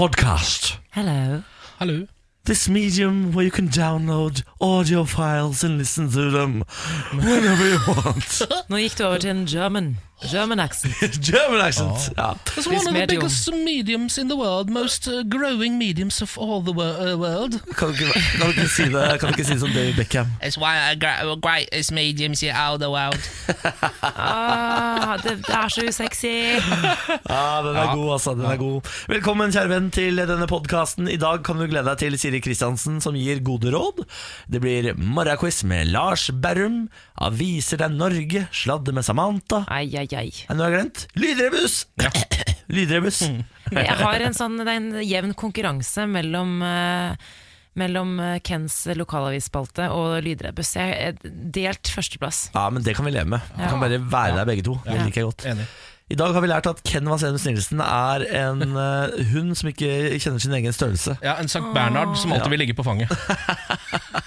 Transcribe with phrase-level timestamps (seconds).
[0.00, 0.78] podcast.
[0.92, 1.42] Hello.
[1.78, 2.06] Hello.
[2.46, 6.64] This medium where you can download audio files and listen to them
[7.12, 8.40] whenever you want.
[8.72, 9.98] Nå gikk du over til en German.
[10.28, 10.94] German accent.
[11.22, 12.10] German accent.
[12.16, 12.34] Ja.
[12.56, 16.60] It's one of the biggest mediums in the world, most uh, growing mediums of all
[16.62, 17.56] the wor- uh, world.
[17.78, 19.94] Kan, du ikke, kan du ikke si det Kan du ikke si det som David
[19.96, 20.26] Beckham?
[20.42, 23.20] It's one of the greatest mediums in all the world.
[24.02, 26.26] Ah, det, det er så usexy.
[26.26, 28.34] Ja, den er god, altså.
[28.36, 28.88] Den er god.
[29.08, 31.08] Velkommen, kjære venn, til denne podkasten.
[31.10, 34.04] I dag kan du glede deg til Siri Kristiansen, som gir gode råd.
[34.50, 36.84] Det blir morgenquiz med Lars Berrum.
[37.20, 38.44] Aviser deg Norge.
[38.54, 39.62] Sladde med Samantha.
[39.72, 40.30] Ai, ai, ai.
[40.50, 41.06] Nå har jeg glemt?
[41.14, 41.76] Lydrebus!
[42.76, 43.20] Lydrebus.
[43.70, 47.14] Jeg har en sånn, det er en jevn konkurranse mellom uh,
[47.78, 50.72] mellom eh, Kens lokalavisspalte og Lydrebus.
[50.74, 52.48] Jeg er delt førsteplass.
[52.54, 53.46] Ja, men det kan vi leve med.
[53.54, 53.68] Vi Ja.
[53.70, 54.74] kan bare være der begge to.
[54.84, 55.46] Det liker jeg godt.
[55.46, 55.68] Enig.
[56.10, 60.18] I dag har vi lært at Ken Vasenus Nilsen er en eh, hund som ikke
[60.18, 61.14] kjenner sin egen størrelse.
[61.22, 63.14] Ja, En Sankt Bernhard som alltid vil ligge på fanget.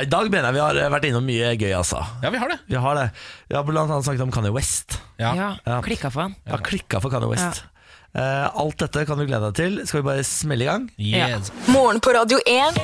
[0.00, 2.00] I dag mener jeg vi har eh, vært innom mye gøy, altså.
[2.24, 2.58] Ja, vi har det.
[2.70, 3.08] Vi har det.
[3.50, 4.98] Vi har blant annet snakket om Kanye West.
[5.22, 5.34] Ja.
[5.38, 5.78] Ja, Ja.
[5.86, 6.34] Klikka for han.
[6.48, 7.62] Ja, klikka for Kanye West.
[8.14, 9.80] Eh, alt dette kan du glede deg til.
[9.90, 10.84] Skal vi bare smelle i gang?
[11.02, 11.48] Yes.
[11.66, 12.78] Morgen på Radio 1.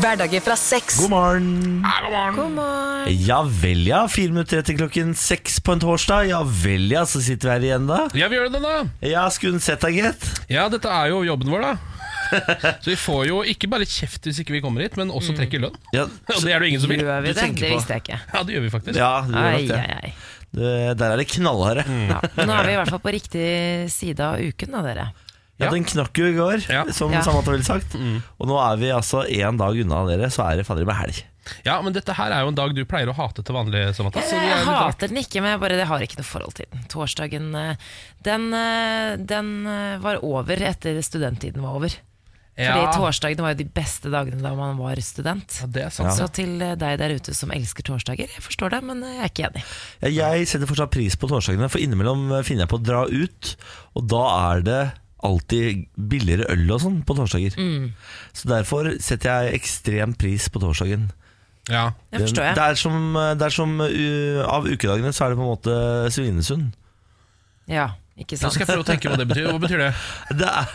[0.00, 1.02] Hverdager fra seks.
[1.02, 1.84] God morgen!
[1.84, 2.36] Ja, god morgen.
[2.38, 3.18] God morgen.
[3.28, 4.00] Ja vel, ja.
[4.08, 6.30] Fire minutter etter klokken seks på en torsdag.
[6.32, 7.04] Ja vel, ja.
[7.08, 8.06] Så sitter vi her igjen, da.
[8.16, 8.76] Ja, vi gjør det, da.
[9.04, 10.30] Ja, skulle hun sett deg, gitt?
[10.52, 11.74] Ja, dette er jo jobben vår, da.
[12.84, 15.62] Så vi får jo ikke bare kjeft hvis ikke vi kommer hit, men også trekker
[15.66, 15.76] lønn.
[15.96, 17.02] Ja, Og det er det ingen som vil.
[17.04, 17.48] Gjør vi det?
[17.60, 18.20] Det visste jeg ikke.
[18.34, 18.96] Ja, det gjør vi faktisk.
[19.00, 19.82] ja du gjør Ai, nok det.
[19.82, 20.14] ai, ai.
[20.54, 20.72] det.
[21.02, 21.84] Der er det knallharde.
[22.10, 22.22] Ja.
[22.38, 23.46] Men nå er vi i hvert fall på riktig
[23.94, 25.10] side av uken, da, dere.
[25.14, 25.20] Ja,
[25.54, 25.68] Ja.
[25.70, 26.80] Den knakk jo i går, Ja.
[26.90, 27.20] som Ja.
[27.22, 27.92] Samantha ville sagt.
[27.94, 31.20] Og nå er vi altså én dag unna dere, så er det fader meg helg.
[31.62, 34.22] Ja, men dette her er jo en dag du pleier å hate til vanlig, Samantha.
[34.24, 34.94] Så er Jeg litt rart.
[34.96, 36.82] hater den ikke, men jeg, bare, jeg har ikke noe forhold til den.
[36.90, 37.76] Torsdagen eh,
[38.26, 41.94] den, eh, den eh, var over etter studenttiden var over.
[42.54, 45.56] Fordi Ja, torsdagene var jo de beste dagene da man var student.
[45.60, 46.12] ja, det er sant.
[46.14, 49.24] Så til eh, deg der ute som elsker torsdager, jeg forstår det, men eh, jeg
[49.24, 49.62] er ikke enig.
[50.14, 53.00] Ja, jeg setter fortsatt pris på torsdagene, for innimellom eh, finner jeg på å dra
[53.10, 53.56] ut,
[53.98, 54.78] og da er det
[55.24, 57.54] alltid billigere øl og sånn på torsdager.
[57.58, 57.90] Mm.
[58.36, 61.08] Så derfor setter jeg ekstrem pris på torsdagen.
[61.72, 61.88] Ja.
[62.12, 62.70] Det forstår Det jeg.
[62.70, 65.76] er som, det er som uh, Av ukedagene så er det på en måte
[66.12, 66.74] Svinesund.
[67.72, 69.48] Ja, ikke Nå skal jeg prøve å tenke hva det betyr.
[69.50, 69.88] Hva betyr det?
[70.40, 70.74] Det er,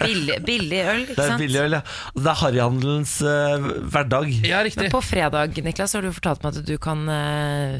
[0.00, 1.80] Billig, billig øl, ikke det er billig øl, ja.
[2.16, 4.32] Det er harryhandelens uh, hverdag.
[4.48, 4.86] Ja, riktig.
[4.86, 7.76] Men på fredag Niklas, har du fortalt meg at du kan uh,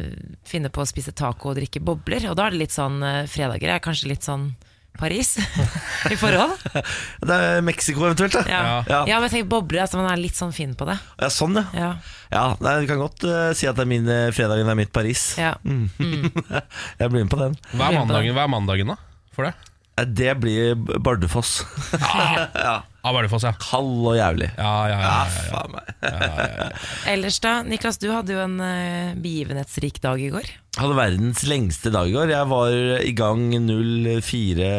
[0.46, 2.28] finne på å spise taco og drikke bobler.
[2.30, 4.50] Og da er det litt sånn uh, Fredager er kanskje litt sånn
[4.98, 5.36] Paris
[6.12, 6.56] i forhold.
[7.28, 8.42] Det er Mexico eventuelt, da.
[8.50, 8.60] Ja,
[8.90, 9.00] Ja.
[9.08, 9.20] ja.
[9.22, 10.98] men tenk bobler, at man er litt sånn fin på det.
[11.22, 11.66] Ja, sånn, ja.
[11.78, 11.90] Ja,
[12.34, 14.92] ja nei, du kan godt uh, si at det er min uh, fredagen er mitt
[14.94, 15.30] Paris.
[15.40, 15.54] ja.
[16.98, 17.56] Jeg blir med på den.
[17.78, 18.98] Hva er mandagen, hva er mandagen da?
[19.36, 19.54] For det?
[19.98, 21.60] Eh, Det blir Bardufoss.
[21.98, 22.82] Ah,
[23.14, 23.52] Bardufoss, ja.
[23.62, 24.50] Kald og jævlig.
[24.58, 25.48] Ja, ja, ja, Ja, ja, ja.
[25.50, 26.78] faen meg.
[27.14, 30.50] Ellers da, Niklas, du hadde jo en eh, begivenhetsrik dag i går.
[30.78, 32.30] Hadde verdens lengste dag i går.
[32.30, 34.72] Jeg var i gang 04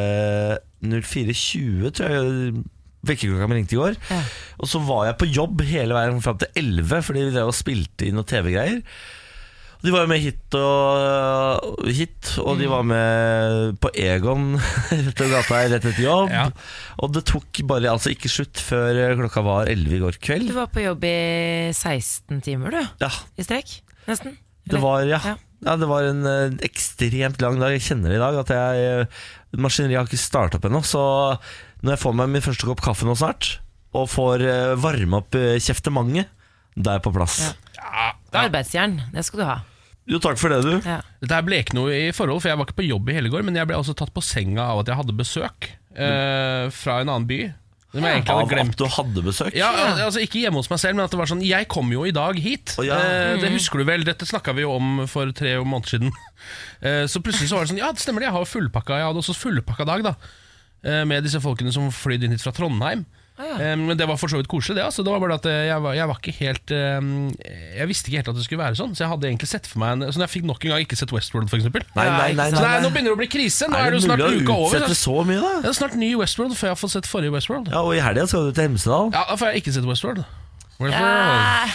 [0.79, 2.59] 04.20, tror jeg.
[3.09, 3.95] Vekkerklokka mi ringte i går.
[4.11, 4.19] Ja.
[4.59, 7.55] Og så var jeg på jobb hele veien fram til 11, fordi vi drev og
[7.57, 8.81] spilte inn noen TV-greier.
[9.79, 14.57] De var jo med hit og hit, og de var med på Egon
[14.91, 16.33] rett over gata her rett etter jobb.
[16.35, 16.49] Ja.
[16.99, 20.51] Og det tok bare altså ikke slutt før klokka var 11 i går kveld.
[20.51, 21.15] Du var på jobb i
[21.71, 22.81] 16 timer, du.
[23.05, 23.77] Ja, I strekk,
[24.09, 24.35] nesten.
[24.67, 25.21] Det var, ja.
[25.23, 25.37] Ja.
[25.65, 27.73] Ja, det var en eh, ekstremt lang dag.
[27.75, 28.37] Jeg kjenner det i dag.
[28.43, 29.23] At jeg, eh,
[29.59, 30.81] Maskineriet har ikke starta opp ennå.
[30.87, 31.01] Så
[31.83, 33.57] når jeg får meg min første kopp kaffe nå snart,
[33.97, 36.29] og får uh, varme opp uh, kjeftemanget,
[36.77, 37.39] da er jeg på plass.
[37.41, 37.79] Ja.
[37.79, 39.55] ja, Det er arbeidsjern, det skal du ha.
[40.09, 40.75] Jo, takk for det, du.
[40.85, 40.99] Ja.
[41.21, 43.31] Dette her ble ikke noe i forhold, for jeg var ikke på jobb i hele
[43.33, 46.99] går, men jeg ble også tatt på senga av at jeg hadde besøk eh, fra
[47.03, 47.39] en annen by.
[47.89, 48.73] Som jeg egentlig hadde glemt.
[48.75, 49.55] at du hadde besøk.
[49.57, 49.69] Ja,
[50.05, 52.13] altså Ikke hjemme hos meg selv, men at det var sånn Jeg kom jo i
[52.13, 52.75] dag hit.
[52.77, 52.99] Oh, ja.
[53.01, 54.03] eh, det husker du vel?
[54.05, 56.13] Dette snakka vi jo om for tre måneder siden.
[56.79, 58.95] Eh, så plutselig så var det sånn Ja, det stemmer det, jeg har jo fullpakka
[58.95, 60.13] Jeg hadde også fullpakka dag, da.
[60.87, 63.01] Eh, med disse folkene som flydde inn hit fra Trondheim.
[63.39, 63.55] Ja.
[63.59, 64.83] Eh, men det var for så vidt koselig, det.
[64.85, 65.03] Altså.
[65.03, 66.73] Det var bare at eh, jeg var, jeg var ikke helt
[67.79, 69.79] Jeg visste ikke helt at det skulle være sånn, så jeg hadde egentlig sett for
[69.79, 71.63] meg en Så jeg fikk nok en gang ikke sett Westworld, f.eks.
[71.65, 73.67] Nei, nei, nei, nei, Så nei, nå begynner det å bli krise.
[73.71, 74.75] Nå er, Er det jo snart mulig uka å over.
[74.77, 75.53] utsette så- så mye, da?
[75.63, 77.67] Det er snart ny Westworld før jeg har fått sett forrige Westworld.
[77.71, 79.11] Ja, Og i helga skal du til Hemsedal.
[79.13, 80.25] Ja, Da får jeg ikke sett Westworld.
[80.79, 80.93] Westworld.
[80.93, 81.67] Ja,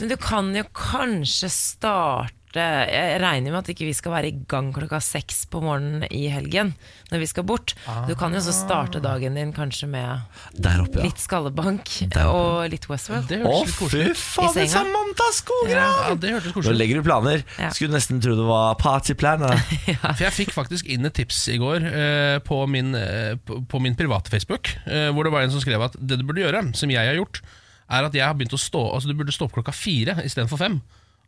[0.00, 4.34] men du kan jo kanskje starte Jeg regner med at ikke vi skal være i
[4.50, 6.74] gang klokka seks på morgenen i helgen
[7.12, 7.74] når vi skal bort.
[8.08, 10.24] Du kan jo også starte dagen din kanskje med
[10.56, 11.06] Der oppe, ja.
[11.08, 12.36] litt skallebank Der oppe.
[12.36, 13.28] og litt Westworld.
[13.30, 14.68] Det Å, hørtes fy fader.
[14.72, 16.20] Samantha Skogran!
[16.22, 17.44] Ja, Nå legger du planer.
[17.60, 17.70] Ja.
[17.74, 19.56] Skulle nesten tro det var partyplaner.
[20.16, 23.80] For jeg fikk faktisk inn et tips i går eh, på, min, eh, på, på
[23.82, 26.64] min private Facebook, eh, hvor det var en som skrev at det du burde gjøre,
[26.78, 27.42] som jeg har gjort,
[27.92, 30.60] er at jeg har begynt å stå Altså du burde stå opp klokka fire istedenfor
[30.60, 30.78] fem.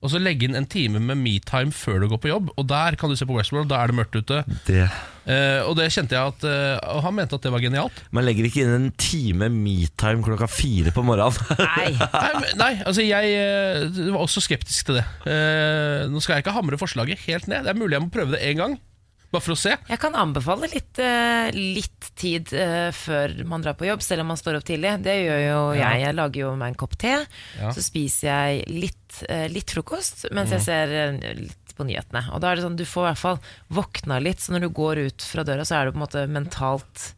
[0.05, 2.51] Og så legge inn en time med metime før du går på jobb.
[2.61, 4.43] Og der kan du se på Westworld, da er det mørkt ute.
[4.67, 4.85] Det.
[5.25, 8.03] Uh, og det kjente jeg at uh, Og han mente at det var genialt.
[8.13, 11.39] Man legger ikke inn en time metime klokka fire på morgenen.
[11.79, 11.95] Nei.
[11.97, 13.33] Nei, nei altså jeg
[13.89, 15.07] uh, var også skeptisk til det.
[15.31, 17.65] Eh, nå skal jeg ikke hamre forslaget helt ned.
[17.65, 18.77] Det er mulig jeg må prøve det én gang,
[19.35, 19.75] bare for å se.
[19.91, 24.31] Jeg kan anbefale litt, eh, litt tid eh, før man drar på jobb, selv om
[24.33, 24.95] man står opp tidlig.
[25.05, 26.01] Det gjør jo jeg.
[26.07, 27.15] Jeg lager jo meg en kopp te,
[27.61, 27.73] Ja.
[27.75, 32.29] så spiser jeg litt, eh, litt frokost mens jeg ser eh, litt på nyhetene.
[32.33, 33.39] Og da er det sånn, du får i hvert fall
[33.75, 36.27] våkna litt, så når du går ut fra døra, så er du på en måte
[36.31, 37.09] mentalt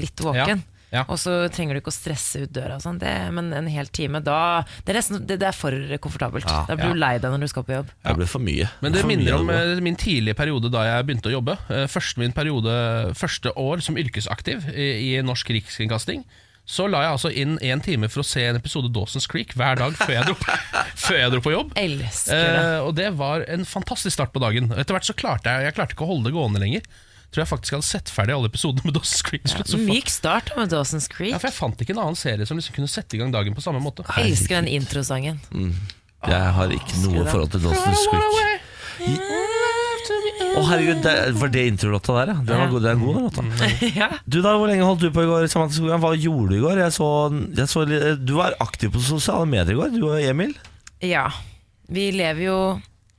[0.00, 0.62] litt våken.
[0.64, 1.02] Ja, ja.
[1.12, 2.98] Og så trenger du ikke å stresse ut døra, og sånn.
[3.02, 6.48] det, men en hel time, da Det er, nesten, det, det er for komfortabelt.
[6.48, 6.62] Ja.
[6.70, 7.92] da blir du lei deg når du skal på jobb.
[8.06, 8.70] Det blir for mye.
[8.80, 9.58] Men det minner om det.
[9.76, 11.58] eh, min tidlige periode da jeg begynte å jobbe.
[11.68, 12.72] Eh, Første, min periode,
[13.18, 16.24] første år som yrkesaktiv i, i norsk rikskringkasting.
[16.68, 19.78] Så la jeg altså inn én time for å se en episode Dawson's Creek hver
[19.80, 20.34] dag før jeg dro,
[21.06, 21.70] før jeg dro på jobb.
[21.80, 22.64] Elsker det.
[22.64, 24.68] Eh, og det var en fantastisk start på dagen.
[24.76, 26.84] Etter hvert så klarte jeg Jeg klarte ikke å holde det gående lenger.
[27.28, 29.44] Tror jeg faktisk hadde sett ferdig alle episodene med Dawson's Creek.
[29.52, 31.34] Ja, Myk start med Dawson's Creek.
[31.34, 33.56] ja, for jeg fant ikke en annen serie som liksom kunne sette i gang dagen
[33.56, 34.06] på samme måte.
[34.08, 35.42] Jeg Elsker den introsangen.
[35.52, 38.66] Jeg har ikke noe forhold til Dawson's Creek.
[40.58, 42.38] Å herregud, det, var det introlåta der, ja?
[42.48, 43.44] Den var god, det er en god låta.
[44.00, 44.08] ja.
[44.24, 45.46] Du da, Hvor lenge holdt du på i går?
[46.00, 46.80] Hva gjorde du i går?
[46.82, 47.10] Jeg så,
[47.60, 47.84] jeg så,
[48.18, 50.56] du var aktiv på sosiale medier i går, du og Emil.
[51.04, 51.28] ja.
[51.88, 52.56] Vi lever jo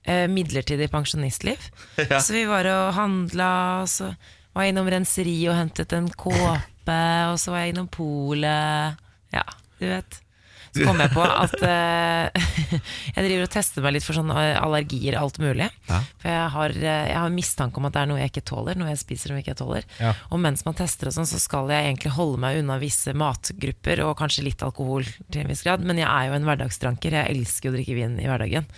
[0.09, 1.69] eh, midlertidig pensjonistliv.
[2.09, 2.21] Ja.
[2.23, 3.51] Så vi var og handla,
[3.83, 4.13] og så
[4.55, 8.97] var jeg innom renseri og hentet en kåpe, og så var jeg innom polet.
[9.35, 9.45] Ja,
[9.77, 10.21] du vet.
[10.69, 12.45] Så kom jeg på at eh,
[13.15, 15.69] jeg driver og tester meg litt for sånne allergier, alt mulig.
[15.89, 15.99] Ja.
[16.21, 18.79] For jeg har, eh, jeg har mistanke om at det er noe jeg ikke tåler,
[18.79, 19.87] noe jeg spiser som jeg ikke tåler.
[20.01, 20.13] Ja.
[20.29, 24.03] Og mens man tester og sånn, så skal jeg egentlig holde meg unna visse matgrupper,
[24.05, 25.85] og kanskje litt alkohol til en viss grad.
[25.85, 28.69] Men jeg er jo en hverdagsdranker, jeg elsker å drikke vin i hverdagen.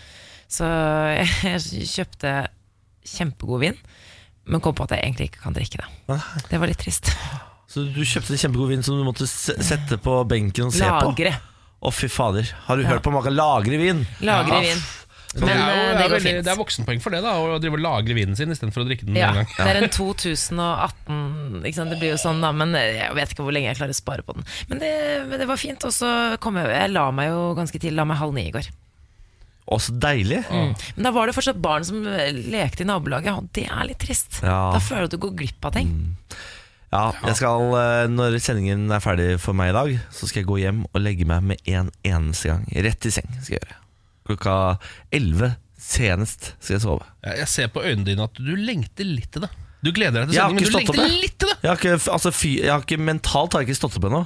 [0.52, 0.68] Så
[1.48, 2.34] jeg kjøpte
[3.08, 3.78] kjempegod vin,
[4.52, 6.18] men kom på at jeg egentlig ikke kan drikke det.
[6.52, 7.10] Det var litt trist.
[7.72, 11.14] Så du kjøpte kjempegod vin som du måtte sette på benken og se på?
[11.14, 11.32] Lagre.
[11.82, 12.50] Å, fy fader.
[12.68, 12.90] Har du Ja.
[12.94, 13.34] hørt på maken?
[13.34, 14.04] lagre vin?
[14.22, 14.66] Lagre Ja.
[14.68, 14.82] vin.
[15.34, 17.32] Men Men det, er jo, eh, det, er veldig, det er voksenpoeng for det, da
[17.40, 19.48] å drive og lagre vinen sin istedenfor å drikke den Ja, en gang.
[19.56, 21.94] det er en 2018 ikke sant?
[21.94, 24.26] Det blir jo sånn da Men jeg vet ikke hvor lenge jeg klarer å spare
[24.28, 24.92] på den Men det,
[25.40, 26.12] det var fint Og så
[26.44, 28.68] kom jeg Jeg la meg jo ganske til La meg halv ni i går
[29.72, 30.42] Å, så deilig.
[30.52, 30.72] mm.
[30.98, 34.42] Men da var det fortsatt barn som lekte i nabolaget Og det er litt trist
[34.44, 34.74] Ja.
[34.76, 35.94] Da føler du at du går glipp av ting
[36.92, 40.50] Ja, jeg skal, eh, Når sendingen er ferdig for meg i dag, så skal jeg
[40.50, 42.66] gå hjem og legge meg med en eneste gang.
[42.84, 43.78] Rett i seng skal jeg gjøre.
[44.28, 44.56] Klokka
[45.16, 47.08] 11 senest skal jeg sove.
[47.24, 49.52] Jeg jeg ser på øynene dine at du lengter litt til det.
[49.82, 51.14] Du gleder deg til sending, men du lengter jeg.
[51.24, 51.56] litt til det!
[51.62, 54.22] Jeg har ikke, altså, fy, jeg har ikke Mentalt har jeg ikke stått opp ennå.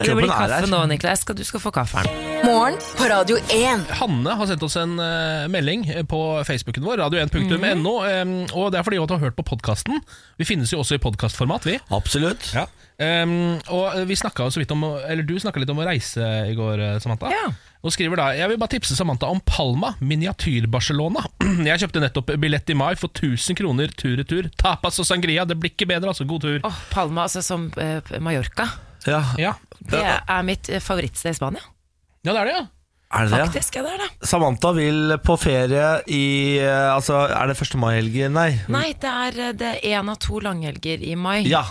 [0.00, 2.08] Det blir kaffe nå, Niklas skal, Du skal få kaffen
[2.46, 3.86] Morgen på Radio 1.
[4.00, 7.94] Hanne har sendt oss en uh, melding på Facebooken vår, radio1.no.
[8.08, 8.24] eh,
[8.56, 10.00] og det er fordi hun har hørt på podkasten.
[10.40, 11.78] Vi finnes jo også i podkastformat, vi.
[11.96, 12.52] Absolutt.
[12.56, 12.66] Ja.
[12.96, 16.54] Um, og vi snakket så vidt om Eller du snakka litt om å reise i
[16.56, 17.32] går, eh, Samantha.
[17.32, 17.50] Ja.
[17.86, 21.22] Og skriver da Jeg vil bare tipse Samantha om Palma, miniatyr-Barcelona.
[21.70, 24.50] Jeg kjøpte nettopp billett i mai for 1000 kroner tur-retur.
[24.58, 26.26] Tapas og sangria, det blir ikke bedre, altså.
[26.26, 26.58] God tur.
[26.66, 28.68] Oh, Palma, altså som uh, Mallorca
[29.06, 29.54] Ja, Ja.
[29.86, 31.62] Det er mitt eh, favorittsted i Spania
[32.26, 32.62] ja, det er det, ja.
[33.06, 33.38] Er det?
[33.38, 37.76] Faktisk, ja det er det Samantha vil på ferie i eh, Altså, er det 1.
[37.78, 38.16] mai-helg?
[38.34, 38.48] Nei.
[38.72, 41.62] Nei, det er, eh, det er en av to langhelger i mai Ja,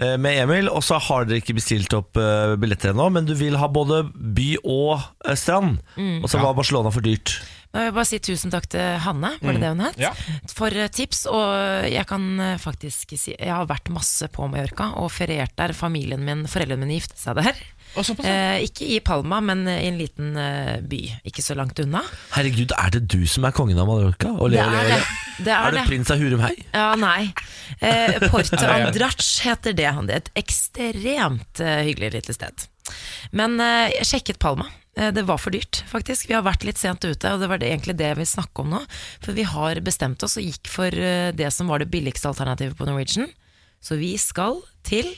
[0.00, 0.70] eh, med Emil.
[0.72, 2.16] Og så har dere ikke bestilt opp
[2.58, 5.04] billetter ennå, men du vil ha både by og
[5.36, 5.78] strand.
[5.98, 6.22] Mm.
[6.22, 7.36] Og så var Barcelona for dyrt.
[7.68, 9.98] Men jeg vil bare si tusen takk til Hanne, var det det hun het?
[10.00, 10.14] Ja.
[10.56, 11.26] For tips.
[11.28, 12.24] Og jeg kan
[12.62, 15.76] faktisk si Jeg har vært masse på Mallorca og feriert der.
[15.76, 17.60] Familien min, Foreldrene mine giftet seg der.
[17.96, 21.00] Eh, ikke i Palma, men i en liten eh, by.
[21.28, 22.02] Ikke så langt unna.
[22.34, 24.34] Herregud, er det du som er kongen av Mallorca?
[24.38, 25.00] Ole, Det er det.
[25.38, 26.54] Det Er er det prins av Hurumhei?
[26.74, 27.30] Ja, nei.
[27.80, 28.58] Eh, Porto.
[28.74, 29.92] Andrach heter det.
[30.08, 32.66] Det er et ekstremt eh, hyggelig lite sted.
[33.36, 34.66] Men eh, jeg sjekket Palma.
[34.98, 36.28] Eh, det var for dyrt, faktisk.
[36.30, 38.74] Vi har vært litt sent ute, og det var det, egentlig det vi snakket om
[38.76, 38.82] nå.
[39.24, 40.90] For vi har bestemt oss og gikk for
[41.38, 43.30] det som var det billigste alternativet på Norwegian.
[43.78, 45.14] Så vi skal til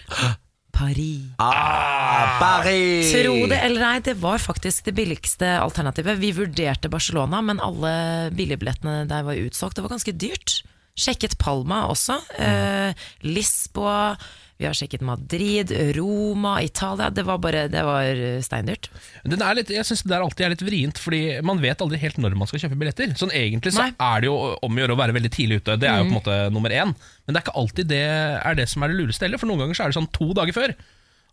[0.72, 1.30] Paris.
[1.42, 3.12] Ah, Paris!
[3.12, 6.18] Tro det eller nei, det var faktisk det billigste alternativet.
[6.22, 7.92] Vi vurderte Barcelona, men alle
[8.36, 9.78] billigbillettene der var utsolgt.
[9.78, 10.60] Det var ganske dyrt.
[11.00, 12.18] Sjekket Palma også.
[12.38, 12.94] Eh,
[13.26, 14.16] Lisboa.
[14.60, 17.08] Vi har sjekket Madrid, Roma, Italia.
[17.16, 18.90] Det var bare Det var steindyrt.
[19.24, 21.96] Den er litt, jeg synes det der alltid er litt vrient, Fordi man vet aldri
[22.02, 23.14] helt når man skal kjøpe billetter.
[23.16, 23.94] Sånn Egentlig så Nei.
[23.96, 25.78] er det jo om å gjøre å være veldig tidlig ute.
[25.80, 26.92] Det er jo på en måte nummer én.
[26.92, 29.64] Men det er ikke alltid det er det som er det lureste heller, for noen
[29.64, 30.74] ganger så er det sånn to dager før.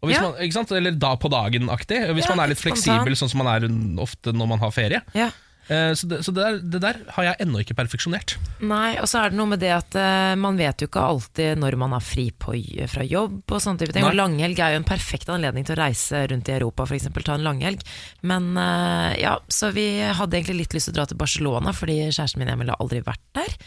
[0.08, 0.22] Ja.
[0.22, 0.66] man?
[0.78, 2.00] Eller da på dagen-aktig.
[2.14, 2.80] Hvis Ja, man er litt spontan.
[2.80, 3.68] fleksibel, sånn som man er
[4.00, 5.02] ofte når man har ferie.
[5.14, 5.32] Ja.
[5.68, 8.38] Eh, Så, det, så det, der, det der har jeg ennå ikke perfeksjonert.
[8.64, 11.60] Nei, og så er det noe med det at eh, man vet jo ikke alltid
[11.60, 12.54] når man har fri på,
[12.88, 14.06] fra jobb og sånne type ting.
[14.06, 14.14] Nei.
[14.14, 17.10] Og langhelg er jo en perfekt anledning til å reise rundt i Europa, f.eks.
[17.20, 17.84] ta en langhelg.
[18.28, 21.98] Men eh, ja, så vi hadde egentlig litt lyst til å dra til Barcelona, fordi
[22.08, 23.58] kjæresten min Emil har aldri vært der.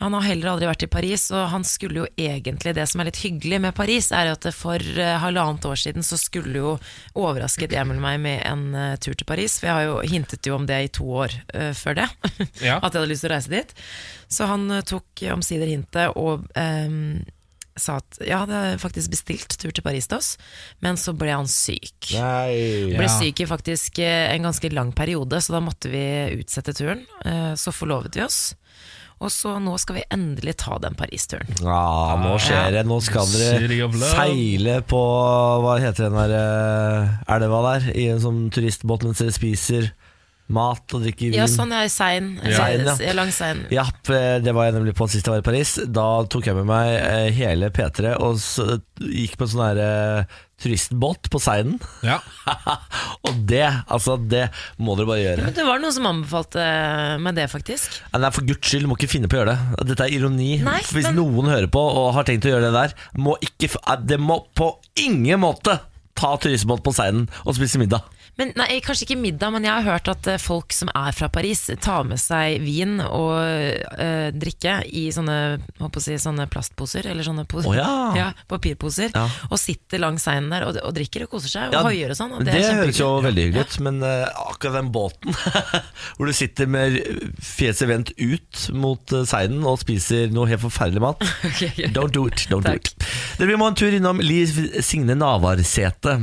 [0.00, 3.08] Han har heller aldri vært i Paris, og han skulle jo egentlig Det som er
[3.10, 4.78] litt hyggelig med Paris, er at for
[5.24, 6.76] halvannet år siden så skulle jo
[7.18, 9.58] overrasket Emil meg med en tur til Paris.
[9.60, 12.08] For jeg har jo hintet jo om det i to år eh, før det.
[12.68, 12.78] Ja.
[12.82, 13.74] At jeg hadde lyst til å reise dit.
[14.30, 17.20] Så han uh, tok omsider hintet og um,
[17.80, 20.34] sa at jeg det er faktisk bestilt tur til Paris til oss,
[20.84, 22.10] men så ble han syk.
[22.12, 22.90] Nei.
[22.92, 23.12] Ble Ja.
[23.14, 26.02] syk i faktisk eh, en ganske lang periode, så da måtte vi
[26.42, 27.06] utsette turen.
[27.24, 28.40] Eh, Så forlovet vi oss.
[29.20, 31.48] Og så nå skal vi endelig ta den Paris-turen.
[31.60, 32.86] Ja, nå skjer det.
[32.88, 35.00] Nå skal dere seile på
[35.60, 37.90] Hva heter den der elva der?
[38.00, 39.90] I en sånn turistbåt mens dere spiser
[40.50, 41.38] mat og drikke vin.
[41.38, 42.34] Ja, sånn er Sein.
[42.42, 42.96] Seien, ja.
[42.98, 43.14] Ja.
[43.16, 43.64] Lang Seien.
[43.72, 45.76] Ja, det var jeg nemlig på sist jeg var i Paris.
[45.86, 48.40] Da tok jeg med meg eh, hele P3 og
[49.00, 51.78] gikk på en sånn her eh, turistbåt på Seinen.
[52.06, 52.18] Ja.
[53.26, 54.48] og det, altså det
[54.82, 55.46] må dere bare gjøre.
[55.48, 56.66] Men det var noen som anbefalte
[57.24, 58.00] meg det, faktisk.
[58.12, 59.86] Nei, for guds skyld, må ikke finne på å gjøre det.
[59.92, 60.52] Dette er ironi.
[60.66, 63.70] Nei, Hvis men- noen hører på og har tenkt å gjøre det der, må ikke,
[63.80, 64.74] eh, det må på
[65.06, 65.78] ingen måte
[66.20, 68.04] ta turistbåt på Seinen og spise middag.
[68.40, 71.28] Men nei, Kanskje ikke middag, men jeg har hørt at eh, folk som er fra
[71.32, 75.58] Paris, tar med seg vin og øh, drikke i sånne,
[76.00, 78.30] si, sånne plastposer, eller sånne poser, oh, ja.
[78.50, 79.26] papirposer, Ja.
[79.50, 82.18] og sitter langs seinen der og, og drikker og koser seg, og Ja, hoier og
[82.18, 82.32] sånn.
[82.38, 85.36] Og Det, det, høres jo veldig hyggelig ut, men eh, akkurat den båten
[86.16, 86.96] hvor du sitter med
[87.44, 91.92] fjeset vendt ut mot uh, seinen og spiser noe helt forferdelig mat okay, ok.
[91.96, 92.46] Don't do it.
[92.50, 92.92] don't do it
[93.38, 94.52] Dere vi må en tur innom Liv
[94.84, 96.16] Signe Navarsete.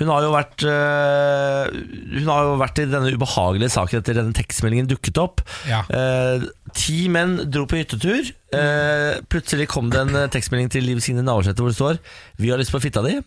[0.00, 4.36] Hun har jo vært eh, Hun har jo vært i denne ubehagelige saken etter denne
[4.36, 5.42] tekstmeldingen dukket opp.
[5.68, 5.82] Ja.
[5.92, 6.46] Eh,
[6.78, 8.32] ti menn dro på hyttetur.
[8.54, 11.98] Eh, plutselig kom det en eh, tekstmelding til Liv Signe Navarsete hvor det står
[12.38, 13.22] 'Vi har lyst på fitta di'.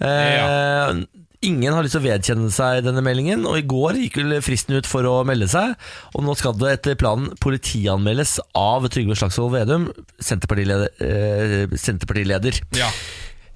[0.00, 1.04] Eh,
[1.44, 4.78] Ingen har lyst til å vedkjenne seg denne meldingen, og i går gikk vel fristen
[4.78, 5.74] ut for å melde seg.
[6.16, 9.86] Og nå skal det etter planen politianmeldes av Trygve Slagsvold Vedum,
[10.18, 10.88] Senterpartileder.
[10.96, 12.62] Eh, Senterpartileder.
[12.80, 12.90] ja.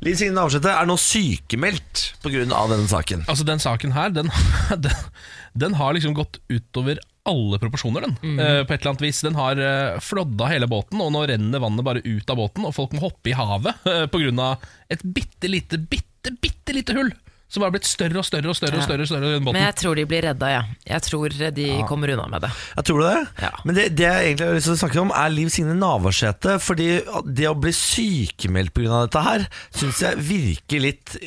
[0.00, 2.44] Liv Signe Navarsete er nå sykemeldt pga.
[2.48, 3.24] denne saken.
[3.28, 4.30] Altså Den saken her Den,
[4.84, 5.06] den,
[5.52, 9.36] den har liksom gått utover alle proporsjoner den eh, På et eller annet vis Den
[9.36, 12.94] har uh, flådda hele båten Og nå renner vannet bare ut av båten Og folk
[12.96, 17.12] må hoppe i havet uh, På grunn av et bitte lite, bitte, bitte lite hull
[17.50, 19.64] Som har blitt større og større og større, og større, og større i den Men
[19.64, 20.60] jeg tror de blir redda, ja.
[20.86, 22.50] Jeg tror de kommer unna med det.
[22.76, 23.24] Jeg tror du det?
[23.42, 23.50] Ja.
[23.66, 26.60] Men det, det jeg egentlig har lyst til å snakke om, er Liv Signe Navarsete.
[26.62, 26.88] Fordi
[27.26, 29.02] det å bli sykemeldt pga.
[29.08, 31.18] dette her, syns jeg virker litt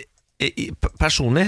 [1.00, 1.46] Personlig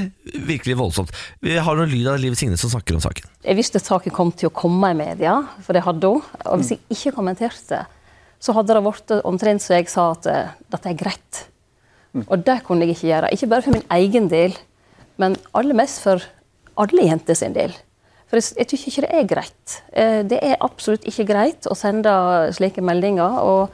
[0.48, 1.10] virkelig voldsomt.
[1.44, 3.26] Vi har noen lyd av Liv Signe som snakker om saken.
[3.44, 5.34] Jeg visste saken kom til å komme i media,
[5.66, 6.22] for det hadde hun.
[6.46, 7.82] Og hvis jeg ikke kommenterte,
[8.40, 11.42] så hadde det vært omtrent så jeg sa at eh, dette er greit.
[12.28, 13.32] Og det kunne jeg ikke gjøre.
[13.36, 14.56] Ikke bare for min egen del,
[15.18, 16.24] men aller mest for
[16.80, 17.74] alle jenter sin del.
[18.26, 19.76] For jeg, jeg tykker ikke det er greit.
[19.94, 22.12] Eh, Det er absolutt ikke greit å sende
[22.56, 23.40] slike meldinger.
[23.44, 23.70] Og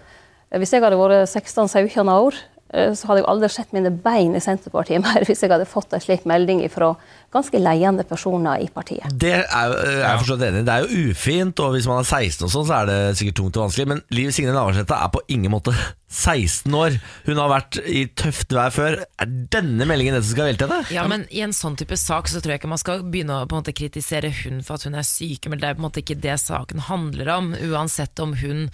[0.58, 2.36] hvis jeg hadde vært 16-17 år,
[2.72, 6.04] så hadde jeg aldri sett mine bein i Senterpartiet mer hvis jeg hadde fått en
[6.04, 6.94] slik melding fra
[7.32, 9.08] ganske leiende personer i partiet.
[9.16, 10.66] Det er, er jeg forstått enig.
[10.68, 13.38] Det er jo ufint, og hvis man er 16 og sånn, så er det sikkert
[13.40, 13.88] tungt og vanskelig.
[13.94, 15.76] Men Liv Signe Navarsete er på ingen måte
[16.12, 16.98] 16 år.
[17.28, 19.00] Hun har vært i tøft vær før.
[19.24, 20.92] Er denne meldingen det som skal velte henne?
[20.92, 23.48] Ja, men I en sånn type sak så tror jeg ikke man skal begynne å
[23.48, 25.64] på en måte kritisere hun for at hun er sykemeldt.
[25.64, 27.54] Det er på en måte ikke det saken handler om.
[27.72, 28.66] Uansett om hun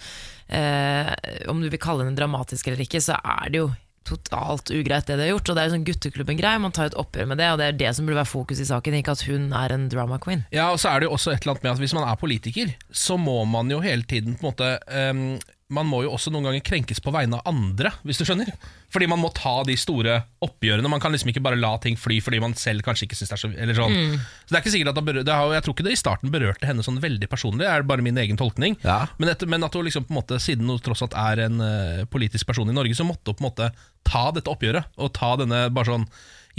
[0.50, 1.12] eh,
[1.46, 3.68] Om du vil kalle henne dramatisk eller ikke, så er det jo
[4.08, 5.50] totalt ugreit det de har gjort.
[5.50, 7.78] Og det er jo sånn gutteklubben-greie, man tar et oppgjør med det, og det er
[7.84, 10.46] det som burde være fokus i saken, ikke at hun er en drama queen.
[10.54, 12.18] Ja, og så er det jo også et eller annet med at Hvis man er
[12.20, 15.38] politiker, så må man jo hele tiden på en måte ehm,
[15.74, 18.48] man må jo også noen ganger krenkes på vegne av andre, hvis du skjønner.
[18.88, 20.88] Fordi man må ta de store oppgjørene.
[20.88, 23.36] Man kan liksom ikke bare la ting fly fordi man selv kanskje ikke syns det
[23.36, 23.98] er så eller sånn.
[24.16, 26.00] Så det er ikke sikkert at det, berør, det har, Jeg tror ikke det i
[26.00, 28.78] starten berørte henne sånn veldig personlig, det er bare min egen tolkning.
[28.86, 29.02] Ja.
[29.20, 31.60] Men, etter, men at hun liksom på en måte, siden hun tross alt er en
[31.60, 33.70] uh, politisk person i Norge, så måtte hun på en måte
[34.08, 34.88] ta dette oppgjøret.
[34.96, 36.08] Og ta denne bare sånn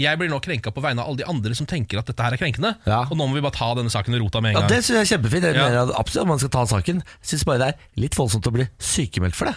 [0.00, 2.32] Jeg blir nå krenka på vegne av alle de andre som tenker at dette her
[2.32, 3.02] er krenkende, Ja.
[3.04, 4.70] og nå må vi bare ta denne saken i rota med en Ja, gang.
[4.72, 5.42] Det synes jeg er kjempefint.
[5.44, 5.68] Jeg Ja.
[5.68, 7.02] mener at absolutt at man skal ta saken.
[7.22, 9.56] Jeg bare det er litt voldsomt å bli sykemeldt for det.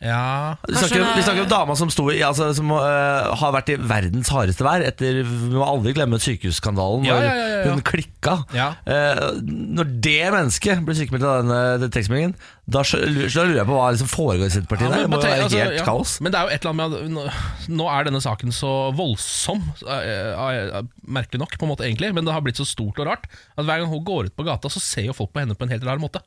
[0.00, 3.52] Ja, Vi snakker, om- vi snakker om dama som, sto, i- altså, som øh, har
[3.52, 7.58] vært i verdens hardeste vær etter Vi må aldri glemme sykehusskandalen Ja, ja, ja, ja,
[7.66, 7.74] ja.
[7.74, 8.38] hun klikka.
[8.56, 8.70] Ja.
[8.88, 12.32] Eh, når det mennesket blir sykemeldt av denne den tekstmeldingen,
[12.70, 14.88] da, skjø- lurer jeg på hva liksom foregår i Senterpartiet.
[14.88, 15.08] Ja, der.
[15.08, 15.84] men det må jo bare være altså, helt ja.
[15.84, 16.16] kaos.
[16.24, 17.12] Men det er jo et eller annet med at
[17.68, 22.14] nå, nå er denne saken så voldsom, eh, eh, merkelig nok, på en måte egentlig,
[22.16, 24.46] men det har blitt så stort og rart at hver gang hun går ut på
[24.48, 26.24] gata, så ser jo folk på henne på en helt rar måte.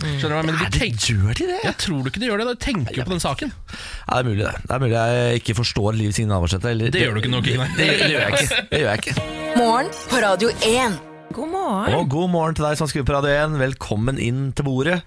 [0.00, 0.60] Skjønner du hva jeg mener?
[0.60, 1.58] Er De det tenker, gjør de det?
[1.64, 3.52] jeg tror du ikke de gjør det, de tenker jo på den saken.
[3.70, 4.54] Ja, det er mulig det.
[4.64, 6.72] Det er mulig jeg ikke forstår Liv Signe Navarsete.
[6.80, 7.68] Det, Det gjør du ikke nok, nei.
[7.76, 8.62] Det, det, gjør jeg ikke.
[8.70, 9.28] Det gjør jeg ikke.
[9.60, 10.98] Morgen på Radio 1.
[11.36, 11.94] God morgen.
[12.00, 13.58] Og god morgen til deg som skriver på Radio 1.
[13.60, 15.00] Velkommen inn til bordet.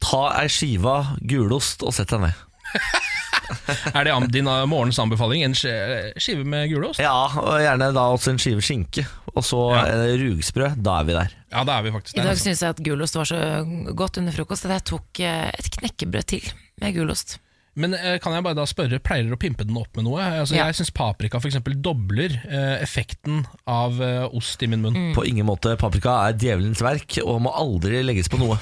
[0.00, 0.94] Ta ei skive
[1.28, 2.46] gulost og sett deg ned.
[3.96, 5.44] Er det din eh, morgens anbefaling?
[5.46, 7.00] En skive med gulost?
[7.02, 9.06] Ja, og gjerne da også en skive skinke.
[9.34, 9.84] Og så Ja.
[9.86, 10.72] eh, rugsprø.
[10.76, 11.36] Da er vi der.
[11.50, 12.48] Ja, da er vi faktisk der I dag Altså.
[12.48, 13.38] syns jeg at gulost var så
[13.94, 17.38] godt under frokost at jeg tok eh, et knekkebrød til med gulost.
[17.78, 20.18] Men eh, kan jeg bare da spørre, pleier dere å pimpe den opp med noe?
[20.42, 20.66] Altså, Ja.
[20.66, 24.96] Jeg syns paprika for eksempel dobler eh, effekten av eh, ost i min munn.
[24.98, 25.14] Mm.
[25.14, 25.76] På ingen måte.
[25.78, 28.58] Paprika er djevelens verk og må aldri legges på noe.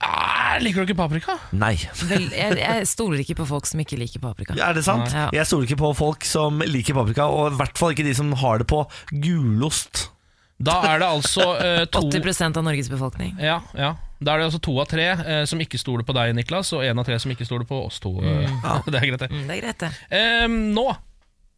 [0.00, 1.34] Ah, liker du ikke paprika?
[1.52, 1.74] Nei.
[2.08, 4.56] Vel, jeg, jeg stoler ikke på folk som ikke liker paprika.
[4.56, 5.12] Er det sant?
[5.12, 5.26] Ja.
[5.36, 8.32] Jeg stoler ikke på folk som liker paprika, og i hvert fall ikke de som
[8.40, 8.80] har det på
[9.12, 10.06] gulost.
[10.60, 13.36] Da er det altså eh, to 80 av Norges befolkning.
[13.40, 13.94] Ja, ja.
[14.20, 16.84] Da er det altså to av tre eh, som ikke stoler på deg, Niklas, og
[16.84, 18.12] én av tre som ikke stoler på oss to.
[18.20, 18.58] eh.
[18.92, 19.30] det er greit, det.
[19.32, 19.92] Mm, det er greit, det.
[20.12, 20.86] Eh, nå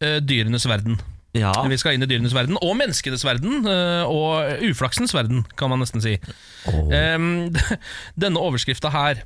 [0.03, 0.99] eh, dyrenes verden.
[1.33, 1.51] Ja.
[1.65, 5.81] Vi skal inn i dyrenes verden, og menneskenes verden, eh, og uflaksens verden, kan man
[5.81, 6.17] nesten si.
[6.69, 6.91] Oh.
[8.23, 9.23] denne overskrifta her,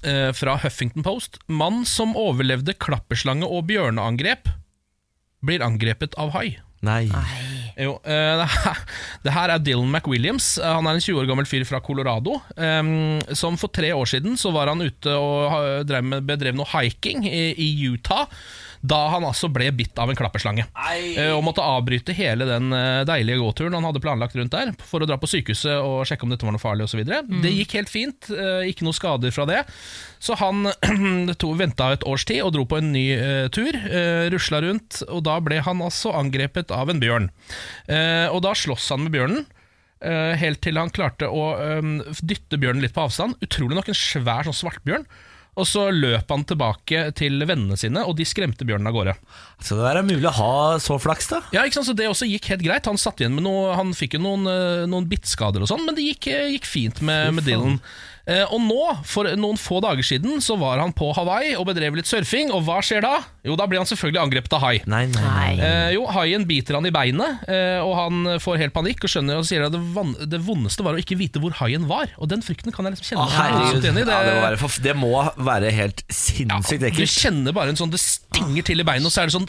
[0.00, 1.36] eh, fra Huffington Post.
[1.46, 4.48] Mann som overlevde klapperslange og bjørneangrep,
[5.44, 6.56] blir angrepet av hai.
[6.86, 7.04] Nei.
[7.76, 8.56] Jo, eh,
[9.26, 10.54] det, her, er Dylan McWilliams.
[10.64, 12.38] Han er en 20 år gammel fyr fra Colorado.
[13.36, 16.68] som For tre år siden så var han ute og ha- drev med, bedrev noe
[16.72, 18.24] hiking i Utah.
[18.86, 20.66] Da han altså ble bitt av en klapperslange.
[21.16, 25.02] Eh, og måtte avbryte hele den eh, deilige gåturen han hadde planlagt rundt der, for
[25.02, 27.00] å dra på sykehuset og sjekke om dette var noe farlig osv.
[27.00, 29.62] videre Det gikk helt fint, eh, ikke noe skader fra det.
[30.22, 30.68] Så han
[31.62, 33.76] venta et års tid og dro på en ny uh, tur.
[33.76, 37.30] Uh, rusla rundt, og da ble han altså angrepet av en bjørn.
[37.88, 39.46] Uh, og da sloss han med bjørnen.
[40.36, 41.56] helt til han klarte å
[42.20, 43.38] dytte bjørnen litt på avstand.
[43.42, 45.06] Utrolig nok en svær sånn svartbjørn.
[45.56, 49.14] Og så løp han tilbake til vennene sine, og de skremte bjørnen av gårde.
[49.64, 51.40] Så det der er mulig å ha så flaks, da?
[51.54, 51.88] Ja, ikke sant?
[51.88, 52.90] Så Det også gikk helt greit.
[52.90, 55.96] Han satt igjen med noe Han fikk jo noen, eh, noen bittskader og sånn, men
[55.96, 57.80] det gikk, eh, gikk fint med, med Dylan.
[58.26, 61.94] Eh, og nå, for noen få dager siden, så var han på Hawaii og bedrev
[61.94, 63.20] litt surfing, og hva skjer da?
[63.46, 64.72] Jo, da blir han selvfølgelig angrepet av hai.
[64.90, 65.22] Nei, nei.
[65.22, 65.52] Nei.
[65.62, 69.38] Eh, jo, haien biter han i beinet, eh, og han får helt panikk og skjønner
[69.38, 72.10] og sier at det, van det vondeste var å ikke vite hvor haien var.
[72.18, 73.86] Og den frykten kan jeg liksom kjenne Ah, meg herregud.
[73.86, 74.02] i.
[74.10, 75.12] Ja, det, må være det må
[75.52, 79.22] være helt sinnssykt du kjenner bare en sånn Det stinger til i beinet, og så
[79.22, 79.46] er det sånn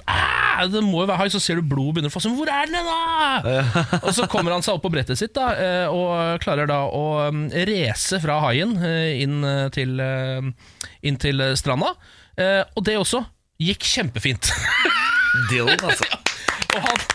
[0.73, 2.29] Det må jo være hai, så ser du blodet begynner å fosse.
[2.29, 3.97] Men hvor er den da?!
[4.03, 5.49] og så kommer han seg opp på brettet sitt da
[5.89, 10.51] og klarer da å mm, race fra haien eh, inn eh, til, eh,
[11.07, 11.93] inn til eh, stranda.
[12.37, 13.23] Eh, Og det også
[13.61, 14.51] gikk kjempefint.
[15.51, 16.05] Dylan, altså.
[16.75, 17.05] Og han,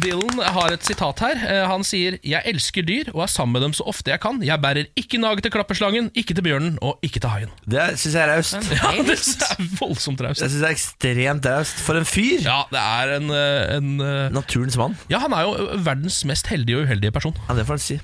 [0.00, 1.38] Dylan har et sitat her.
[1.50, 4.38] Eh, Han sier Jeg elsker dyr og er sammen med dem så ofte jeg kan.
[4.46, 7.50] Jeg bærer ikke naget til klapperslangen, ikke til bjørnen og ikke til haien.
[7.66, 8.70] Det syns jeg er raust.
[8.70, 10.44] Ja, det er voldsomt raust.
[10.44, 11.82] Jeg synes det er ekstremt raust.
[11.88, 12.38] For en fyr!
[12.46, 14.94] Ja, det er en, eh, en eh, Naturens mann.
[15.10, 17.34] Ja, han er jo verdens mest heldige og uheldige person.
[17.48, 17.98] Ja, det får han si.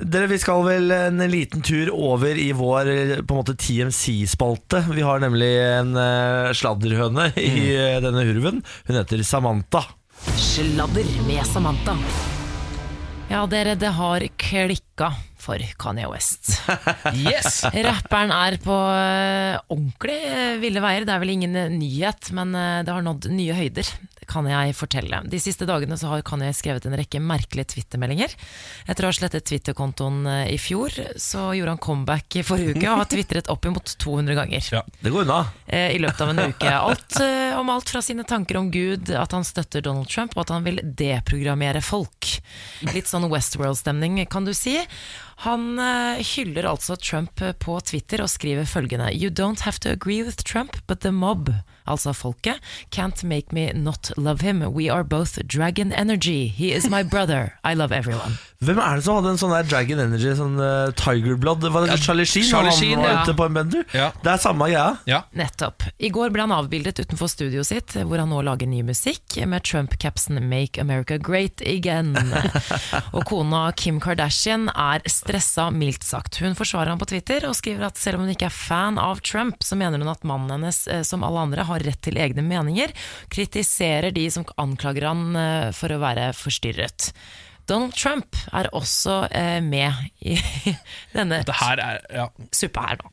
[0.00, 4.84] Dere, Vi skal vel en liten tur over i vår eh, på en måte TMC-spalte.
[4.94, 8.04] Vi har nemlig en uh, sladderhøne i mm.
[8.06, 8.62] denne hurven.
[8.88, 9.84] Hun heter Samantha.
[10.40, 11.96] Sladder med Samantha.
[13.30, 16.56] Ja, dere, det har klikka for Kanye West.
[17.20, 17.62] Yes!
[17.64, 20.18] Rapperen er på øh, ordentlig
[20.64, 21.06] ville veier.
[21.06, 23.92] Det er vel ingen nyhet, men det har nådd nye høyder.
[24.30, 25.22] Kan jeg fortelle.
[25.26, 28.36] De siste dagene så har Kanye skrevet en rekke merkelige twittermeldinger.
[28.86, 32.86] Etter å ha slettet Twitter-kontoen øh, i fjor, så gjorde han comeback i forrige uke
[32.92, 34.68] og har tvitret oppimot 200 ganger.
[34.78, 34.84] Ja.
[35.00, 35.40] Det går unna.
[35.66, 36.70] eh, i løpet av en uke.
[36.78, 40.44] Alt eh, om alt fra sine tanker om Gud, at han støtter Donald Trump, og
[40.46, 42.30] at han vil deprogrammere folk.
[42.94, 44.76] Litt sånn Westworld-stemning, kan du si.
[45.46, 49.90] Han eh, hyller altså Trump eh, på Twitter og skriver følgende You don't have to
[49.94, 51.48] agree with Trump, but the mob,
[51.90, 52.60] altså folket,
[52.94, 54.62] can't make me not love him.
[54.72, 56.46] We are both dragon energy.
[56.48, 57.58] He is my brother.
[57.64, 58.38] I love everyone.
[58.60, 61.64] Hvem er det som hadde en sånn der Dragon Energy, sånn uh, Tiger Blood?
[61.64, 62.44] Var det Ja, Charlie Sheen?
[62.44, 63.20] Charlie han Sheen, var ja.
[63.24, 63.86] ute på en bender?
[63.96, 64.10] Ja.
[64.20, 64.98] Det er samme greia.
[65.08, 65.22] Ja.
[65.32, 65.86] Nettopp.
[65.96, 69.64] I går ble han avbildet utenfor studioet sitt, hvor han nå lager ny musikk, med
[69.64, 72.12] Trump-capsen 'Make America Great Again'.
[73.16, 76.36] og kona Kim Kardashian er stressa, mildt sagt.
[76.44, 79.24] Hun forsvarer ham på Twitter og skriver at selv om hun ikke er fan av
[79.24, 82.44] Trump, så mener hun at mannen hennes, eh, som alle andre, har rett til egne
[82.46, 82.94] meninger.
[83.32, 87.12] Kritiserer de som anklager han eh, for å være forstyrret.
[87.70, 89.94] Donald Trump er også eh, med
[90.26, 90.36] i
[91.16, 92.26] denne er ja.
[92.54, 93.12] suppa her nå.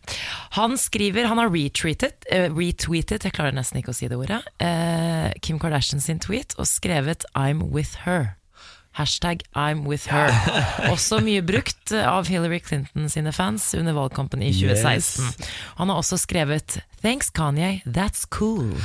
[0.58, 4.41] Han skriver, han har retweetet, eh, retweetet jeg klarer nesten ikke å si det ordet,
[4.63, 8.34] eh, Kim Kardashian sin tweet og skrevet 'I'm with her'.
[8.97, 10.34] Hashtag 'I'm with her'.
[10.93, 15.45] Også mye brukt av Hillary Clinton sine fans under valgkampen i 2016.
[15.77, 18.77] Han har også skrevet 'Thanks Kanye, that's cool'.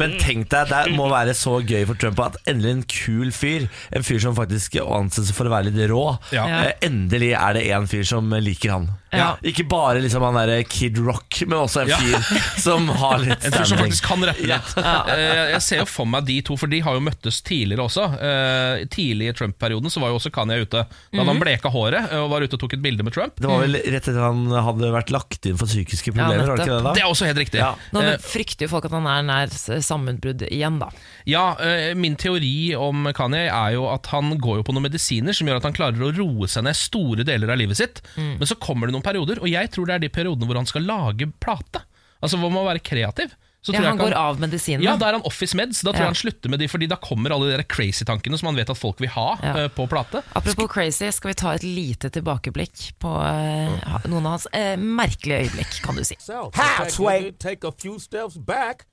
[0.00, 3.66] Men tenk deg, det må være så gøy for Trump at endelig en kul fyr,
[3.96, 6.44] en fyr som faktisk anses for å være litt rå, Ja.
[6.46, 8.88] eh, endelig er det en fyr som liker han.
[9.12, 9.32] Ja.
[9.42, 11.96] Ikke bare liksom han derre Kid Rock, men også en Ja.
[11.98, 14.76] fyr som har litt En fyr som faktisk kan rappe litt.
[14.78, 18.04] Eh, Jeg ser jo for meg de to, for de har jo møttes tidligere også.
[18.20, 20.86] Eh, Tidlig i Trump-perioden så var jo også Kanye ute.
[20.86, 23.34] Da hadde han bleka håret og var ute og tok et bilde med Trump.
[23.40, 26.66] Det var vel rett etter han hadde vært lagt inn for psykiske problemer, har det
[26.66, 26.92] ikke det da?
[26.96, 27.60] Det er også helt riktig.
[27.62, 27.72] Ja.
[27.94, 30.88] Nå Eh, frykter jo folk at han er nær sammenbrudd igjen, da.
[31.26, 35.32] Ja, eh, Min teori om Kanye er jo at han går jo på noen medisiner
[35.36, 38.02] som gjør at han klarer å roe seg ned store deler av livet sitt.
[38.16, 38.38] Mm.
[38.38, 40.66] Men så kommer det noen perioder, og jeg tror det er de periodene hvor han
[40.68, 41.82] skal lage plate.
[42.20, 43.32] Altså hvor man må være kreativ.
[43.62, 44.82] Så Ja, tror jeg han går av medisinen?
[44.82, 45.82] Ja, da er han office meds.
[45.84, 46.00] Da tror Ja.
[46.06, 48.70] jeg han slutter med de, fordi da kommer alle de der crazy-tankene som han vet
[48.70, 49.64] at folk vil ha Ja.
[49.64, 50.22] uh, på plate.
[50.34, 55.44] Apropos crazy, skal vi ta et lite tilbakeblikk på eh, noen av hans uh, merkelige
[55.44, 56.16] øyeblikk, kan du si.
[56.28, 57.32] How, How, Sway?
[57.38, 58.86] Take a few steps back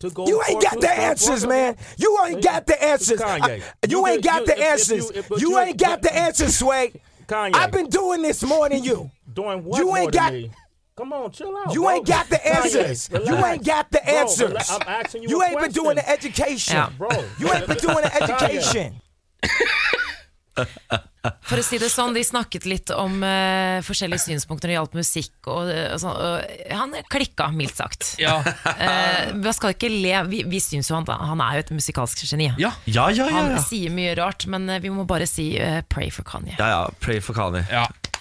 [0.00, 0.24] to go.
[0.26, 1.76] You ain't got the answers, man.
[1.98, 3.20] You ain't got the answers.
[3.20, 3.60] I-
[3.90, 5.04] you ain't got the answers.
[5.38, 6.92] you- ain't got the answers, Sway.
[7.30, 9.10] I've been doing this more than you.
[9.34, 10.50] doing what You more ain't than got- me?
[10.96, 11.74] Come on, chill out.
[11.74, 11.90] You bro.
[11.90, 13.10] ain't got the answers.
[13.10, 14.52] You ain't got the answers.
[14.52, 15.28] Bro, I'm asking you.
[15.28, 16.76] You a ain't been doing the education.
[16.76, 16.90] yeah.
[16.96, 17.08] bro.
[17.38, 19.00] You ain't been doing the education.
[21.48, 24.96] For å si det sånn, De snakket litt om uh, forskjellige synspunkter når det gjaldt
[25.00, 25.32] musikk.
[25.50, 28.12] Og, og sånn, og han klikka, mildt sagt.
[28.22, 31.74] Ja, uh, vi skal ikke le, vi, vi syns jo han, han er jo et
[31.80, 32.52] musikalsk geni.
[32.60, 32.70] ja.
[32.86, 33.28] Ja, ja, ja.
[33.34, 36.54] Han sier mye rart, men eh, vi må bare si uh, 'pray for Kanye'.
[36.60, 37.64] ja, ja pray for Kanye.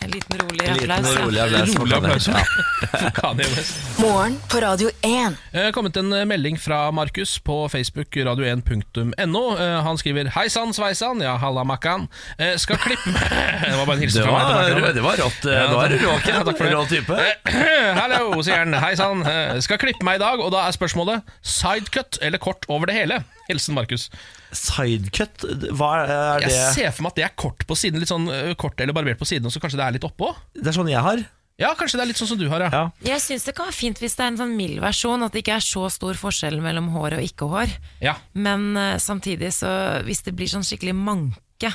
[0.03, 1.15] En liten rolig En liten applaus.
[1.15, 1.25] ja.
[1.25, 2.25] rolig applaus for Rolig applaus.
[2.27, 3.11] Kanye.
[3.21, 3.99] Kanye West.
[3.99, 5.37] Morgen på Radio 1.
[5.53, 9.43] Det har kommet en eh, melding fra Markus på Facebook, radio1.no.
[9.57, 12.07] Eh, Han skriver 'Hei sann, sveisann', ja halla makkan.
[12.37, 13.09] Eh, Skal klippe
[13.63, 14.65] Det var bare en hilsen Det fra meg.
[14.73, 15.43] til var, det var rått.
[15.43, 16.07] Nå er du takk.
[16.09, 16.33] råken.
[16.35, 16.73] Ja, takk for det.
[16.73, 17.13] Rå type.
[17.13, 18.73] Eh, Hallo, sier han.
[18.83, 19.23] Hei sann.
[19.27, 22.95] Eh, Skal klippe meg i dag, og da er spørsmålet sidecut eller kort over det
[22.99, 23.23] hele.
[23.53, 24.09] Hilsen Markus.
[24.53, 25.45] Sidecut,
[25.77, 28.27] hva er Jeg ser for meg at det er kort på siden, litt sånn
[28.59, 30.33] kort eller barbert på siden, og så kanskje det er litt oppå.
[30.57, 31.23] Det er sånn jeg har.
[31.61, 32.69] Ja, kanskje det er litt sånn som du har, ja.
[32.73, 32.83] Ja.
[33.13, 35.43] Jeg syns det kan være fint hvis det er en sånn mild versjon, at det
[35.43, 37.75] ikke er så stor forskjell mellom hår og ikke-hår.
[38.01, 39.69] Ja, Men uh, samtidig, så
[40.07, 41.69] hvis det blir sånn skikkelig manke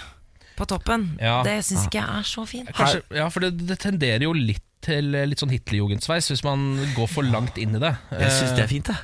[0.58, 1.44] på toppen, Ja.
[1.46, 2.72] det syns ikke jeg er så fint.
[2.74, 7.08] kanskje, ja for det, det tenderer jo litt til litt sånn Hitlerjugendsveis hvis man går
[7.10, 7.94] for langt inn i det.
[8.18, 8.98] Jeg syns det er fint, jeg.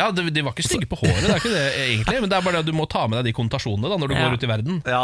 [0.00, 2.38] Ja, de, de var ikke stygge på håret, det er ikke det egentlig, men det
[2.38, 4.22] er bare det at du må ta med deg de konnotasjonene da når du Ja.
[4.26, 4.80] går ut i verden.
[4.88, 5.02] Ja.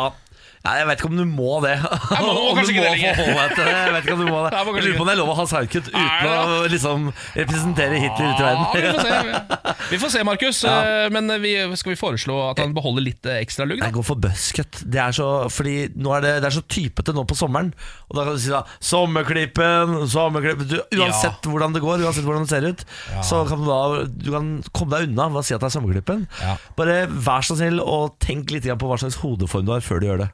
[0.66, 1.74] Ja, jeg vet ikke om du må det.
[1.78, 3.18] Jeg må om kanskje du ikke må det lenger.
[3.20, 3.74] forholde deg til det.
[3.76, 4.50] Jeg vet ikke om du må det.
[4.56, 7.04] Jeg lurer på om det er lov å ha sidecut uten Nei, å liksom
[7.36, 9.76] representere Hitler ute i Ja, verden.
[9.90, 10.62] vi får se, se Markus.
[10.66, 11.06] Ja.
[11.14, 13.80] Men vi, skal vi foreslå at han beholder litt eh, ekstra lugg?
[13.84, 14.80] Jeg går for buzzcut.
[14.82, 17.70] Det er så, fordi nå er det, det er så typete nå på sommeren.
[18.10, 22.44] Og da kan du si da Sommerklippen, sommerklippen du, Uansett hvordan det går, uansett hvordan
[22.46, 22.84] det ser ut,
[23.26, 25.76] så kan du da Du kan komme deg unna ved å si at det er
[25.78, 26.26] sommerklippen.
[26.42, 26.56] Ja.
[26.78, 30.08] Bare vær så snill og tenk litt på hva slags hodeform du har før du
[30.10, 30.28] gjør det.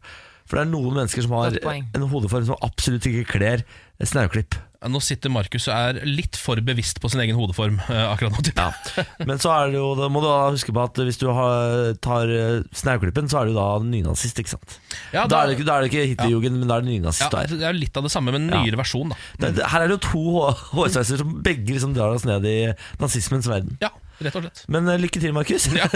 [0.48, 3.62] For det er noen mennesker som har en hodeform som absolutt ikke kler
[4.02, 4.58] snauklipp.
[4.90, 8.42] Nå sitter Markus og er litt for bevisst på sin egen hodeform uh, akkurat nå.
[8.56, 9.04] ja.
[9.28, 11.92] Men så er det jo, da må du da huske på at hvis du har,
[12.02, 14.74] tar eh, snauklippen, så er du da nynazist, ikke sant?
[15.14, 17.30] Ja, da, er det da er det ikke Hitlerjugend, men da er det ja, nynazist
[17.30, 17.52] du er.
[17.62, 19.14] det er litt av det samme, men en nyere versjon.
[19.14, 22.26] da Det, det, her er det jo to hå- hårsveiser som begge liksom drar oss
[22.26, 22.56] ned i
[23.00, 23.78] nazismens verden.
[23.84, 24.64] Ja, rett og slett.
[24.66, 25.70] Men uh, lykke til, Markus.
[25.78, 25.86] Ja.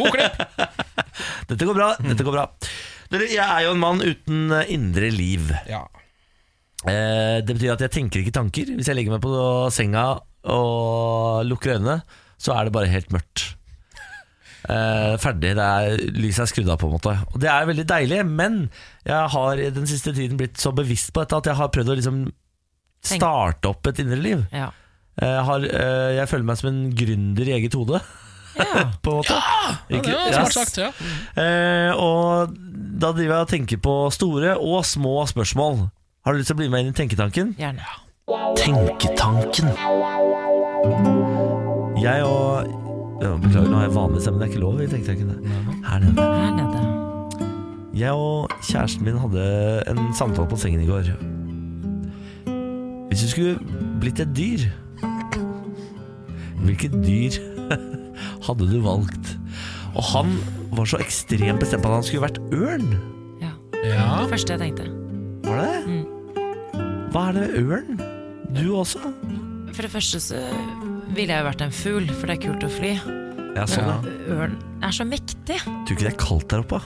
[0.00, 0.40] God klipp!
[1.50, 1.92] Dette går bra.
[2.00, 2.48] dette går bra
[3.10, 5.50] Dere, Jeg er jo en mann uten eh, indre liv.
[5.68, 5.84] Ja.
[6.86, 8.74] Eh, det betyr at jeg tenker ikke tanker.
[8.76, 9.32] Hvis jeg legger meg på
[9.74, 10.04] senga
[10.50, 12.00] og lukker øynene,
[12.40, 13.50] så er det bare helt mørkt.
[14.70, 15.54] Eh, ferdig.
[15.58, 17.16] Det er, lyset er skrudd av, på en måte.
[17.32, 18.62] Og det er veldig deilig, men
[19.08, 21.98] jeg har den siste tiden blitt så bevisst på dette at jeg har prøvd å
[21.98, 22.22] liksom
[23.10, 24.44] starte opp et indre liv.
[24.52, 24.70] Ja.
[25.20, 28.00] Jeg, har, eh, jeg føler meg som en gründer i eget hode.
[29.04, 29.38] på en måte.
[29.90, 30.78] Ja, det var smart sagt.
[30.80, 30.90] Ja.
[31.42, 32.54] Eh, og
[33.00, 35.88] da driver jeg og tenker på store og små spørsmål.
[36.24, 37.54] Har du lyst til å bli med inn i tenketanken?
[37.58, 37.86] Gjerne.
[38.60, 39.72] Tenketanken.
[42.00, 42.68] Jeg og
[43.20, 44.40] ja, Beklager, nå har jeg vanlig stemme.
[44.40, 45.32] Det er ikke lov i tenketanken.
[45.84, 46.28] Her nede.
[46.40, 46.86] Her nede.
[48.00, 49.44] Jeg og kjæresten min hadde
[49.90, 51.10] en samtale på sengen i går.
[53.10, 53.58] Hvis du skulle
[54.00, 54.68] blitt et dyr,
[56.64, 57.40] hvilket dyr
[58.46, 59.34] hadde du valgt?
[59.94, 60.36] Og han
[60.76, 62.90] var så ekstremt bestemt på at han skulle vært ørn.
[63.42, 63.52] Ja.
[63.84, 64.06] Ja.
[64.22, 64.90] Det første jeg tenkte.
[65.48, 66.00] Var det det?
[67.10, 68.02] Hva er det med ørn?
[68.54, 69.00] Du også?
[69.74, 70.38] For det første så
[71.14, 72.92] ville jeg jo vært en fugl, for det er kult å fly.
[73.56, 73.96] Ja, sånn, ja.
[74.36, 74.54] Ørn
[74.86, 75.58] er så mektig.
[75.66, 76.78] Tror ikke det er kaldt der oppe?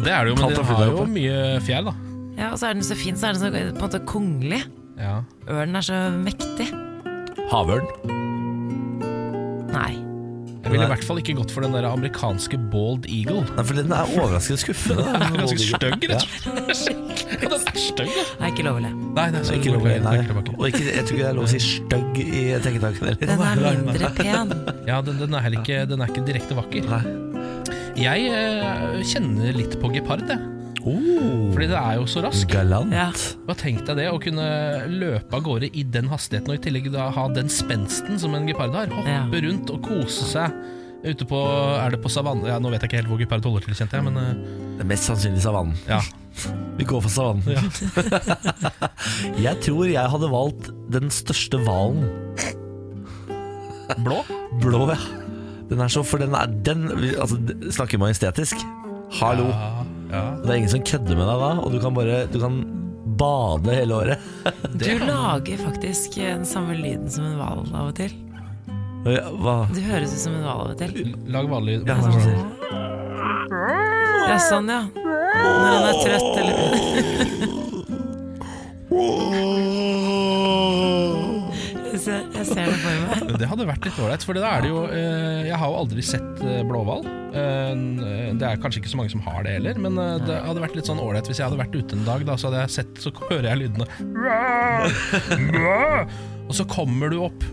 [0.00, 1.96] Det er det jo, men den har jo mye fjær, da.
[2.38, 4.62] Ja, Og så er den så fin, så er den så på en måte kongelig.
[5.00, 5.18] Ja.
[5.50, 6.70] Ørnen er så mektig.
[7.50, 7.88] Havørn.
[9.74, 9.90] Nei.
[10.60, 13.40] Jeg ville i hvert fall ikke gått for den der amerikanske bald eagle.
[13.56, 15.06] Nei, for den er overraskende skuffende.
[15.08, 17.22] Den er ganske stygg, rett og slett.
[17.40, 18.24] Den er stygg, ja.
[18.28, 18.90] Det er ikke lov å le.
[19.16, 20.02] Nei, det er så Ikke lov, dårlig.
[20.04, 20.52] nei.
[20.58, 23.24] Og ikke, jeg tror ikke det er lov å si stygg i tenketanken heller.
[23.32, 24.54] Den er mindre pen.
[24.90, 26.92] Ja, den, den er heller ikke, den er ikke direkte vakker.
[26.92, 27.02] Nei.
[28.00, 30.49] Jeg eh, kjenner litt på gepard, jeg.
[30.88, 32.48] Oh, Fordi det er jo så rask.
[32.48, 32.92] galant.
[32.94, 33.10] Ja.
[33.46, 34.46] Hva Tenk deg det, å kunne
[34.88, 38.46] løpe av gårde i den hastigheten, og i tillegg da ha den spensten som en
[38.48, 38.86] gepard har.
[38.94, 39.26] Hoppe Ja.
[39.48, 40.52] rundt og kose seg
[41.04, 41.36] ute på
[41.80, 42.44] Er det på savannen?
[42.46, 44.34] Ja, nå vet jeg ikke helt hvor gepard holder til, kjente jeg, men eh,
[44.78, 45.76] Det er mest sannsynlig savannen.
[45.88, 46.00] ja.
[46.78, 47.42] Vi går for savannen.
[49.44, 52.06] jeg tror jeg hadde valgt den største hvalen.
[54.04, 54.20] Blå?
[54.62, 54.98] Blå, ja.
[55.70, 56.86] Den er så, for den er den
[57.20, 57.38] altså,
[57.74, 58.62] Snakker majestetisk.
[59.20, 59.48] Hallo.
[59.50, 60.22] Ja, ja.
[60.42, 62.54] Det er ingen som kødder med deg da, og du kan bare Du kan
[63.20, 64.18] bade hele året.
[64.80, 68.12] Du lager faktisk den samme lyden som en hval av og til.
[69.04, 69.56] Hva?
[69.72, 70.90] Du høres ut som en hval av og til.
[71.32, 71.80] Lag hvallyd.
[71.88, 72.14] Ja, skal?
[74.30, 74.82] Ja, sånn, ja.
[74.94, 76.56] Når han er trøtt eller
[82.40, 83.32] Jeg ser, det for meg.
[83.42, 86.02] Det hadde vært litt ålreit, for da er det jo eh, Jeg har jo aldri
[86.06, 87.02] sett eh, blåhval.
[87.30, 87.72] Eh,
[88.40, 89.92] det er kanskje ikke så mange som har det heller, men
[90.26, 92.48] det hadde vært litt sånn ålreit hvis jeg hadde vært ute en dag, da, så
[92.48, 93.86] hadde jeg sett Så hører jeg lydene.
[96.50, 97.44] Og så kommer du opp,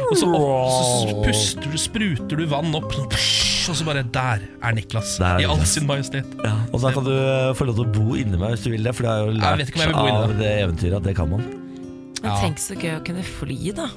[0.00, 4.40] og så, opp, så puster du, spruter du vann opp, sånn, og så bare Der
[4.64, 6.24] er Niklas, Der er i all sin majestet.
[6.40, 7.12] Ja, og da kan du
[7.58, 9.34] få lov til å bo inni meg hvis du vil det, for det er jo
[9.34, 10.38] Jeg lært vet ikke om jeg vil bo inni av det.
[10.40, 11.44] det eventyret at det kan man.
[12.22, 12.38] Men Ja.
[12.40, 13.90] tenk så gøy å kunne fly, da.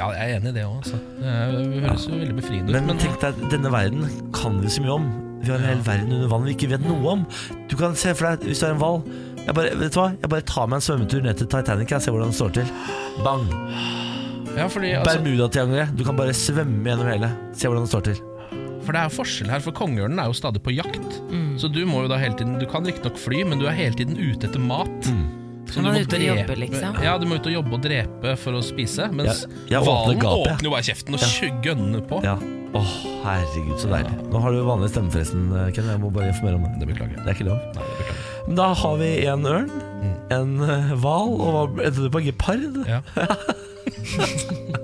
[0.00, 0.98] Ja, jeg er enig i det òg, altså.
[1.20, 2.86] Det er- høres jo veldig befriende ut.
[2.88, 5.10] Men tenk deg, denne verden kan vi så mye om.
[5.40, 7.26] Vi har en hel verden under vann vi ikke vet noe om.
[7.68, 9.02] Du kan se for deg, hvis du er en hval
[9.40, 10.10] jeg bare, vet du hva?
[10.20, 12.72] jeg bare tar meg en svømmetur ned til Titanic og ser hvordan det står til.
[13.24, 13.46] Bang!
[14.56, 15.94] ja, fordi, altså, Bermudatriangelet.
[15.96, 17.30] Du kan bare svømme gjennom hele.
[17.56, 18.20] Se hvordan det står til.
[18.84, 21.20] For det er jo forskjell her, for kongeørnen er jo stadig på jakt.
[21.32, 21.58] Mm.
[21.60, 23.96] Så du må jo da hele tiden Du kan riktignok fly, men du er hele
[23.96, 25.10] tiden ute etter mat.
[25.70, 26.96] Så du må ut og jobbe, liksom.
[27.04, 29.06] Ja, du må ut og jobbe og drepe for å spise.
[29.14, 31.50] Mens Ja, hvalen åpner jo bare kjeften og Ja.
[31.62, 32.22] gønner på.
[32.26, 32.36] Ja.
[32.74, 32.90] Åh,
[33.24, 34.12] herregud, så deilig.
[34.30, 35.88] Nå har du vanlig stemme, forresten, Ken.
[35.90, 36.78] Jeg må bare informere om det.
[36.82, 37.16] Det beklager.
[37.24, 37.58] Det er ikke lov.
[37.74, 38.46] Nei, det beklager.
[38.46, 39.70] Men Da har vi en ørn,
[40.30, 42.22] en eh, hval, og hva endte du på?
[42.24, 42.86] Gepard?
[42.86, 43.00] Ja.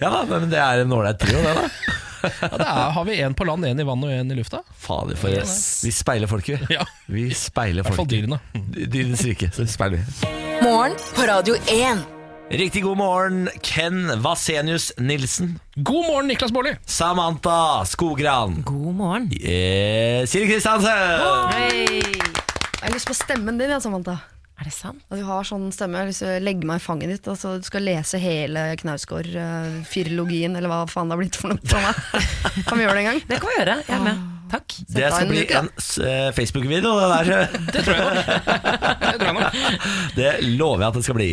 [0.00, 1.68] Ja da, men det er en ålreit trio, det, da.
[2.42, 4.60] Ja, det er, har vi én på land, én i vann og én i lufta.
[4.80, 5.84] Fader, for yes.
[5.86, 6.76] Vi speiler folket, vi.
[6.78, 8.40] Ja, Vi speiler I hvert fall dyrene.
[8.74, 10.34] Dyrenes rike, så speiler vi.
[10.64, 12.04] Morgen på Radio 1.
[12.50, 15.56] Riktig god morgen, Ken Vasenius Nilsen.
[15.74, 16.76] God morgen, Niklas Baarli!
[16.86, 18.60] Samantha Skogran.
[18.68, 19.26] God morgen.
[19.34, 21.50] Yeah, Siri Kristiansen.
[21.56, 22.02] Hey.
[22.06, 24.18] Jeg har lyst på stemmen din, ja, Samantha.
[24.56, 25.02] Er det sant?
[25.12, 25.98] Og du har sånn stemme.
[25.98, 27.26] Jeg har lyst til å legge meg i fanget ditt.
[27.28, 31.84] Altså, du skal lese hele Knausgård-firologien, eller hva faen det har blitt for noe for
[31.84, 32.24] meg.
[32.68, 33.20] Kan vi gjøre det en gang?
[33.28, 33.76] Det kan vi gjøre.
[33.84, 34.24] Jeg er med.
[34.46, 34.74] Takk.
[34.94, 35.68] Det skal en bli uke, en
[36.06, 37.48] eh, Facebook-video, det der.
[37.74, 38.28] Det tror jeg nok.
[39.02, 39.56] Det tror jeg nok.
[40.20, 41.28] Det lover jeg at det skal bli.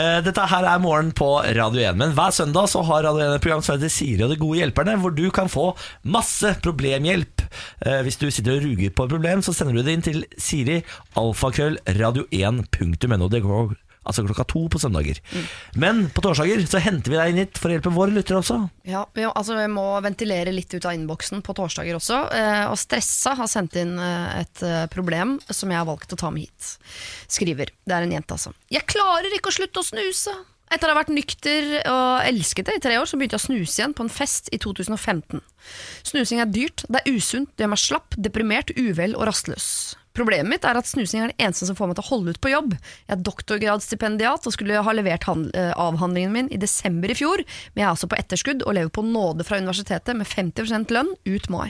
[0.00, 2.00] Eh, Dette her er Morgen på Radio 1.
[2.02, 4.58] Men hver søndag så har Radio 1 et program som heter Siri og de gode
[4.60, 5.68] hjelperne, hvor du kan få
[6.10, 7.35] masse problemhjelp.
[7.84, 10.22] Eh, Hvis du sitter og ruger på et problem, så sender du det inn til
[10.40, 10.80] Siri
[11.18, 13.28] alfakrøll radio1.no.
[13.32, 13.74] Det går
[14.06, 15.18] altså klokka to på søndager.
[15.74, 18.60] Men på torsdager så henter vi deg inn hit for å hjelpe våre lyttere også.
[18.86, 22.20] Ja, vi, altså, vi må ventilere litt ut av innboksen på torsdager også.
[22.38, 24.62] Eh, og Stressa har sendt inn eh, et
[24.94, 26.76] problem som jeg har valgt å ta med hit.
[27.26, 27.74] Skriver.
[27.82, 28.54] Det er en jente, altså.
[28.70, 30.36] Jeg klarer ikke å slutte å snuse.
[30.66, 33.46] Etter å ha vært nykter og elsket det i tre år, så begynte jeg å
[33.46, 35.38] snuse igjen på en fest i 2015.
[36.08, 39.68] Snusing er dyrt, det er usunt, det gjør meg slapp, deprimert, uvel og rastløs.
[40.16, 42.42] Problemet mitt er at snusing er det eneste som får meg til å holde ut
[42.42, 42.74] på jobb.
[43.04, 47.42] Jeg er doktorgradsstipendiat og skulle ha levert eh, avhandlingen min i desember i fjor,
[47.74, 51.12] men jeg er altså på etterskudd og lever på nåde fra universitetet med 50% lønn
[51.28, 51.68] ut mai.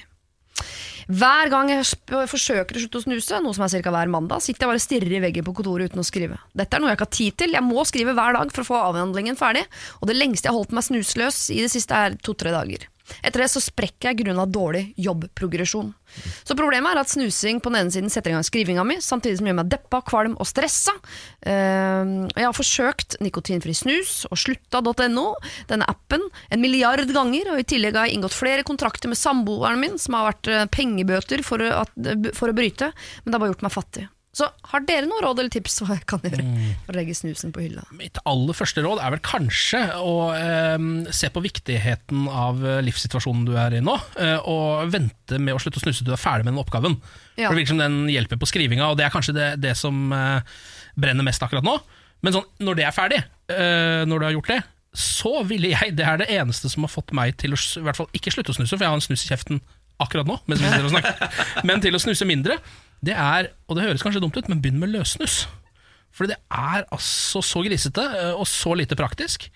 [1.06, 1.84] Hver gang jeg
[2.26, 3.92] forsøker å slutte å snuse, noe som er ca.
[3.94, 6.40] hver mandag, sitter jeg bare og stirrer i veggen på kontoret uten å skrive.
[6.50, 8.70] Dette er noe jeg ikke har tid til, jeg må skrive hver dag for å
[8.72, 9.62] få avhandlingen ferdig,
[10.00, 12.88] og det lengste jeg har holdt meg snusløs i det siste er to-tre dager.
[13.22, 15.92] Etter det så sprekker jeg grunnet dårlig jobbprogresjon.
[16.46, 19.40] Så problemet er at snusing på den ene siden setter i gang skrivinga mi, samtidig
[19.40, 20.94] som gjør meg deppa, kvalm og stressa.
[21.46, 25.26] Ehm, jeg har forsøkt nikotinfri snus og slutta.no,
[25.70, 29.80] denne appen, en milliard ganger, og i tillegg har jeg inngått flere kontrakter med samboeren
[29.82, 31.86] min, som har vært eh, pengebøter for, å-
[32.36, 32.92] for å bryte,
[33.24, 34.06] men det har bare gjort meg fattig.
[34.36, 36.44] Så har dere noen råd eller tips hva jeg kan gjøre
[36.84, 37.86] for å legge snusen på hylla?
[37.96, 43.46] Mitt aller første råd er vel kanskje å eh, se på viktigheten av eh, livssituasjonen
[43.48, 46.20] du er i nå, eh, og vente med å slutte å snuse til du er
[46.20, 46.98] ferdig med den oppgaven.
[47.38, 47.48] Ja.
[47.48, 50.12] For Det virker som den hjelper på skrivinga, og det er kanskje det, det som
[50.12, 50.56] eh,
[51.00, 51.78] brenner mest akkurat nå.
[52.24, 53.22] Men sånn, når det er ferdig,
[53.52, 54.60] eh, når du har gjort det,
[54.96, 57.98] så ville jeg Det er det eneste som har fått meg til å i hvert
[57.98, 59.60] fall ikke slutte å snuse, for jeg har en snus i kjeften
[60.00, 61.42] akkurat nå, mens vi sitter og snakker.
[61.68, 62.58] Men til å snuse mindre,
[63.06, 65.44] det er, og det høres kanskje dumt ut, men begynn med løssnus.
[66.16, 69.48] For det er altså så grisete eh, og så lite praktisk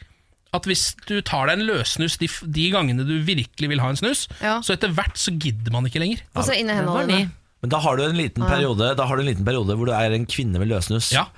[0.51, 3.99] at hvis du tar deg en løssnus de, de gangene du virkelig vil ha en
[4.01, 4.57] snus, Ja.
[4.67, 6.25] så etter hvert så gidder man ikke lenger.
[6.35, 7.21] Og så inn i hendene
[7.63, 9.93] Men da har du en liten periode Da har du en liten periode hvor du
[9.95, 11.13] er en kvinne med løsnus.
[11.15, 11.29] Ja.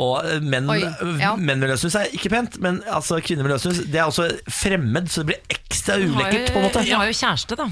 [0.00, 0.80] Og eh, menn, Oi,
[1.20, 1.34] ja.
[1.36, 5.12] menn med løsnus er ikke pent, men altså kvinner med løsnus Det er også fremmed,
[5.12, 6.48] så det blir ekstra ulekkert.
[6.48, 7.68] Du på en måte hun har jo kjæreste, da.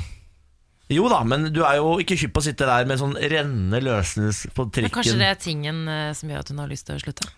[0.90, 3.78] Jo da, men du er jo ikke hypp på å sitte der med sånn rennende
[3.84, 6.98] løsnus på Men kanskje det er tingen eh, som gjør at hun har lyst til
[6.98, 7.28] å slutte.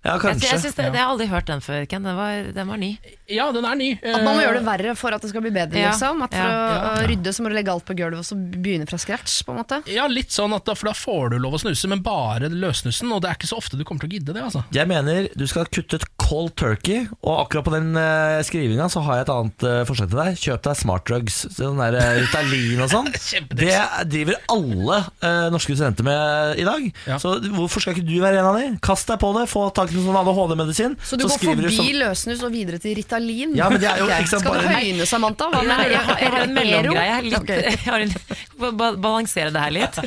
[0.00, 0.48] Ja, kanskje.
[0.48, 2.02] jeg, synes det, jeg har aldri hørt den før, Ken.
[2.08, 2.94] Den var, den var ny.
[3.28, 3.90] Ja, den er ny.
[4.00, 5.90] At man må gjøre det verre for at det skal bli bedre, Ja.
[5.92, 6.22] liksom.
[6.24, 6.54] At for Ja.
[6.56, 7.06] å Ja.
[7.10, 9.58] rydde så må du legge alt på gulvet og så begynne fra scratch, på en
[9.60, 9.82] måte.
[9.92, 13.12] Ja, litt sånn at da, For da får du lov å snuse, men bare løsnusen.
[13.12, 14.42] Og det er ikke så ofte du kommer til å gidde det.
[14.42, 18.88] altså Jeg mener du skal kutte et cold turkey, og akkurat på den uh, skrivinga
[18.88, 20.40] så har jeg et annet uh, forslag til deg.
[20.40, 21.40] Kjøp deg smart drugs.
[21.52, 23.12] Sånn der uh, Ritalin og sånn.
[23.60, 23.76] Det
[24.08, 26.88] driver alle uh, norske studenter med i dag.
[27.06, 27.18] Ja.
[27.20, 28.78] Så hvorfor skal ikke du være en av de?
[28.80, 30.96] Kast deg på det, få tak i noen sånn ADHD-medisin.
[31.04, 31.88] Så du går forbi som...
[32.00, 33.54] løsnus og videre til Ritalin?
[33.58, 34.28] Ja, men det er jo okay.
[34.30, 35.50] Skal du høyne, Samantha?
[35.52, 37.16] Hva med jeg, har, jeg har en mellomgreie.
[37.16, 38.14] her, Litt, jeg har en,
[38.60, 40.00] ba- ba- balansere det her litt.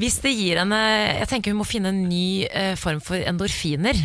[0.00, 0.78] Hvis det gir henne
[1.20, 3.98] Jeg tenker hun må finne en ny uh, form for endorfiner.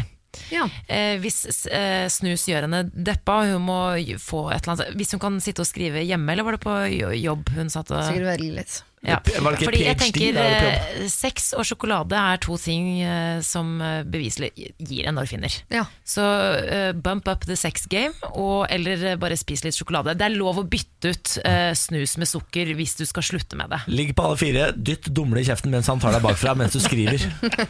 [0.54, 0.64] Ja.
[0.88, 1.42] Eh, hvis
[1.74, 3.78] eh, snus gjør henne deppa, hun må
[4.22, 6.76] få et eller annet Hvis hun kan sitte og skrive hjemme, eller var det på
[7.18, 8.76] jobb hun satt og Sikkert veldig litt.
[9.06, 9.20] Ja.
[9.24, 13.00] Var det ikke Fordi jeg tenker er det eh, Sex og sjokolade er to ting
[13.00, 15.54] eh, som eh, beviselig gir endorfiner.
[15.72, 15.86] Ja.
[16.04, 20.16] Så uh, bump up the sex game, og, eller bare spis litt sjokolade.
[20.20, 23.72] Det er lov å bytte ut uh, snus med sukker hvis du skal slutte med
[23.72, 23.82] det.
[23.94, 26.82] Ligg på alle fire, dytt dumle i kjeften mens han tar deg bakfra mens du
[26.84, 27.24] skriver.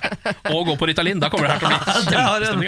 [0.55, 1.21] Og gå på Ritalin.
[1.21, 2.65] Da kommer det her til å bli Det har en-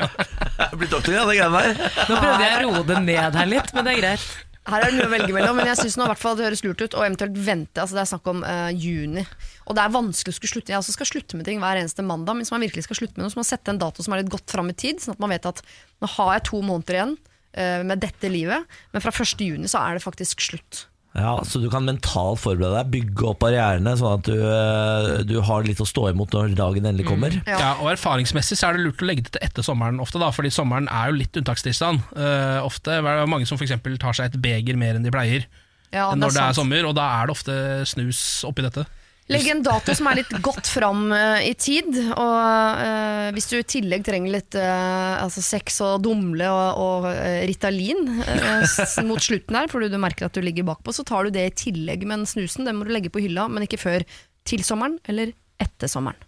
[1.41, 1.81] kjempestemning.
[2.11, 4.31] Nå prøvde jeg å roe det ned her litt, men det er greit.
[4.69, 6.93] Her er det mye å velge mellom, men jeg syns det høres lurt ut.
[6.93, 7.81] Og eventuelt vente.
[7.81, 9.23] altså Det er snakk om uh, juni.
[9.65, 10.73] Og det er vanskelig å skulle slutte.
[10.73, 13.17] Jeg også skal slutte med ting hver eneste mandag, men hvis man virkelig skal slutte
[13.17, 15.01] med noe, så må man sette en dato som er litt godt fram i tid,
[15.01, 15.63] sånn at man vet at
[16.03, 19.41] nå har jeg to måneder igjen uh, med dette livet, men fra 1.
[19.41, 20.85] juni så er det faktisk slutt.
[21.11, 25.41] Ja, Så du kan mentalt forberede deg, bygge opp barrierene, sånn at du, eh, du
[25.43, 27.35] har litt å stå imot når dagen endelig kommer.
[27.43, 27.57] Ja.
[27.59, 30.29] Ja, og Erfaringsmessig så er det lurt å legge det til etter sommeren ofte, da,
[30.31, 31.99] fordi sommeren er jo litt unntakstilstand.
[32.15, 33.75] Uh, ofte er det mange som f.eks.
[33.99, 35.49] tar seg et beger mer enn de pleier
[35.91, 36.61] Ja, når det er sant.
[36.61, 37.59] sommer, og da er det ofte
[37.91, 38.87] snus oppi dette.
[39.31, 41.87] Legg en dato som er litt godt fram eh, i tid.
[42.11, 47.07] Og eh, hvis du i tillegg trenger litt eh, altså sex og dumle og, og
[47.13, 48.03] eh, Ritalin
[49.09, 51.55] mot slutten her, fordi du merker at du ligger bakpå, så tar du det i
[51.65, 52.03] tillegg.
[52.09, 54.05] Men snusen den må du legge på hylla, men ikke før
[54.47, 56.19] til sommeren eller etter sommeren.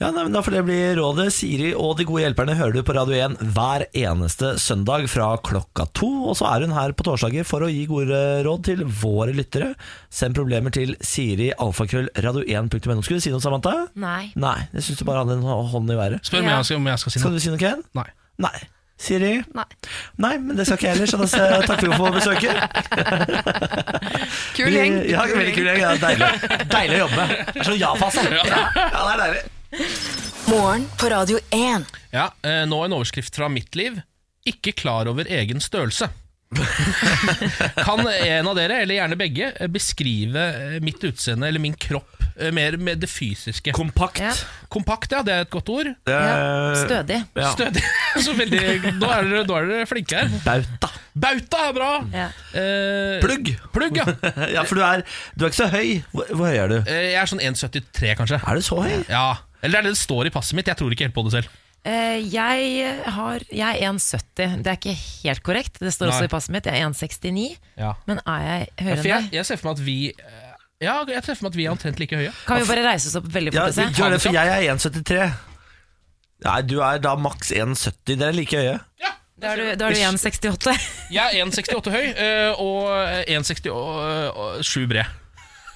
[0.00, 1.26] Ja, nei, men Da får det bli rådet.
[1.36, 5.84] Siri og de gode hjelperne hører du på Radio 1 hver eneste søndag fra klokka
[5.92, 6.08] to.
[6.30, 9.74] Og så er hun her på torsdager for å gi gode råd til våre lyttere.
[10.08, 13.02] Send problemer til Siri alfakrøll radio1.no.
[13.04, 13.74] Skulle du si noe, Samantha?
[14.00, 14.30] Nei.
[14.40, 16.24] Nei, jeg syns du bare hadde en hånd i været.
[16.24, 16.56] Spør om Ja.
[16.62, 17.22] jeg skal, om jeg skal si noe.
[17.26, 17.82] Skal du si noe, Ken?
[18.00, 18.08] Nei.
[18.40, 18.56] Nei.
[19.00, 19.38] Siri?
[19.56, 19.64] Nei.
[20.20, 22.52] Nei, men det skal ikke jeg heller, så da takker vi for besøket.
[24.58, 24.98] Kul gjeng.
[25.08, 25.80] Ja, veldig kul gjeng.
[25.80, 26.28] Ja, deilig.
[26.68, 27.26] deilig å jobbe.
[27.54, 28.26] Det er sånn ja-fase.
[28.28, 28.44] Ja,
[28.76, 29.42] ja, det er deilig.
[30.50, 31.88] Morgen på Radio 1.
[32.12, 34.02] Ja, eh, Nå en overskrift fra mitt liv.
[34.48, 36.10] Ikke klar over egen størrelse.
[37.86, 42.19] kan en av dere, eller gjerne begge, beskrive eh, mitt utseende eller min kropp
[42.56, 43.72] Mer med det fysiske.
[43.76, 44.20] Kompakt.
[44.22, 44.32] Ja.
[44.72, 45.90] Kompakt, ja, det er et godt ord.
[46.08, 47.18] Ja, Eh, stødig.
[47.36, 47.50] Ja.
[47.52, 47.82] Stødig.
[48.24, 48.62] Så veldig,
[48.98, 50.32] nå er dere, nå er dere flinke her.
[50.46, 50.90] Bauta.
[51.20, 51.90] Bauta er bra!
[52.14, 52.26] Ja.
[52.56, 53.52] Eh, Plugg.
[53.74, 54.06] Plugg, ja.
[54.56, 55.02] Ja, for du er,
[55.36, 55.96] du er ikke så høy.
[56.14, 56.78] Hvor, hvor høy er du?
[56.86, 58.40] Eh, Jeg er sånn 1,73 kanskje.
[58.40, 58.94] Er du så høy?
[59.10, 59.26] Ja,
[59.60, 60.70] Eller det er det det står i passet mitt.
[60.70, 61.58] Jeg tror ikke helt på det selv.
[61.80, 64.58] Eh, jeg, har, jeg er 1,70.
[64.60, 65.78] Det er ikke helt korrekt.
[65.80, 66.66] Det står også i passet mitt.
[66.68, 67.46] Jeg er 1,69.
[67.80, 67.94] Ja.
[68.08, 69.36] Men er jeg høyere enn jeg, deg?
[69.40, 70.49] jeg ser for meg at vi eh,
[70.80, 72.32] Ja, jeg treffer meg at vi er omtrent like høye.
[72.48, 75.24] Kan vi bare reise oss opp veldig fort Ja, gjør det, for jeg er 1,73.
[76.46, 77.98] Nei, du er da maks 1,70.
[78.14, 78.78] Dere er like høye.
[79.02, 79.10] Ja,
[79.40, 80.72] Da er du, er du 1,68.
[81.16, 82.88] Jeg er 1,68 høy eh, og
[83.28, 85.16] 1,67 bred.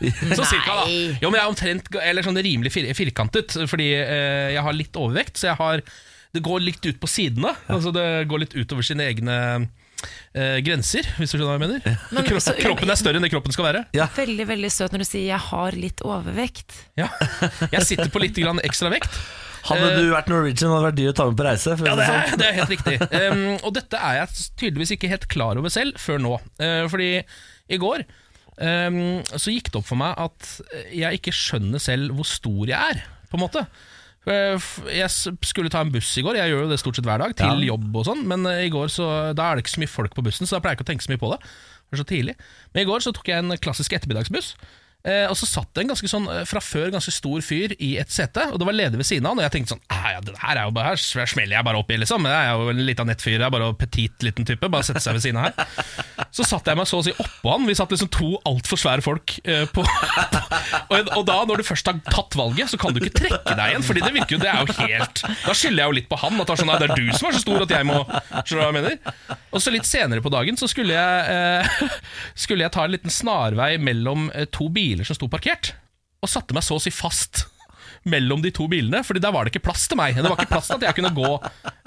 [0.05, 0.89] Så cirka, da.
[1.23, 4.99] Jo, men jeg er omtrent Eller sånn rimelig fir firkantet, fordi eh, jeg har litt
[5.01, 5.39] overvekt.
[5.41, 5.85] Så jeg har
[6.35, 7.55] Det går litt ut på sidene.
[7.73, 9.37] Altså Det går litt utover sine egne
[10.35, 11.99] eh, grenser, hvis du skjønner hva jeg mener.
[12.15, 13.85] Men Kro så- kroppen er større enn det kroppen skal være.
[14.17, 16.77] Veldig veldig søt når du sier 'jeg har litt overvekt'.
[16.97, 17.09] Ja.
[17.73, 19.11] Jeg sitter på litt grann ekstra vekt.
[19.65, 21.77] Hadde du vært Norwegian, hadde det vært dyr å ta med på reise.
[21.79, 22.39] For å Ja, si det det er, sånn.
[22.39, 22.97] det er helt riktig.
[23.33, 24.29] Um, og dette er jeg
[24.61, 26.35] tydeligvis ikke helt klar over selv før nå.
[26.61, 27.25] Uh, fordi
[27.71, 28.05] i går
[28.61, 30.51] um, så gikk det opp for meg at
[30.93, 33.01] jeg ikke skjønner selv hvor stor jeg er,
[33.31, 33.65] på en måte.
[34.27, 35.11] F- Jeg
[35.45, 37.47] skulle ta en buss i går, jeg gjør jo det stort sett hver dag, til
[37.61, 37.75] Ja.
[37.75, 40.15] jobb og sånn, men uh, i går så, da er det ikke så mye folk
[40.17, 41.41] på bussen, så da pleier jeg ikke å tenke så mye på det.
[41.45, 42.35] Det er så tidlig.
[42.73, 44.55] Men i går så tok jeg en klassisk ettermiddagsbuss.
[45.05, 47.91] Eh, og så satt det en ganske sånn eh, fra før ganske stor fyr i
[48.01, 49.43] et sete, og det var ledig ved siden av han.
[49.43, 51.83] Og jeg tenkte sånn «Ah, ja, det her er jo bare, her smeller jeg bare
[51.83, 52.25] opp i, liksom.
[52.31, 54.71] Jeg er jo en liten nettfyr, jeg er bare petit liten type.
[54.73, 56.25] Bare sette seg ved siden av her.
[56.33, 57.69] Så satte jeg meg så å si oppå han.
[57.69, 59.85] Vi satt liksom to altfor svære folk eh, på
[60.95, 63.75] og, og da, når du først har tatt valget, så kan du ikke trekke deg
[63.75, 63.85] igjen.
[63.85, 66.41] Fordi det virker jo, det er jo helt Da skylder jeg jo litt på han.
[66.41, 68.49] At det er sånn, det er du som er så stor at jeg må Skjønner
[68.49, 69.37] du hva jeg mener?
[69.55, 71.93] Og så litt senere på dagen så skulle jeg eh,
[72.47, 75.73] Skulle jeg ta en liten snarvei mellom eh, to biler som sto parkert.
[76.23, 77.49] Og satte meg så å si fast
[78.05, 80.17] mellom de to bilene, Fordi der var det ikke plass til meg.
[80.19, 81.31] Det var ikke plass til at jeg kunne gå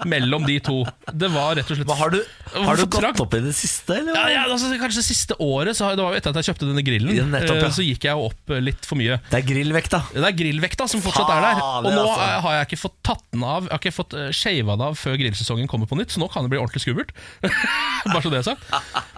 [0.10, 0.78] mellom de to.
[1.14, 2.20] Det var rett og slett Men har du,
[2.68, 4.18] har du gått opp i det siste, eller?
[4.18, 6.84] Ja, ja, altså, kanskje siste året, så det var jo etter at jeg kjøpte denne
[6.86, 7.70] grillen, Ja, nettopp, ja.
[7.70, 9.20] eh, så gikk jeg opp eh, litt for mye.
[9.30, 10.02] Det er grillvekta.
[10.14, 11.62] Det er grillvekta som fortsatt er der.
[11.64, 12.28] Og nå altså.
[12.28, 14.86] eh, har jeg ikke fått tatt den av Jeg har ikke fått uh, shava den
[14.88, 17.14] av før grillsesongen kommer på nytt, så nå kan det bli ordentlig skummelt.
[18.14, 18.68] Bare så det er sagt.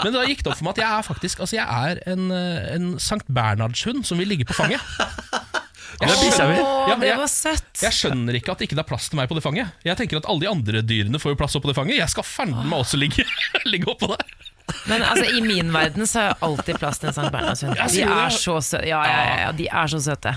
[0.04, 2.30] Men da gikk det opp for meg at jeg er faktisk Altså jeg er en,
[2.34, 4.82] eh, en Sankt Bernhardshund som vil ligge på fanget.
[6.00, 6.60] Det er bikkja mi.
[6.90, 7.82] Ja, det var søtt!
[7.84, 9.74] Jeg skjønner ikke at ikke det er plass til meg på det fanget.
[9.84, 12.00] Jeg tenker at Alle de andre dyrene får jo plass oppå det fanget.
[12.00, 13.26] Jeg skal fanden meg også ligge,
[13.72, 14.24] ligge oppå der.
[14.88, 17.76] Men altså, i min verden så er alltid plass til en Sankt Bernhardshund.
[17.76, 18.86] De er så søte.
[18.88, 20.36] Ja, ja, ja, ja, de er så søte.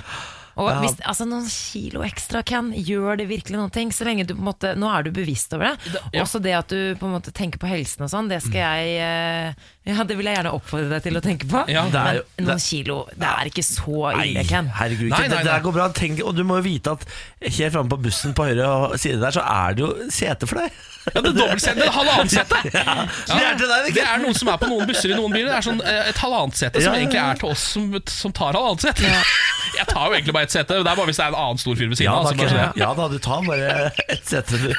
[0.61, 3.93] Og hvis, altså Noen kilo ekstra, Ken, gjør det virkelig noen ting?
[3.95, 6.03] Så lenge du på en måte Nå er du bevisst over det.
[6.21, 8.99] Også det at du på en måte tenker på helsen og sånn, det skal jeg
[9.01, 11.65] eh, Ja, det vil jeg gjerne oppfordre deg til å tenke på.
[11.67, 14.69] Ja, det er jo- Men noen kilo, det er ikke så ille, Ken.
[14.79, 15.09] herregud.
[15.09, 15.19] Ikke.
[15.19, 15.53] Nei, nei, Det, det nei.
[15.57, 15.89] her går bra.
[15.91, 17.05] Tenk, og du må jo vite at
[17.51, 20.71] helt framme på bussen på høyre side der, så er det jo sete for deg.
[21.03, 21.75] Ja, det er dobbeltsete.
[21.83, 22.55] Det er halvannet sete.
[22.79, 22.95] Ja,
[23.27, 24.07] det er til deg, Det ikke?
[24.07, 25.51] er noen som er på noen busser i noen biler.
[25.51, 27.03] Det er sånn eh, et halvannet sete som Ja, ja, ja.
[27.03, 29.03] egentlig er til oss som, som tar halvannet sete.
[29.83, 30.79] Jeg tar jo egentlig bare ett sete.
[30.79, 32.23] Det er bare hvis det er en annen stor fyr ved siden Ja av.
[32.23, 32.59] da, så bare Ken.
[32.71, 34.63] sånn, ja da, du tar bare ett sete.
[34.63, 34.71] du.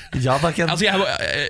[0.26, 0.68] Ja da, Ken.
[0.68, 0.94] Altså, jeg,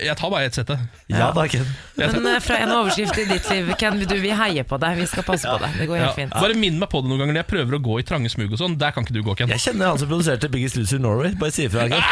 [0.07, 0.77] jeg, tar bare ett sette
[1.11, 1.67] Ja da, Ken.
[1.99, 4.93] Men eh, fra en overskrift i ditt liv, Ken, du, vi heier på deg.
[5.03, 5.71] Vi skal passe på deg.
[5.81, 6.03] Det går Ja.
[6.07, 6.33] helt fint.
[6.37, 8.51] Bare minn meg på det noen ganger når jeg prøver å gå i trange smug
[8.55, 8.75] og sånn.
[8.81, 9.49] Der kan ikke du gå, Ken.
[9.53, 11.31] Jeg kjenner han som produserte Biggest Loser Norway.
[11.39, 11.81] Bare si ifra.
[11.91, 12.03] Ken.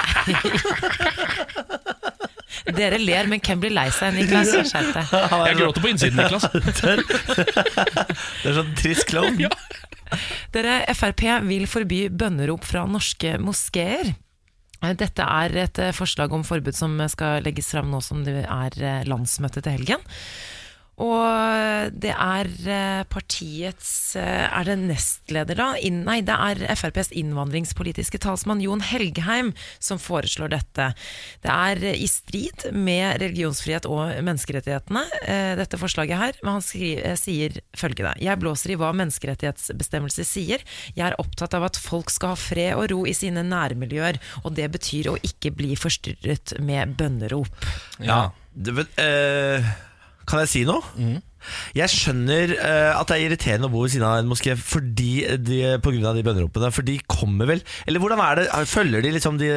[2.77, 4.15] Dere ler, men Ken blir lei seg.
[4.17, 5.05] Niklas, skjerp deg.
[5.49, 6.45] Jeg gråter på innsiden, Niklas.
[6.53, 6.61] Det
[8.51, 9.37] er sånn trist klovn.
[9.43, 9.51] Ja.
[10.55, 14.05] Dere, Frp vil forby bønnerop fra norske moskeer.
[14.81, 18.43] Eh, Dette er et eh, forslag om forbud som skal legges fram nå som det
[18.45, 20.09] er eh, landsmøte til helgen.
[21.01, 25.69] Og det er eh, partiets eh, Er det nestleder, da?
[25.81, 30.91] Nei, det er FrPs innvandringspolitiske talsmann Jon Helgheim som foreslår dette.
[31.45, 36.39] Det er i strid med religionsfrihet og menneskerettighetene, eh, dette forslaget her.
[36.45, 38.15] Men han skri, eh, sier følgende.
[38.21, 40.65] Jeg blåser i hva menneskerettighetsbestemmelser sier.
[40.95, 44.55] Jeg er opptatt av at folk skal ha fred og ro i sine nærmiljøer, og
[44.59, 47.49] det betyr å ikke bli forstyrret med bønnerop.
[48.01, 48.31] Ja.
[48.51, 49.65] det vet, eh,
[50.31, 50.81] kan jeg si noe?
[50.97, 51.19] Mm.
[51.77, 55.39] Jeg skjønner uh, at det er irriterende å bo ved siden av en moské fordi
[55.41, 56.73] de, på grunn av de bønneropene.
[56.75, 58.49] For de kommer vel Eller hvordan er det?
[58.69, 59.49] Følger de liksom de,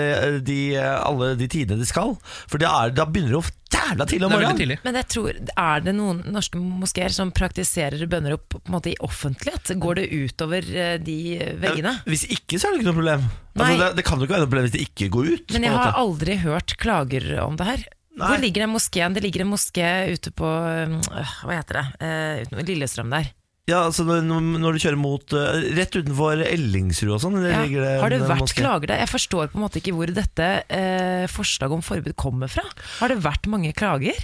[0.48, 2.16] de, alle de tidene de skal?
[2.48, 3.44] For det er, da begynner det jo
[3.74, 4.84] jævla tidlig om morgenen.
[4.86, 8.98] Men jeg tror, er det noen norske moskeer som praktiserer bønnerop på en måte i
[9.04, 9.74] offentlighet?
[9.82, 11.18] Går det utover eh, de
[11.62, 11.98] veggene?
[12.08, 13.28] Hvis ikke, så er det ikke noe problem.
[13.54, 15.58] Altså, det, det kan jo ikke være noe problem hvis det ikke går ut.
[15.58, 17.86] Men jeg har aldri hørt klager om det her.
[18.14, 18.28] Nei.
[18.30, 19.14] Hvor ligger den moskeen?
[19.16, 21.86] Det ligger en moské ute på øh, Hva heter det?
[21.98, 23.32] Uh, uten- Lillestrøm der.
[23.72, 27.62] Ja, altså når, når du kjører mot uh, Rett utenfor Ellingsrud og sånn Ja.
[27.64, 28.60] ligger det Har det vært moské.
[28.60, 29.02] klager der?
[29.06, 32.66] Jeg forstår på en måte ikke hvor dette uh, forslaget om forbud kommer fra.
[33.00, 34.20] Har det vært mange klager?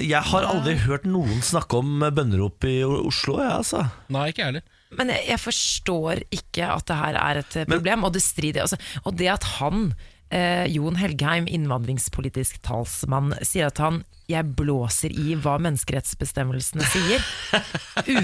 [0.00, 3.82] Jeg har aldri hørt noen snakke om bønnerop i Oslo, jeg, altså.
[4.14, 4.62] Nei, ikke heller.
[4.96, 8.62] Men jeg, jeg forstår ikke at det her er et problem, Men- og det strider
[8.64, 9.90] altså, Og det at han,
[10.32, 17.24] eh, Jon Helgheim, innvandringspolitisk talsmann, sier at han jeg blåser i hva menneskerettsbestemmelsene sier.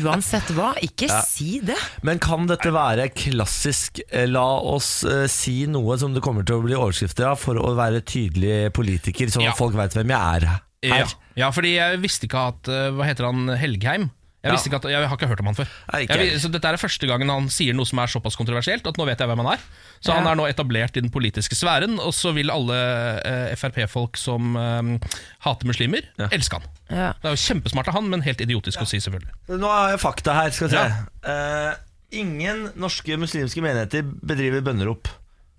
[0.01, 1.77] Uansett hva, ikke si det.
[2.07, 6.61] Men kan dette være klassisk eh, La oss eh, si noe som det kommer til
[6.61, 9.53] å bli overskrifter av, for å være tydelig politiker, sånn Ja.
[9.53, 10.65] at folk veit hvem jeg er her?
[10.87, 11.05] Ja,
[11.35, 13.49] ja, fordi jeg visste ikke at eh, Hva heter han?
[13.59, 14.09] Helgheim?
[14.49, 15.71] Jeg, visste ikke at, jeg har ikke hørt om han før.
[15.93, 18.87] Nei, ikke jeg, så Dette er første gangen han sier noe som er såpass kontroversielt
[18.91, 19.65] at nå vet jeg hvem han er.
[20.01, 20.19] Så Ja.
[20.21, 22.77] han er nå etablert i den politiske sfæren, og så vil alle
[23.27, 25.11] eh, Frp-folk som eh,
[25.47, 26.69] hater muslimer, elske han.
[26.89, 27.13] Ja.
[27.21, 29.35] Det er jo kjempesmart av han, men helt idiotisk å si, selvfølgelig.
[29.59, 30.51] Nå har jeg fakta her.
[30.57, 31.05] skal vi se Ja.
[31.29, 31.85] Eh,
[32.19, 35.11] Ingen norske muslimske menigheter bedriver bønnerop.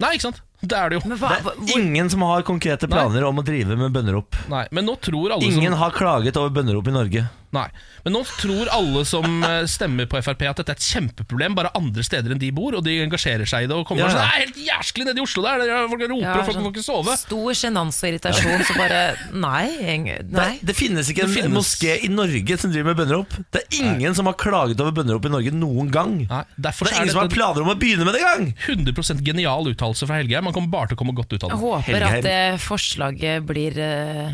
[0.02, 0.40] Nei, ikke sant?
[0.64, 1.02] Det er det jo.
[1.12, 3.94] Men hva, Det hva, er hvor, ingen som har konkrete planer om å drive med
[3.94, 4.38] bønnerop.
[4.50, 7.26] Nei, Men nå tror alle Ingen som har klaget over bønnerop i Norge.
[7.56, 7.66] Nei,
[8.06, 11.72] men nå tror alle som eh, stemmer på Frp at dette er et kjempeproblem bare
[11.78, 14.10] andre steder enn de bor, og de engasjerer seg i det og kommer Ja.
[14.10, 16.58] og sier det er helt jæsklig nede i Oslo der, folk roper Ja, og folk
[16.60, 17.16] sånn får ikke sove.
[17.24, 19.00] Stor sjenanse og irritasjon, så bare
[19.34, 19.66] Nei.
[19.97, 20.18] nei.
[20.22, 23.34] Det, det finnes ikke en finnes- moské i Norge som driver med bønnerop.
[23.52, 26.16] Det er ingen som har klaget over bønnerop i Norge noen gang.
[26.30, 28.54] Nei, det er er ingen som har planer om å begynne med det engang!
[28.70, 30.43] 100% genial uttalelse fra Helgeheim.
[30.50, 32.20] Man kommer bare til å komme godt ut av Jeg håper Helgheim.
[32.20, 34.30] at det forslaget blir eh,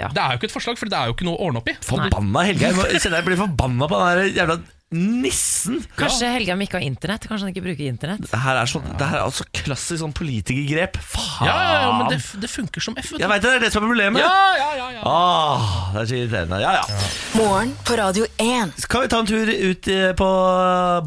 [0.00, 0.08] ja.
[0.12, 1.70] Det er jo ikke et forslag, for det er jo ikke noe å ordne opp
[1.72, 1.74] i.
[1.84, 2.84] Forbanna Helgeheim.
[2.90, 4.60] Jeg blir forbanna på den jævla
[4.90, 5.78] nissen.
[5.94, 7.26] Kanskje Helgheim ikke har internett?
[7.30, 8.24] Kanskje han ikke bruker internett?
[8.26, 10.98] Det her er, sånn, det her er altså klassisk sånn politikergrep.
[10.98, 11.46] Faen!
[11.46, 13.12] Ja, ja, ja, men det, det funker som F.
[13.20, 14.24] Jeg veit det, det er det som er problemet.
[14.24, 15.04] Ja, ja, ja, ja.
[15.06, 16.58] Åh, det er så irriterende.
[16.64, 16.98] Ja, ja.
[17.38, 18.74] Morgen på Radio 1.
[18.82, 20.30] Skal vi ta en tur ut eh, på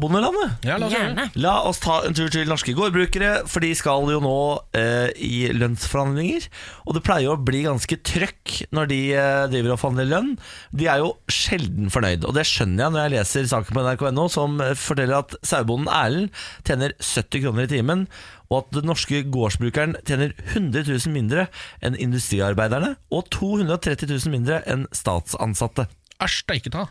[0.00, 0.64] bondelandet?
[0.64, 1.10] ja la oss gjøre.
[1.10, 1.28] Gjerne.
[1.44, 4.38] La oss ta en tur til norske gårdbrukere, for de skal jo nå
[4.80, 6.48] eh, i lønnsforhandlinger.
[6.88, 10.32] Og det pleier å bli ganske trøkk når de eh, driver og forhandler lønn.
[10.72, 14.28] De er jo sjelden fornøyd, og det skjønner jeg når jeg leser saken på nrk.no
[14.32, 18.06] som forteller at sauebonden Erlend tjener 70 kroner i timen,
[18.50, 21.48] og at den norske gårdsbrukeren tjener 100 000 mindre
[21.84, 25.88] enn industriarbeiderne, og 230 000 mindre enn statsansatte.
[26.22, 26.88] Æsj, steike ta.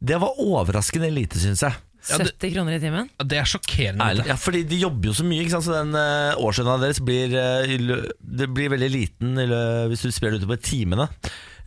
[0.00, 1.76] Det var overraskende lite, syns jeg.
[2.00, 3.08] 70 kroner i timen?
[3.28, 4.04] Det er sjokkerende.
[4.04, 4.24] Ærlig.
[4.30, 5.66] Ja, fordi de jobber jo så mye, ikke sant?
[5.68, 8.04] så den uh, årslønna deres blir, uh,
[8.40, 11.10] det blir veldig liten uh, hvis du sprer det utover timene.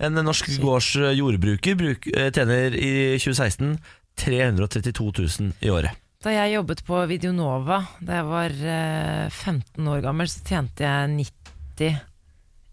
[0.04, 3.76] En norsk gårds eh, jordbruker bruk, tjener i 2016
[4.20, 6.00] 332 000 i året.
[6.24, 11.10] Da jeg jobbet på Videonova da jeg var eh, 15 år gammel, så tjente jeg
[11.18, 11.90] 90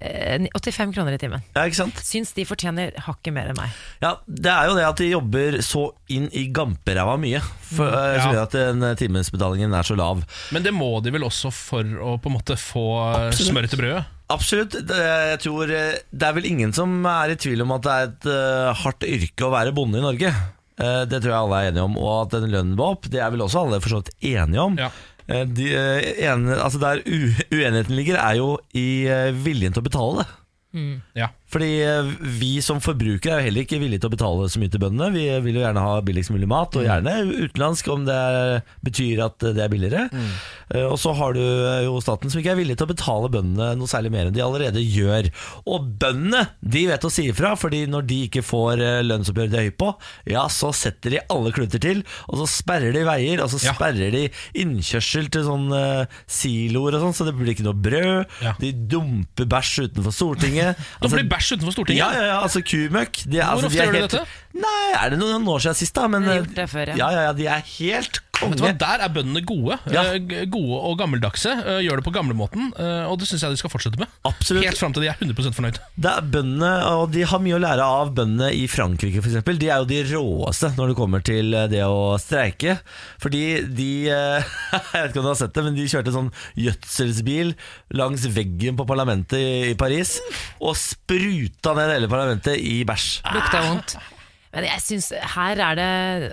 [0.01, 1.43] eh, 85 kroner i timen.
[1.57, 1.99] Ja, ikke sant?
[2.07, 3.75] Syns de fortjener hakket mer enn meg.
[4.05, 5.83] Ja, Det er jo det at de jobber så
[6.15, 8.37] inn i gamperæva mye, for, eh, som Ja.
[8.39, 10.23] gjør at den eh, timesbetalingen er så lav.
[10.55, 12.87] Men det må de vel også for å på en måte få
[13.27, 13.51] Absolutt.
[13.51, 14.05] smør til brødet?
[14.31, 14.79] Absolutt.
[14.87, 14.95] Det,
[15.35, 18.09] jeg tror, eh, det er vel ingen som er i tvil om at det er
[18.13, 20.31] et eh, hardt yrke å være bonde i Norge.
[20.81, 21.97] Eh, det tror jeg alle er enige om.
[22.01, 24.65] Og at den lønnen var opp, det er vel også alle for så vidt enige
[24.65, 24.79] om.
[24.81, 24.91] Ja.
[25.31, 25.69] Eh, de,
[26.27, 30.31] en, altså Der uenigheten ligger, er jo i eh, viljen til å betale det.
[31.19, 31.33] Ja.
[31.51, 34.71] Fordi eh, vi som forbrukere er jo heller ikke villige til å betale så mye
[34.73, 35.11] til bøndene.
[35.17, 39.25] Vi vil jo gjerne ha billigst mulig mat, og gjerne utenlandsk om det er, betyr
[39.27, 40.07] at det er billigere.
[40.13, 40.31] Mm.
[40.87, 43.73] Og så har du eh, jo staten som ikke er villig til å betale bøndene
[43.81, 45.31] noe særlig mer enn de allerede gjør.
[45.67, 49.59] Og bøndene de vet å si ifra, fordi når de ikke får lønnsoppgjør lønnsoppgjøret de
[49.61, 49.89] er høy på,
[50.33, 53.75] ja, så setter de alle kluter til, og så sperrer de veier, og så Ja.
[53.77, 54.23] sperrer de
[54.63, 58.31] innkjørsel til sånne eh, siloer og sånn, så det blir ikke noe brød.
[58.45, 58.55] Ja.
[58.61, 60.81] De dumper bæsj utenfor Stortinget.
[61.11, 62.01] Blir bæsj utenfor Stortinget?
[62.05, 63.25] Ja, ja, ja, altså kumøkk.
[63.25, 64.27] De, Hvor altså, ofte de gjør du helt- dette?
[64.61, 66.07] Nei, er det noen år siden sist, da?
[66.11, 66.97] Men, Jeg har gjort det før, ja.
[66.97, 67.11] ja.
[67.11, 68.73] Ja, ja, de er helt konge.
[68.81, 69.79] Der er bøndene gode.
[69.93, 70.03] Ja.
[70.15, 71.51] Eh, Gode og gammeldagse.
[71.67, 74.09] eh, Gjør det på gamlemåten, eh, og det syns jeg de skal fortsette med.
[74.25, 74.65] Absolutt.
[74.65, 75.79] Helt fram til de er 100 fornøyd.
[75.97, 79.43] Det er bøndene, og de har mye å lære av bøndene i Frankrike f.eks.
[79.61, 82.79] De er jo de råeste når det kommer til det å streike.
[83.21, 83.45] Fordi
[83.77, 84.43] de Jeg
[84.95, 87.55] vet ikke om du har sett det, men de kjørte sånn gjødselsbil
[87.99, 90.19] langs veggen på parlamentet i- i Paris
[90.61, 93.21] og spruta ned hele parlamentet i bæsj.
[93.35, 93.97] Lukta vondt.
[94.53, 95.91] Men jeg synes her er det,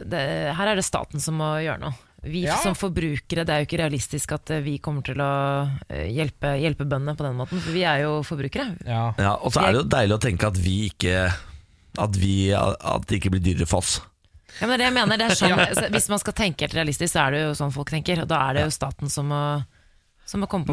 [0.09, 0.21] det,
[0.57, 1.93] her er det staten som må gjøre noe.
[2.27, 2.55] Vi Ja.
[2.59, 5.29] som forbrukere, det er jo ikke realistisk at eh, vi kommer til å
[5.87, 8.71] eh, hjelpe, hjelpe bøndene på den måten, for vi er jo forbrukere.
[8.89, 9.03] Ja.
[9.21, 11.27] Ja, Og så er det jo deilig å tenke at vi ikke
[11.97, 13.95] At, vi, at det ikke blir dyrere for oss.
[14.59, 17.13] Ja, men det jeg mener, det er sånn, så Hvis man skal tenke helt realistisk,
[17.13, 18.21] så er det jo sånn folk tenker.
[18.25, 19.39] Og da er det jo staten som må,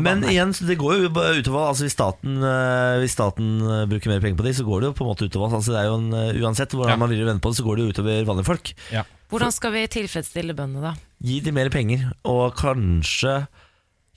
[0.03, 0.31] Men banen.
[0.33, 4.21] igjen, så det går jo utover altså Hvis staten, eh, hvis staten eh, bruker mer
[4.25, 5.55] penger på det, så går det jo på en måte utover.
[5.55, 6.97] Altså det er jo en, eh, Uansett hvordan Ja.
[6.99, 8.73] man vil vende på det, så går det jo utover vanlige folk.
[8.91, 9.05] Ja.
[9.31, 10.95] Hvordan skal vi tilfredsstille bøndene, da?
[11.23, 13.47] Gi de mer penger, og kanskje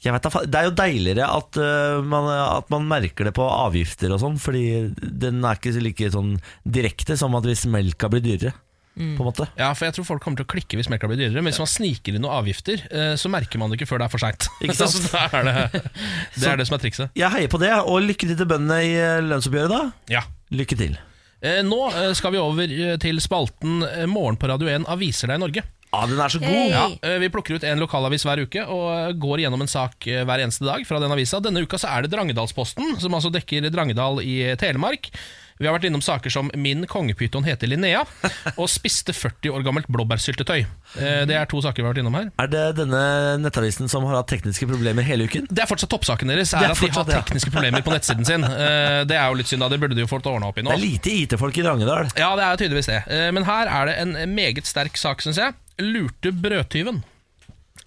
[0.03, 0.21] jeg vet
[0.51, 1.57] Det er jo deiligere at,
[2.05, 6.35] man, at man merker det på avgifter og sånn, fordi den er ikke like sånn
[6.69, 8.53] direkte som at hvis melka blir dyrere.
[8.97, 11.19] På en måte Ja, for jeg tror folk kommer til å klikke hvis melka blir
[11.19, 11.43] dyrere.
[11.43, 14.07] Men hvis man sniker inn noen avgifter, eh, så merker man det ikke før det
[14.09, 14.47] er for seint.
[14.77, 15.83] Så da er det,
[16.41, 17.13] det er det som er trikset.
[17.17, 20.11] Jeg heier på det, og lykke til til bøndene i øh, lønnsoppgjøret, da.
[20.17, 20.25] Ja.
[20.53, 20.97] Lykke til.
[21.45, 25.29] Eh, Nå eh, skal vi over eh, til spalten eh, Morgen på Radio 1 aviser
[25.29, 25.63] deg i Norge.
[25.87, 26.49] Ja, den er så god!
[26.51, 26.71] Hey.
[26.73, 30.07] Ja, eh, Vi plukker ut en lokalavis hver uke og eh, går gjennom en sak
[30.09, 31.39] eh, hver eneste dag fra den avisa.
[31.43, 35.11] Denne uka så er det Drangedalsposten, som altså dekker Drangedal i eh, Telemark.
[35.59, 38.05] Vi har vært innom saker som 'Min kongepyton heter Linnea'
[38.61, 40.65] og 'Spiste 40 år gammelt blåbærsyltetøy'.
[40.99, 42.29] Eh, Det er to saker vi har vært innom her.
[42.37, 43.01] Er det denne
[43.41, 45.47] nettavisen som har hatt tekniske problemer hele uken?
[45.49, 46.53] Det er fortsatt toppsaken deres.
[46.53, 48.43] Er er at De har tekniske problemer på nettsiden sin.
[48.67, 49.69] Eh, Det er jo litt synd, da.
[49.69, 50.69] Det burde de jo fått ordna opp i nå.
[50.71, 52.09] Det er lite IT-folk i Drangedal.
[52.17, 53.01] Ja, det er tydeligvis det.
[53.07, 55.53] Eh, Men her er det en meget sterk sak, syns jeg.
[55.79, 57.03] Lurte brødtyven.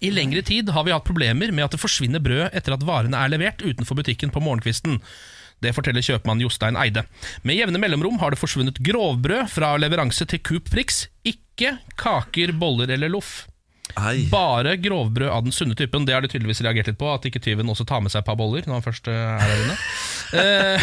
[0.01, 3.17] I lengre tid har vi hatt problemer med at det forsvinner brød etter at varene
[3.17, 4.99] er levert utenfor butikken på morgenkvisten.
[5.61, 7.05] Det forteller kjøpmann Jostein Eide.
[7.45, 11.05] Med jevne mellomrom har det forsvunnet grovbrød fra leveranse til Coop Prix.
[11.27, 13.43] Ikke kaker, boller eller loff.
[13.99, 14.27] Ei.
[14.31, 16.05] Bare grovbrød av den sunne typen.
[16.07, 17.09] Det har de tydeligvis reagert litt på.
[17.11, 19.53] At ikke tyven også tar med seg et par boller når han først eh, er
[19.53, 19.77] der inne.
[20.31, 20.79] Eh,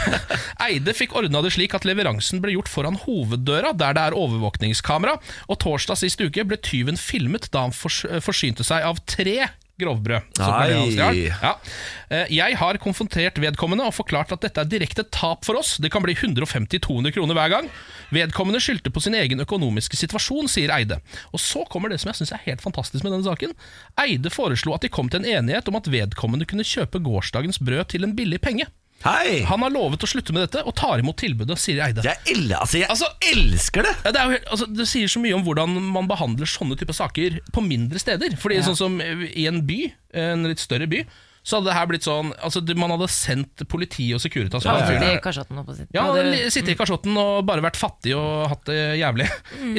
[0.66, 5.14] Eide fikk ordna det slik at leveransen ble gjort foran hoveddøra, der det er overvåkningskamera.
[5.48, 9.46] Og torsdag sist uke ble tyven filmet da han forsynte seg av tre
[9.78, 10.26] grovbrød.
[10.36, 10.68] Så Nei.
[10.68, 11.52] det han Ja.
[12.10, 15.76] Eh, Jeg har konfrontert vedkommende og forklart at dette er direkte tap for oss.
[15.78, 17.70] Det kan bli 150-200 kroner hver gang.
[18.10, 21.00] Vedkommende skyldte på sin egen økonomiske situasjon, sier Eide.
[21.32, 23.54] Og så kommer det som jeg syns er helt fantastisk med denne saken.
[24.00, 27.88] Eide foreslo at de kom til en enighet om at vedkommende kunne kjøpe gårsdagens brød
[27.94, 28.66] til en billig penge.
[29.04, 29.44] Hei!
[29.46, 32.02] Han har lovet å slutte med dette og tar imot tilbudet, sier Eide.
[32.02, 32.80] Er ille, altså.
[32.80, 33.94] Jeg Altså, elsker det!
[34.02, 36.96] Ja, det, er jo, altså, det sier så mye om hvordan man behandler sånne typer
[36.98, 38.34] saker på mindre steder.
[38.42, 39.80] Fordi sånn som i en by,
[40.18, 41.04] en litt større by,
[41.48, 44.90] så hadde det her blitt sånn altså, Man hadde sendt politi og Securitas ja, Ja,
[44.92, 45.12] ja.
[45.14, 45.62] er kasjotten.
[45.96, 49.28] Ja, det- sitte i kasjotten og bare vært fattig og hatt det jævlig.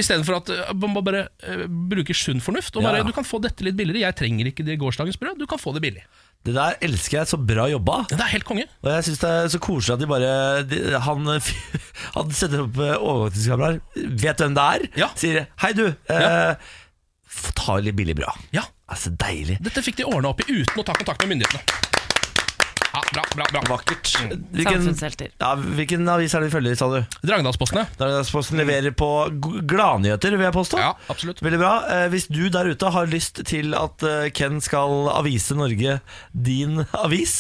[0.02, 2.74] Istedenfor at uh, man bare uh, bruker sunn fornuft.
[2.80, 3.06] Og bare, ja.
[3.06, 4.08] Du kan få dette litt billigere.
[4.08, 5.38] Jeg trenger ikke det gårsdagens brød.
[5.38, 6.02] Du kan få det billig.
[6.48, 7.30] Det der elsker jeg.
[7.34, 8.00] Så bra jobba.
[8.10, 8.66] Det er helt konge.
[8.82, 10.34] Og jeg synes det er så koselig at de bare
[10.74, 11.30] de, Han,
[12.18, 13.80] han setter opp eh, overvåkningskameraer,
[14.26, 15.10] vet hvem det er, Ja.
[15.20, 16.56] sier 'hei, du, eh, Ja.
[17.56, 18.34] ta litt billig bra.
[18.56, 19.60] Ja, Altså, deilig.
[19.64, 21.99] Dette fikk de ordna opp i uten å ta kontakt med myndighetene.
[22.94, 23.62] Ja, bra, bra, bra.
[23.70, 24.10] Vakkert.
[24.52, 25.30] Hvilken, Samfunnshelter.
[25.38, 27.18] ja, hvilken avis er det vi følger, sa du?
[27.28, 27.84] Drangedalspostene.
[28.00, 29.10] Drangedalsposten leverer på
[29.44, 30.80] g- gladnyheter, vil jeg påstå.
[30.82, 31.44] Ja, absolutt.
[31.46, 31.74] Veldig bra.
[31.94, 36.00] Eh, hvis du der ute har lyst til at eh, Ken skal avise Norge
[36.34, 37.36] din avis,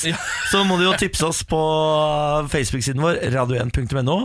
[0.51, 1.59] så må du jo tipse oss på
[2.53, 4.19] Facebook-siden vår, radio1.no.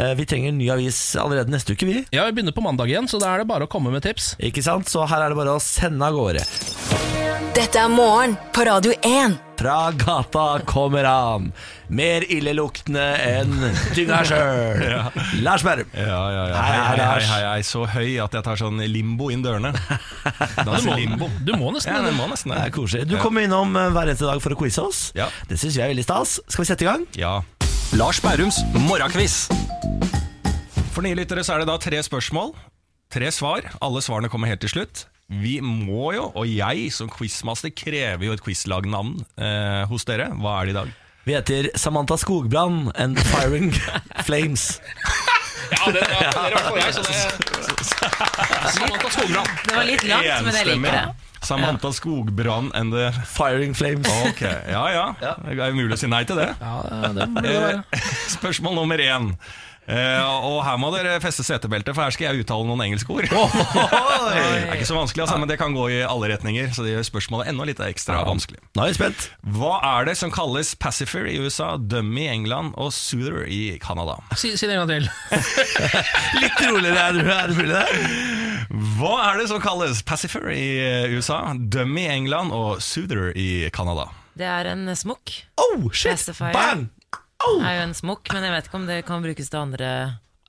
[0.00, 2.04] Eh, vi trenger en ny avis allerede neste uke, vi.
[2.16, 4.32] Ja, Vi begynner på mandag igjen, så da er det bare å komme med tips.
[4.40, 4.88] Ikke sant?
[4.88, 7.29] Så her er det bare å sende av gårde.
[7.56, 9.36] Dette er morgen på Radio 1.
[9.60, 11.50] Fra gata kommer han,
[11.92, 13.50] mer illeluktende enn
[13.96, 14.94] dynga sjøl.
[15.44, 15.90] Lars Berrum.
[15.92, 16.62] Ja, ja, ja.
[16.62, 17.64] Hei, Hei, hei, hei, hei.
[17.66, 19.72] Så høy at jeg tar sånn limbo inn dørene.
[19.80, 21.28] Du Danser må, limbo.
[21.44, 22.10] du må nesten Ja, det.
[22.12, 23.06] det må nesten Det er koselig.
[23.10, 25.02] Du kommer innom eh, hver eneste dag for å quize oss.
[25.16, 25.28] Ja.
[25.50, 26.38] Det syns jeg er veldig stas.
[26.46, 27.04] Skal vi sette i gang?
[27.18, 27.34] Ja.
[27.98, 29.46] Lars Bærums morgenkviss.
[30.94, 32.52] For nye lyttere så er det da tre spørsmål.
[33.10, 33.66] Tre svar.
[33.82, 35.04] Alle svarene kommer helt til slutt.
[35.30, 40.32] Vi må jo, og jeg som quizmaster krever jo et quizlagnavn eh, hos dere.
[40.34, 40.92] Hva er det i dag?
[41.28, 43.70] Vi heter Samantha Skogbrann and Firing
[44.26, 44.80] Flames.
[45.70, 47.14] Ja, det, er i hvert fall jeg, så det
[48.74, 49.08] Samantha.
[49.22, 51.30] Det var litt langt, men jeg liker det.
[51.46, 54.08] Samantha Skogbrann and the Firing Flames.
[54.30, 55.06] Ok, ja ja.
[55.20, 56.50] Det er mulig å si nei til det.
[56.60, 56.74] Ja,
[57.14, 57.54] det det.
[57.54, 58.04] Eh,
[58.36, 59.32] Spørsmål nummer én.
[59.90, 63.26] Eh, og her må dere feste setebeltet, for her skal jeg uttale noen engelske ord.
[64.30, 66.92] Det er ikke så vanskelig, altså, men det kan gå i alle retninger, så det
[66.92, 68.60] gjør spørsmålet enda litt ekstra vanskelig.
[68.76, 69.24] Nå er jeg spent.
[69.56, 74.18] Hva er det som kalles pacifer i USA, dummy i England og soother i Canada?
[74.38, 75.08] Si, si det en gang til.
[76.44, 78.70] Litt roligere, er det, er det mulig det?
[79.00, 80.68] Hva er det som kalles pacifer i
[81.16, 84.06] USA, dummy i England og soother i Canada?
[84.38, 85.34] Det er en smokk.
[85.58, 86.14] Oh, shit!
[86.14, 86.54] Pacifier.
[86.54, 86.86] Bang!
[87.64, 89.90] Er jo en smokk, men jeg vet ikke om det kan brukes til andre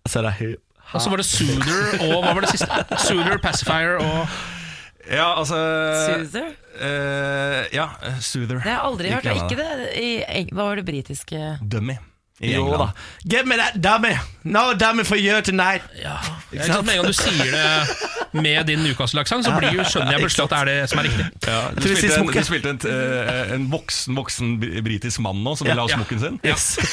[0.08, 0.58] Så er høy-
[0.94, 2.98] Og så var det Soother og hva var det siste?
[3.08, 4.28] Soother, Pacifier og
[5.10, 5.56] Ja, altså
[6.06, 6.52] Soother?
[6.78, 7.88] eh, Ja,
[8.20, 8.60] soother.
[8.60, 9.26] Det har jeg aldri hørt.
[9.26, 11.96] og Ikke det i, eng- Hva var det britiske Dummy
[12.42, 12.88] i Jo da.
[13.30, 14.16] Get me that dummy!
[14.44, 15.82] No dummy for you tonight!
[16.02, 16.16] ja,
[16.52, 16.86] ikke sant?
[16.86, 17.88] Med en gang du sier det
[18.42, 21.06] med din Newcastle-aksent, så blir, jo- skjønner jeg plutselig at det er det som er
[21.10, 21.26] riktig.
[21.48, 24.48] Ja, du, spilte en, du spilte en, eh, en voksen, voksen
[24.86, 26.36] britisk mann nå som ville ha smokken sin.
[26.48, 26.66] Yes.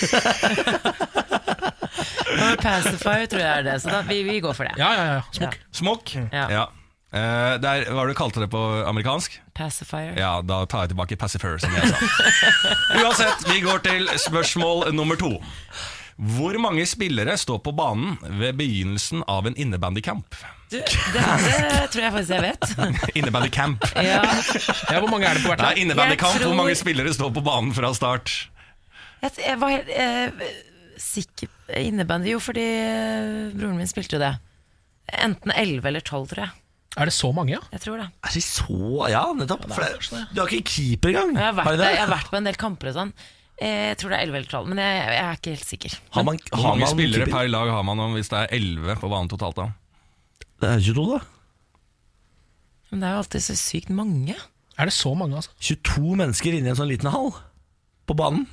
[2.62, 4.74] Pacifier tror jeg er det, så da, vi, vi går for det.
[4.78, 5.22] Ja, ja, ja.
[5.34, 5.56] Smokk.
[5.80, 6.12] Smokk?
[6.32, 6.66] Ja.
[7.12, 7.56] Ja.
[7.62, 9.38] der, er, hva var det du kalte det på amerikansk?
[9.56, 10.12] Pacifier.
[10.20, 11.98] Ja, da tar jeg tilbake pacifier, som jeg sa.
[13.00, 15.30] Uansett, vi går til spørsmål nummer to.
[16.18, 20.36] Hvor mange spillere står på banen ved begynnelsen av en innebandycamp?
[20.68, 20.82] Det,
[21.14, 21.22] det
[21.94, 22.72] tror jeg faktisk jeg vet.
[23.22, 23.86] Innebandycamp.
[23.96, 24.18] Ja.
[24.26, 25.78] Ja, Hvor mange er det på hvert lag?
[25.80, 26.34] innebandykamp.
[26.42, 28.34] Tror- Hvor mange spillere står på banen fra start?
[29.22, 30.50] Jeg, jeg var helt eh,
[31.00, 31.48] sikker
[31.80, 34.34] innebandy, jo, fordi eh, broren min spilte jo det.
[35.24, 36.52] Enten 11 eller 12, tror jeg.
[36.96, 37.60] Er det så mange, ja?
[37.72, 38.06] Jeg tror det.
[38.24, 39.66] Er det så Ja, nettopp.
[39.68, 41.34] Ja, det, du har ikke keeper engang.
[41.36, 41.90] Jeg har Har vært, har det?
[41.94, 43.12] jeg har vært på en del kamper og sånn.
[43.60, 45.98] Eh, Jeg tror det er 11 eller 12, men jeg, jeg er ikke helt sikker.
[46.16, 47.38] Har man, Hvor mange man spillere keeper?
[47.38, 49.56] per lag har man om hvis det er 11 på banen totalt?
[49.56, 49.68] da?
[50.62, 51.20] Det er 22, da.
[52.90, 54.34] Men det er jo alltid så sykt mange.
[54.78, 55.50] Er det så mange, altså?
[55.60, 57.32] 22 mennesker inni en sånn liten hall
[58.08, 58.46] på banen.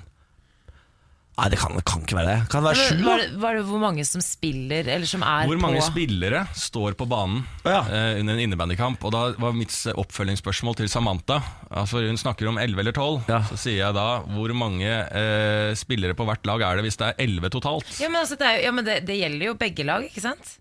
[1.35, 2.47] Nei, det kan, det kan ikke være det.
[2.51, 2.99] Kan det være sju?
[3.03, 6.45] Var det, var det hvor mange som spiller, eller som er Hvor mange på spillere
[6.55, 7.81] står på banen Ja.
[7.83, 9.03] uh, under en innebandykamp?
[9.03, 11.41] Og da var mitt oppfølgingsspørsmål til Samantha
[11.75, 13.27] Altså Hun snakker om 11 eller 12.
[13.27, 13.41] Ja.
[13.51, 17.11] Så sier jeg da hvor mange uh, spillere på hvert lag er det hvis det
[17.11, 17.91] er 11 totalt?
[17.99, 20.55] Ja, men, altså, det, er, ja, men det, det gjelder jo begge lag, ikke sant?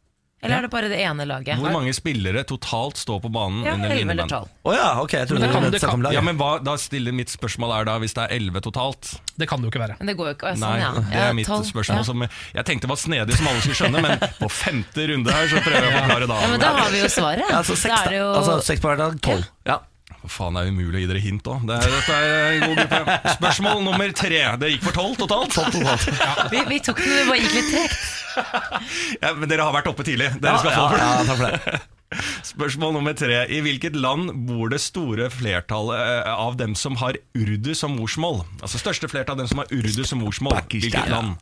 [0.44, 1.56] Eller er det bare det ene laget?
[1.58, 4.30] Hvor mange spillere totalt står på banen Ja, under en 11 eller innebandy?
[4.30, 4.48] 12.
[4.64, 5.12] Å ja, ok.
[5.16, 6.12] Jeg trodde det det kan- det kan- lag.
[6.12, 9.14] Ja, Ja, men hva, da stiller Mitt spørsmål er da hvis det er 11 totalt?
[9.38, 9.96] Det kan det jo ikke være.
[9.98, 10.92] Men det går jo ikke sånn, Nei, ja.
[10.92, 12.02] det Ja, er mitt 12, spørsmål ja.
[12.02, 12.20] som
[12.54, 15.82] jeg tenkte var snedig, som alle skulle skjønne, men på femte runde her så prøver
[15.82, 16.40] jeg å forklare da.
[16.40, 17.42] Ja, men da har vi jo svaret.
[17.48, 19.48] Ja, altså seks, da er det jo Altså seks på hver dag, Tolv.
[19.66, 19.78] Ja.
[20.28, 21.64] Faen, det er umulig å gi dere hint òg.
[21.68, 23.18] Det er- Dette er en god gruppe.
[23.36, 24.40] Spørsmål nummer tre.
[24.62, 25.52] Det gikk for tolv totalt.
[26.50, 29.18] vi, vi tok den, det bare gikk litt tregt.
[29.22, 30.30] Ja, men dere har vært oppe tidlig.
[30.40, 31.80] Dere Ja, skal ja, få for det.
[32.46, 33.42] Spørsmål nummer tre.
[33.50, 38.42] I hvilket land bor det store flertallet eh, av dem som har urdu som morsmål?
[38.60, 40.58] Altså største flertall av dem som har urdu som morsmål.
[40.70, 41.36] Hvilket land?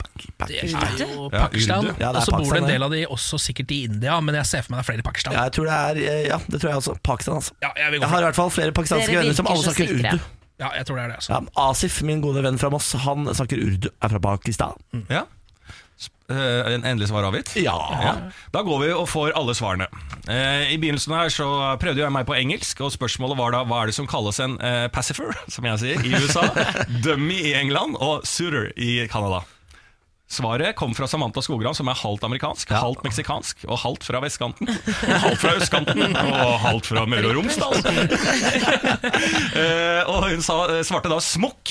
[0.47, 1.91] Det er jo Pakistan.
[2.01, 4.49] Ja, og så bor det en del av de også sikkert i India, men jeg
[4.49, 5.37] ser for meg det er flere i Pakistan.
[5.37, 6.97] Ja, jeg tror det er eh, Ja, det tror jeg også.
[7.03, 7.59] Pakistan, altså.
[7.65, 10.25] Ja, jeg Jeg har i hvert fall flere pakistanske venner som alle snakker urdu.
[10.63, 11.15] Ja, jeg tror det er det.
[11.19, 11.33] Altså.
[11.33, 14.77] Ja, Asif, min gode venn fra Moss, han snakker urdu, er fra Pakistan.
[15.11, 15.25] Ja.
[16.33, 17.53] Eh, en endelig svar avgitt?
[17.61, 17.77] Ja.
[18.55, 19.89] Da går vi og får alle svarene.
[20.31, 21.49] Eh, I begynnelsen her så
[21.83, 24.59] prøvde jeg meg på engelsk, og spørsmålet var da hva er det som kalles en
[24.65, 26.47] eh, pacifier, som jeg sier, i USA,
[27.05, 29.43] dummy i England og suitor i Canada.
[30.33, 34.71] Svaret kom fra Samantha Skogran, som er halvt amerikansk, halvt meksikansk og halvt fra vestkanten.
[35.05, 37.77] Halvt fra østkanten og halvt fra Møre og Romsdal.
[39.53, 40.55] Eh, og hun sa,
[40.87, 41.71] svarte da smokk.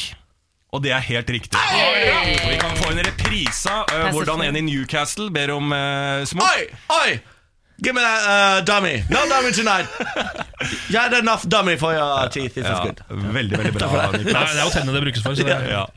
[0.72, 1.60] Og det er helt riktig.
[1.60, 6.24] Og vi kan få en reprise av eh, hvordan en i Newcastle ber om uh,
[6.30, 6.48] smokk.
[6.48, 6.68] Oi!
[7.02, 7.20] Oi!
[7.82, 9.02] Give me that uh, dummy.
[9.10, 9.88] No dummy tonight.
[10.88, 12.54] You had enough dummy for your teeth.
[12.54, 13.02] This is good.
[13.10, 15.34] veldig, veldig bra, Nei, det er jo tennene det brukes for.
[15.36, 15.88] Så det, Ja.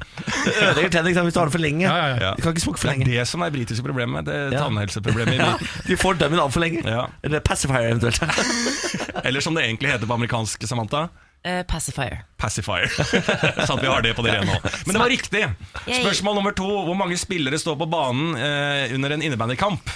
[0.46, 1.84] Det ødelegger tennene hvis du har det for lenge.
[1.84, 2.30] Ja, ja, ja.
[2.38, 3.10] Du kan ikke smoke for Det er lenge.
[3.12, 4.24] det som er britiske problemet.
[4.26, 5.36] Det er tannhelseproblemet.
[5.44, 5.52] Ja,
[5.90, 6.80] de får dummen altfor lenge.
[6.88, 7.04] Ja.
[7.22, 8.24] Eller pacifier eventuelt.
[9.22, 11.04] Eller som det egentlig heter på amerikansk, Samantha.
[11.44, 12.22] Eh, pacifier.
[12.40, 12.88] Pacifier.
[13.66, 14.70] Så at vi har det på det rene nå.
[14.86, 15.42] Men det var riktig.
[15.84, 16.68] Spørsmål nummer to.
[16.86, 19.90] Hvor mange spillere står på banen eh, under en innebandykamp?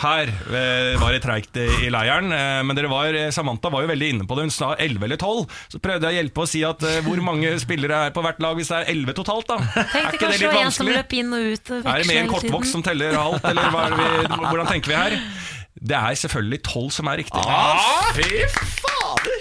[0.00, 3.86] Her eh, var det treigt i, i leiren, eh, men dere var, eh, Samantha var
[3.86, 4.44] jo veldig inne på det.
[4.50, 5.56] Hun sa 11 eller 12.
[5.72, 8.44] Så prøvde jeg å hjelpe å si at eh, hvor mange spillere er på hvert
[8.44, 9.58] lag hvis det er 11 totalt, da?
[9.80, 10.98] Er ikke det kanskje litt det var en som vanskelig?
[11.00, 11.72] løp inn og ut.
[11.80, 14.10] Og Er det med en kortvokst som teller alt, eller hva er vi,
[14.44, 15.18] hvordan tenker vi her?
[15.80, 17.44] Det er selvfølgelig 12 som er riktig.
[17.48, 19.39] Ah, fy fader!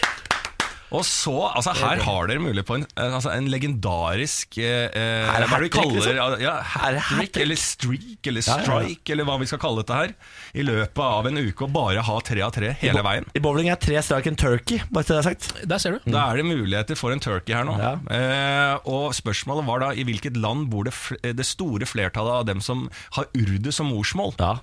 [0.96, 5.28] Og så, altså Her har dere mulighet på en, eh, altså, en legendarisk eh, eh,
[5.30, 6.42] Her er Hva er det vi kaller liksom.
[6.42, 9.14] ja, hat-trick, eller streak, eller strike, ja, ja.
[9.14, 10.16] eller hva vi skal kalle dette her.
[10.58, 13.30] I løpet av en uke å bare ha tre av tre hele veien.
[13.38, 15.50] I bowling er tre strike en turkey, bare til det er sagt.
[15.70, 16.10] der ser du.
[16.10, 17.78] Da er det muligheter for en turkey her nå.
[17.80, 17.94] Ja.
[18.16, 22.48] Eh, og spørsmålet var da i hvilket land bor det, fl det store flertallet av
[22.50, 22.88] dem som
[23.18, 24.34] har urdu som morsmål.
[24.42, 24.56] Ja.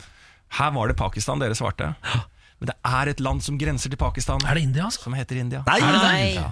[0.59, 1.95] Her var det Pakistan dere svarte.
[2.61, 5.03] Men det er et land som grenser til Pakistan, Er det India, altså?
[5.07, 5.63] som heter India.
[5.67, 5.81] Nei!
[5.81, 6.35] Nei.
[6.39, 6.51] Ja.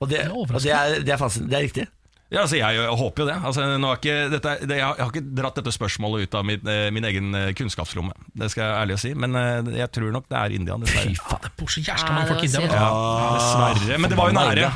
[0.00, 1.84] Og det, er og det, er, det, er, det er riktig.
[2.30, 3.34] Ja, altså jeg, jeg håper jo det.
[3.44, 6.28] Altså, nå er ikke, dette, er- det jeg, har, jeg har ikke dratt dette spørsmålet
[6.28, 8.14] ut av min, eh, min egen eh, kunnskapslomme.
[8.38, 9.10] Det skal jeg ærlig si.
[9.18, 11.16] Men eh, jeg tror nok det er India, Fy dessverre.
[11.26, 12.70] faen, det bor så jævla mange folk i India.
[12.70, 12.90] Ja,
[13.34, 13.98] dessverre.
[14.04, 14.70] Men det var jo nære.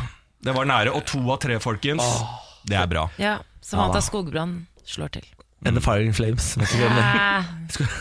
[0.44, 2.10] Det var nære, Og to av tre, folkens.
[2.68, 3.06] Det er bra.
[3.22, 5.30] Ja, Samantha skogbrann, slår til.
[5.64, 6.50] And the Firing Flames.
[6.60, 7.20] Vet du hvem det er?
[7.20, 7.44] Ah,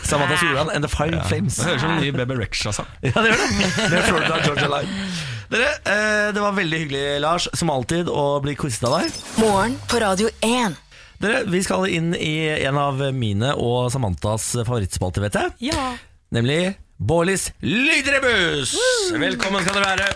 [0.04, 1.56] Samantha Solan and the Firing Flames.
[1.56, 2.88] Det høres ut som en ny Bebe Rexha-sang.
[3.06, 3.88] Ja, det gjør det.
[3.90, 5.06] Med Florida Georgia Line.
[5.54, 9.16] Dere, eh, det var veldig hyggelig, Lars, som alltid, å bli quizet av deg.
[9.40, 10.76] Morgen på Radio 1.
[11.24, 12.34] Dere, Vi skal inn i
[12.66, 15.54] en av mine og Samanthas favorittspalte, vet jeg.
[15.72, 15.94] ja.
[16.34, 18.72] Nemlig Bårlis lydrebus!
[19.14, 20.08] Velkommen skal dere være.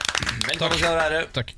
[0.49, 1.21] Velkommen skal dere være.
[1.37, 1.53] Takk.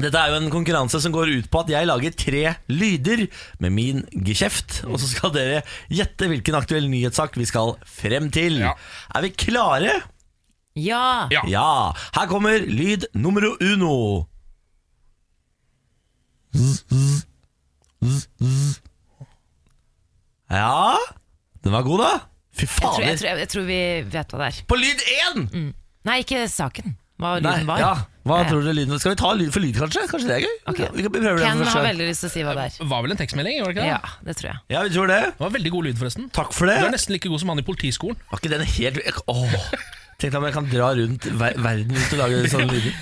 [0.00, 3.26] Dette er jo en konkurranse som går ut på at jeg lager tre lyder
[3.62, 4.80] med min geskjeft.
[4.88, 5.60] Og så skal dere
[5.92, 8.58] gjette hvilken aktuell nyhetssak vi skal frem til.
[8.64, 8.72] Ja.
[9.14, 9.98] Er vi klare?
[10.78, 11.28] Ja!
[11.34, 11.44] Ja.
[11.50, 11.68] Ja.
[12.16, 14.26] Her kommer lyd nummer uno.
[20.52, 20.96] Ja
[21.64, 22.12] Den var god, da.
[22.52, 23.78] Fy Jeg tror, jeg, tror, jeg, jeg tror vi
[24.12, 24.56] vet hva det er.
[24.68, 25.46] På lyd én!
[26.04, 26.96] Nei, ikke saken.
[27.22, 27.80] Hva Nei, lyden var.
[27.80, 27.92] ja.
[28.22, 30.04] Hva Ja, tror du lyden Skal vi ta lyd for lyd, kanskje?
[30.10, 30.52] Kanskje det er gøy?
[30.70, 30.88] Okay.
[30.94, 32.76] Vi kan prøve Ken har veldig lyst til å si hva det er.
[32.78, 33.56] Det var vel en tekstmelding?
[33.64, 33.90] var det ikke det?
[33.96, 34.58] Ja, det tror jeg.
[34.76, 35.18] Ja, vi tror det.
[35.32, 36.28] Det var veldig god lyd, forresten.
[36.38, 36.76] Takk for det.
[36.78, 38.16] Du er nesten like god som han i politiskolen.
[38.30, 39.56] Var ikke den helt Åh
[40.22, 42.92] Tenk om jeg kan dra rundt ver verden rundt og lage sånne lyder.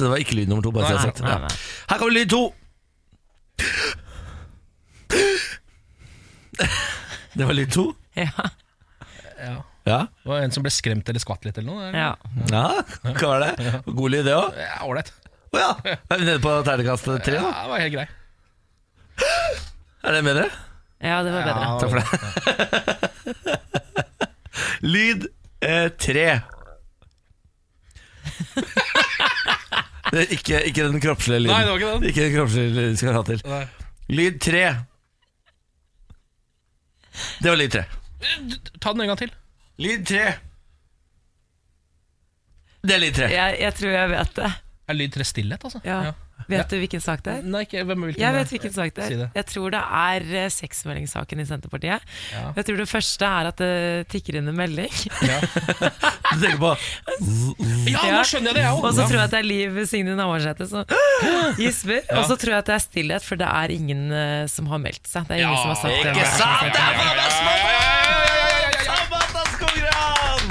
[0.00, 0.72] Det var ikke lyd nummer to.
[0.74, 1.22] Bare har sagt.
[1.22, 1.38] Nei, Ja.
[1.38, 1.56] nei, nei.
[1.92, 2.42] Her kommer lyd to.
[7.36, 7.86] Det var lyd to.
[8.16, 8.28] Ja,
[9.38, 9.54] Ja,
[9.86, 11.88] Det var en som ble skremt eller skvatt litt eller noe.
[11.88, 11.98] eller?
[11.98, 12.12] ja.
[12.50, 12.66] ja
[13.06, 13.52] hva var det?
[13.86, 14.56] God lyd, det òg?
[14.58, 15.12] Ja, Ålreit.
[15.54, 15.68] Å ja.
[15.86, 18.06] Er vi nede på terningkast tre, Ja, det var helt grei.
[20.06, 20.48] Er det bedre?
[21.06, 21.64] ja, det var bedre.
[21.80, 22.06] Takk for det.
[24.96, 25.26] Lyd
[25.60, 26.28] eh, tre.
[30.06, 31.50] Det ikke, ikke den kroppslige lyden.
[31.50, 32.04] Nei, det var ikke den.
[32.10, 33.40] Ikke den kroppslige lyden vi skal ha til.
[33.50, 33.64] Nei.
[34.14, 34.60] Lyd tre.
[37.42, 37.82] Det var lyd tre.
[38.78, 39.32] Ta den en gang til.
[39.82, 40.26] Lyd tre.
[42.86, 43.26] Det er lyd tre.
[43.32, 44.52] Jeg, jeg tror jeg vet det.
[44.86, 45.80] Er lyd tre stillhet, altså?
[45.84, 45.98] Ja.
[46.46, 47.46] Vet du hvilken sak det er?
[47.48, 49.20] Nei, ikke, hvem, hvilken, Jeg vet hvilken sak det Si er.
[49.24, 49.28] det.
[49.34, 52.04] Jeg tror det er eh, seksmeldingssaken i Senterpartiet.
[52.36, 52.42] Ja.
[52.58, 53.70] Jeg tror det første er at det
[54.12, 54.92] tikker inn en melding.
[55.26, 55.38] Ja.
[56.36, 56.70] Du tenker på
[57.92, 60.14] Ja, nå skjønner jeg det, jeg Og så tror jeg at det er Liv Signe
[60.18, 60.82] Navarsete som
[61.62, 62.00] gisper.
[62.04, 62.18] Ja.
[62.20, 64.78] Og så tror jeg at det er stillhet, for det er ingen eh, som har
[64.82, 65.26] meldt seg.
[65.30, 66.30] Det er ingen som har sagt Ikke det.
[66.36, 66.62] sant?
[66.68, 68.82] Det er faen meg Ja, ja, ja, ja, ja, ja, ja, ja, ja.
[68.92, 70.44] Samantha Skogran!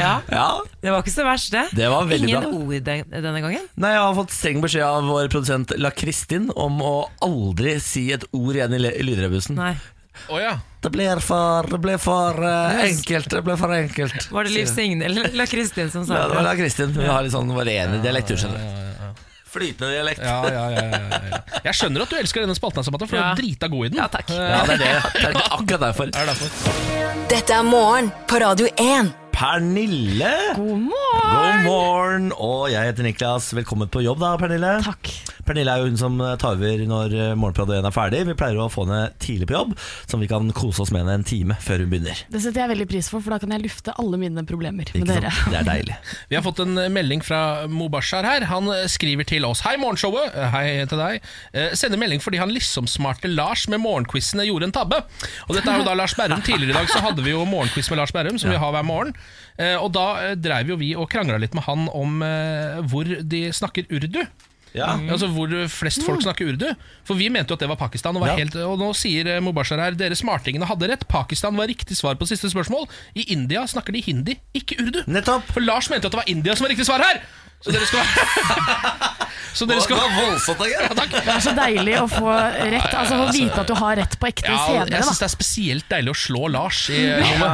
[0.00, 0.46] Ja, Ja.
[0.82, 1.62] det var ikke så verst, det.
[1.76, 2.50] Det var veldig ingen bra.
[2.58, 3.66] ord den, denne gangen.
[3.80, 8.08] Nei, Jeg har fått streng beskjed av vår produsent La Kristin om å aldri si
[8.12, 9.54] et ord igjen i le- i lydrebussen.
[9.60, 9.74] Nei.
[10.28, 10.56] Å ja.
[10.82, 13.28] Det blir for, det ble for eh, enkelt.
[13.30, 14.26] Det ble for enkelt.
[14.32, 16.48] Var det Liv Signe eller La Kristin som sa Ja, det var det?
[16.50, 16.92] La Kristin.
[16.96, 18.28] Hun har litt sånn varierende dialekt.
[18.28, 19.14] du skjønner.
[19.50, 20.20] Flytende dialekt.
[20.22, 21.38] Ja, ja, ja, ja, ja.
[21.64, 23.32] Jeg skjønner at du elsker denne spalten, for du Ja.
[23.32, 23.98] er drita god i den.
[23.98, 24.28] Ja, takk.
[24.30, 24.92] Ja, det er det.
[25.14, 26.04] Det er akkurat derfor.
[26.14, 26.48] Er derfor?
[27.30, 29.12] Dette er morgen på Radio 1.
[29.34, 30.30] Pernille!
[30.54, 30.99] God morgen!
[31.30, 32.30] God morgen!
[32.42, 33.50] Og jeg heter Niklas.
[33.54, 34.70] Velkommen på jobb, da, Pernille.
[34.82, 35.10] Takk.
[35.46, 38.20] Pernille er jo hun som tar over når eh, Morgenpratet 1 er ferdig.
[38.28, 39.72] Vi pleier å få henne tidlig på jobb,
[40.10, 42.20] så vi kan kose oss med henne en time før hun begynner.
[42.30, 44.90] Det setter jeg veldig pris for, for da kan jeg lufte alle mine problemer med
[45.00, 45.30] Ikke dere.
[45.34, 45.52] sant?
[45.54, 45.96] Det er deilig.
[46.32, 48.46] Vi har fått en melding fra Mubashar her.
[48.50, 50.34] Han skriver til oss Hei, morgenshowet.
[50.54, 51.30] Hei til deg.
[51.54, 55.02] Eh, Sender melding fordi han liksom-smarte Lars med morgenquizene gjorde en tabbe.
[55.48, 56.42] Og dette er jo da Lars Berrum.
[56.50, 58.86] Tidligere i dag så hadde vi jo morgenquiz med Lars Berrum, som vi har hver
[58.90, 59.14] morgen.
[59.60, 63.04] Eh, Og da eh, dreiv jo vi og krangla litt med han om eh, hvor
[63.04, 64.22] de snakker urdu.
[64.72, 64.92] Ja.
[65.10, 66.68] Altså Hvor flest folk snakker urdu.
[67.04, 68.14] For vi mente jo at det var Pakistan.
[68.14, 68.36] Og, var Ja.
[68.38, 71.08] helt, og nå sier eh, Mubashar her dere smartingene hadde rett.
[71.08, 72.86] Pakistan var riktig svar på siste spørsmål.
[73.18, 75.02] I India snakker de hindi, ikke urdu.
[75.10, 75.42] Nettopp.
[75.50, 77.20] For Lars mente at det var India som var riktig svar her!
[77.60, 78.00] Så dere skal
[79.50, 80.84] Så dere skal Det var voldsomt, ja.
[80.94, 84.28] Det er så deilig å få rett, altså å vite at du har rett på
[84.30, 84.92] ekte Ja, senere.
[84.94, 87.50] jeg syns det er spesielt deilig å slå Lars i Ja.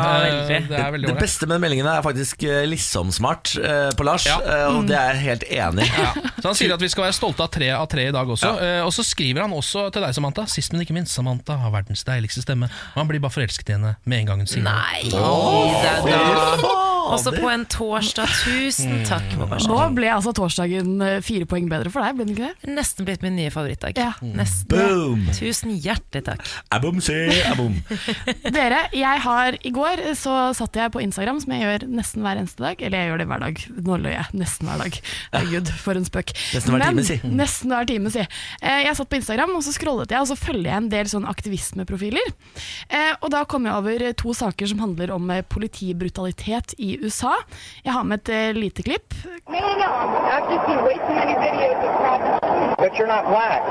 [0.46, 4.36] Det er Det beste med meldingene er faktisk eh, liksom-smart eh, på Lars, Ja.
[4.44, 5.92] eh, og det er jeg helt enig i.
[5.96, 6.12] Ja.
[6.36, 8.52] Så Han sier at vi skal være stolte av tre av tre i dag også.
[8.86, 10.44] Og så skriver han også til deg, Samantha.
[10.52, 12.68] Sist, men ikke minst, Samantha har verdens deiligste stemme.
[12.94, 16.18] Og han blir bare forelsket i henne med en gang hun sier Nei, Nei, det
[16.20, 16.85] er.
[17.14, 18.30] Også på en torsdag.
[18.42, 19.26] Tusen takk.
[19.38, 19.70] Mobashar.
[19.70, 22.72] Nå ble altså torsdagen eh, fire poeng bedre for deg, ble den ikke det?
[22.76, 23.98] Nesten blitt min nye favorittdag.
[24.00, 24.12] Ja.
[24.22, 24.70] Nesten.
[24.72, 25.26] Boom!
[25.36, 26.42] Tusen hjertelig takk.
[26.74, 27.16] Abom, se,
[27.50, 27.76] abom.
[28.56, 32.40] Dere, jeg har I går så satt jeg på Instagram, som jeg gjør nesten hver
[32.42, 32.82] eneste dag.
[32.82, 33.62] Eller jeg gjør det hver dag.
[33.86, 34.26] Nå løy jeg.
[34.42, 35.00] Nesten hver dag.
[35.34, 36.34] Herregud, for en spøk.
[36.56, 37.18] Nesten hver time, si.
[37.42, 38.24] Nesten hver time, si.
[38.60, 41.10] Eh, Jeg satt på Instagram, og så scrollet jeg, og så følger jeg en del
[41.10, 42.32] sånn aktivismeprofiler.
[42.90, 47.34] Eh, Og da kom jeg over to saker som handler om politibrutalitet i USA.
[47.84, 49.14] Jeg har med et eh, lite klipp.
[49.46, 50.08] Hang on.
[50.32, 52.76] I've just seen way too many videos of problems.
[52.78, 53.62] But you're not black.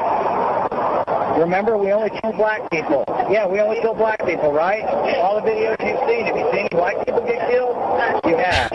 [1.38, 3.04] Remember, we only kill black people.
[3.30, 4.84] Yeah, we only kill black people, right?
[5.20, 7.76] All the videos you've seen, have you seen white people get killed?
[8.26, 8.72] You have.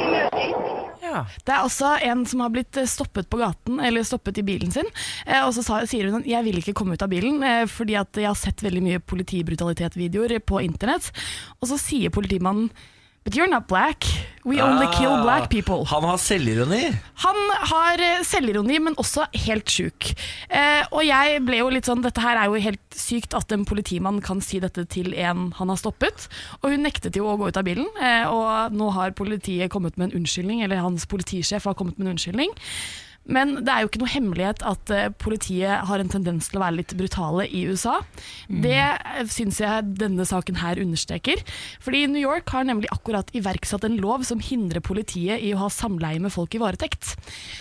[1.01, 1.25] Ja.
[1.45, 4.71] Det er også en som har blitt eh, stoppet på gaten, eller stoppet i bilen
[4.71, 4.87] sin.
[5.27, 7.43] Eh, og så sa, sier hun at jeg vil ikke komme ut av bilen,
[7.73, 11.11] fordi at jeg har sett veldig mye politibrutalitet-videoer på internett.
[11.59, 12.71] Og så sier politimannen
[13.25, 14.07] But you're not black.
[14.45, 15.85] We only kill Ah, black people.
[15.85, 16.87] Han har selvironi.
[17.21, 20.09] Han har eh, selvironi, men også helt sjuk.
[20.49, 23.67] Eh, og jeg ble jo litt sånn Dette her er jo helt sykt at en
[23.69, 26.31] politimann kan si dette til en han har stoppet.
[26.63, 30.01] Og hun nektet jo å gå ut av bilen, eh, og nå har politiet kommet
[30.01, 32.57] med en unnskyldning, eller hans politisjef har kommet med en unnskyldning.
[33.29, 36.63] Men det er jo ikke noe hemmelighet at eh, politiet har en tendens til å
[36.65, 37.99] være litt brutale i USA.
[38.49, 41.43] Det eh, syns jeg denne saken her understreker.
[41.85, 45.71] Fordi New York har nemlig akkurat iverksatt en lov som hindrer politiet i å ha
[45.73, 47.15] samleie med folk i varetekt.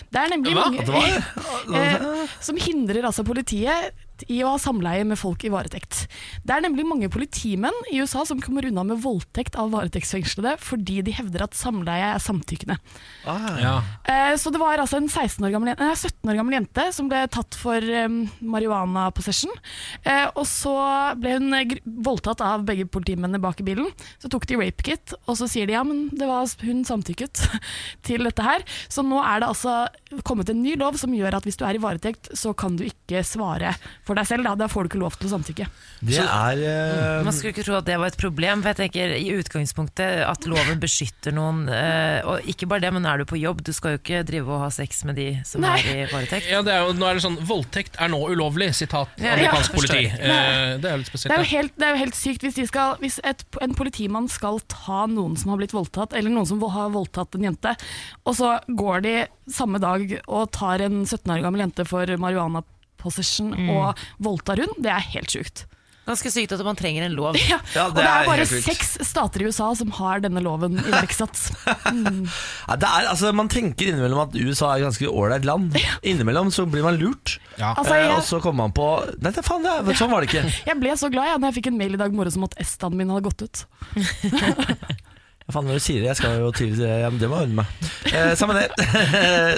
[0.09, 0.69] Det er nemlig Hva?
[0.69, 1.03] mange Hva?
[1.69, 1.83] Hva?
[1.83, 3.93] eh, som hindrer altså politiet
[4.27, 6.05] i å ha samleie med folk i varetekt.
[6.43, 10.99] Det er nemlig mange politimenn i USA som kommer unna med voldtekt av varetektsfengslede fordi
[11.05, 12.77] de hevder at samleie er samtykkende.
[13.25, 13.75] Ja.
[14.03, 17.09] Eh, Så det var altså en 16 år gammel, nei, 17 år gammel jente som
[17.11, 19.51] ble tatt for um, marihuana possession.
[20.03, 20.73] Eh, og så
[21.19, 21.53] ble hun
[22.05, 23.89] voldtatt av begge politimennene bak i bilen.
[24.21, 27.43] Så tok de rape kit, og så sier de ja, men det var hun samtykket
[28.07, 28.65] til dette her.
[28.91, 29.75] Så nå er det altså
[30.27, 32.85] kommet en ny lov som gjør at hvis du er i varetekt, så kan du
[32.87, 33.73] ikke svare
[34.09, 34.47] for deg selv.
[34.47, 35.67] Da, da får du ikke lov til å samtykke.
[36.09, 37.25] Det er uh...
[37.27, 40.47] Man skulle ikke tro at det var et problem, for jeg tenker i utgangspunktet at
[40.49, 41.65] loven beskytter noen.
[41.69, 44.49] Uh, og ikke bare det, men er du på jobb, du skal jo ikke drive
[44.49, 45.77] og ha sex med de som Nei.
[45.79, 46.49] er i varetekt.
[46.49, 49.73] Ja, det er jo, nå er det sånn Voldtekt er nå ulovlig, sitat Ja, amerikansk
[49.73, 50.01] ja, politi.
[50.09, 52.57] Eh, det er jo litt Det er jo helt, det er jo helt sykt hvis,
[52.57, 56.49] de skal, hvis et, en politimann skal ta noen som har blitt voldtatt, eller noen
[56.49, 57.75] som har voldtatt en jente,
[58.25, 59.15] og så går de
[59.49, 62.63] samme dag og tar en 17 år gammel jente for marihuana
[62.99, 63.69] possession Mm.
[63.75, 65.65] og voldta hun, det er helt sjukt.
[66.09, 67.35] Ganske sykt at man trenger en lov.
[67.51, 70.41] Ja, Ja, og det det er er bare seks stater i USA som har denne
[70.41, 71.37] loven iverksatt.
[71.89, 72.25] Mm.
[72.67, 75.75] Ja, er, altså, man tenker innimellom at USA er et ganske ålreit land.
[76.05, 77.37] Innimellom så blir man lurt.
[77.59, 77.73] Ja.
[77.75, 78.87] Altså, Eh, jeg- og så kommer man på
[79.21, 80.43] Nei, det, faen, det, sånn var det ikke.
[80.69, 82.57] Jeg ble så glad jeg, når jeg fikk en mail i dag morges om at
[82.65, 83.65] S-en min hadde gått ut.
[85.49, 87.87] Ja, faen, når du sier det, jeg skal jo til Det må jeg unne meg.
[88.13, 88.67] Eh, Samme det.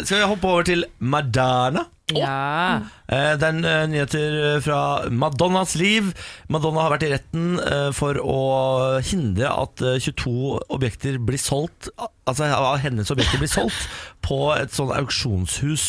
[0.07, 1.83] skal vi hoppe over til Madonna?
[2.17, 2.81] Ja.
[3.11, 4.81] Eh, Det er eh, nyheter fra
[5.11, 6.13] Madonnas liv.
[6.51, 8.39] Madonna har vært i retten eh, for å
[9.03, 11.89] hindre at eh, 22 objekter blir solgt
[12.29, 13.87] Altså at hennes objekter blir solgt
[14.23, 15.85] på et sånn auksjonshus.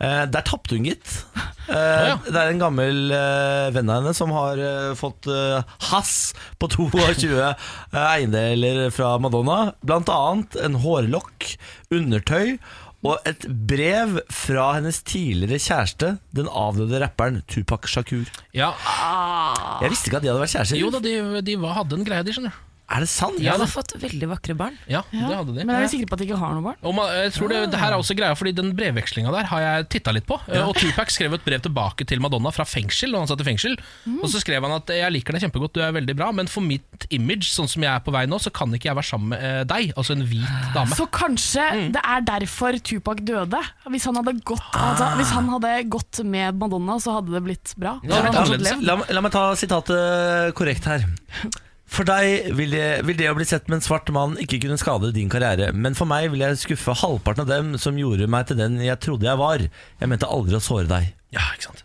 [0.00, 1.04] Eh, Der tapte hun, gitt.
[1.68, 2.16] Eh.
[2.24, 5.60] Det er en gammel eh, venn av henne som har eh, fått eh,
[5.90, 7.68] hass på 22 eh,
[8.00, 9.74] eiendeler fra Madonna.
[9.84, 11.52] Blant annet en hårlokk,
[11.94, 12.56] undertøy
[13.04, 18.24] og et brev fra hennes tidligere kjæreste, den avdøde rapperen Tupac Shakur.
[18.56, 18.70] Ja.
[19.82, 20.80] Jeg visste ikke at de hadde vært kjærester.
[20.80, 22.62] Jo da, de, de var, hadde en greie, de, skjønner du.
[22.84, 23.38] Er det sant?
[23.40, 24.74] De hadde fått veldig vakre barn.
[24.90, 25.62] Ja, det hadde de.
[25.64, 26.76] Men er vi sikre på at de ikke har noe barn?
[26.84, 29.62] Og man, jeg tror det, det her er også greia, fordi Den brevvekslinga der har
[29.64, 30.36] jeg titta litt på.
[30.52, 33.14] Eh, Og Tupac skrev et brev tilbake til Madonna fra fengsel.
[33.16, 33.78] Og han satt i fengsel
[34.18, 36.64] Og så skrev han at jeg liker deg kjempegodt, du er veldig bra, men for
[36.66, 39.32] mitt image, sånn som jeg er på vei nå, så kan ikke jeg være sammen
[39.32, 39.94] med eh, deg.
[39.96, 40.94] Altså en hvit dame.
[41.00, 41.66] Så kanskje
[41.96, 43.64] det er derfor Tupac døde?
[43.88, 47.74] Hvis han, hadde gått, altså, hvis han hadde gått med Madonna, så hadde det blitt
[47.80, 47.96] bra.
[48.04, 48.84] Ja, det litt annerledes.
[48.84, 51.08] La, la meg ta sitatet korrekt her.
[51.84, 54.78] For deg vil det, vil det å bli sett med en svart mann ikke kunne
[54.80, 58.48] skade din karriere, men for meg vil jeg skuffe halvparten av dem som gjorde meg
[58.48, 59.66] til den jeg trodde jeg var.
[60.00, 61.12] Jeg mente aldri å såre deg.
[61.34, 61.84] Ja, ikke sant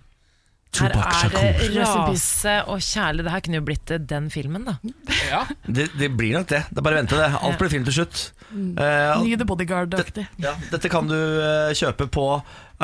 [0.80, 3.26] Her er det rase og kjærlighet.
[3.26, 4.76] Det her kunne jo blitt eh, den filmen, da.
[5.28, 6.62] Ja, Det, det blir nok det.
[6.70, 7.30] Det er bare å vente, det.
[7.42, 8.26] Alt blir film til slutt.
[8.54, 10.28] Uh, Ny The Bodyguard-aktig.
[10.42, 12.26] ja, dette kan du uh, kjøpe på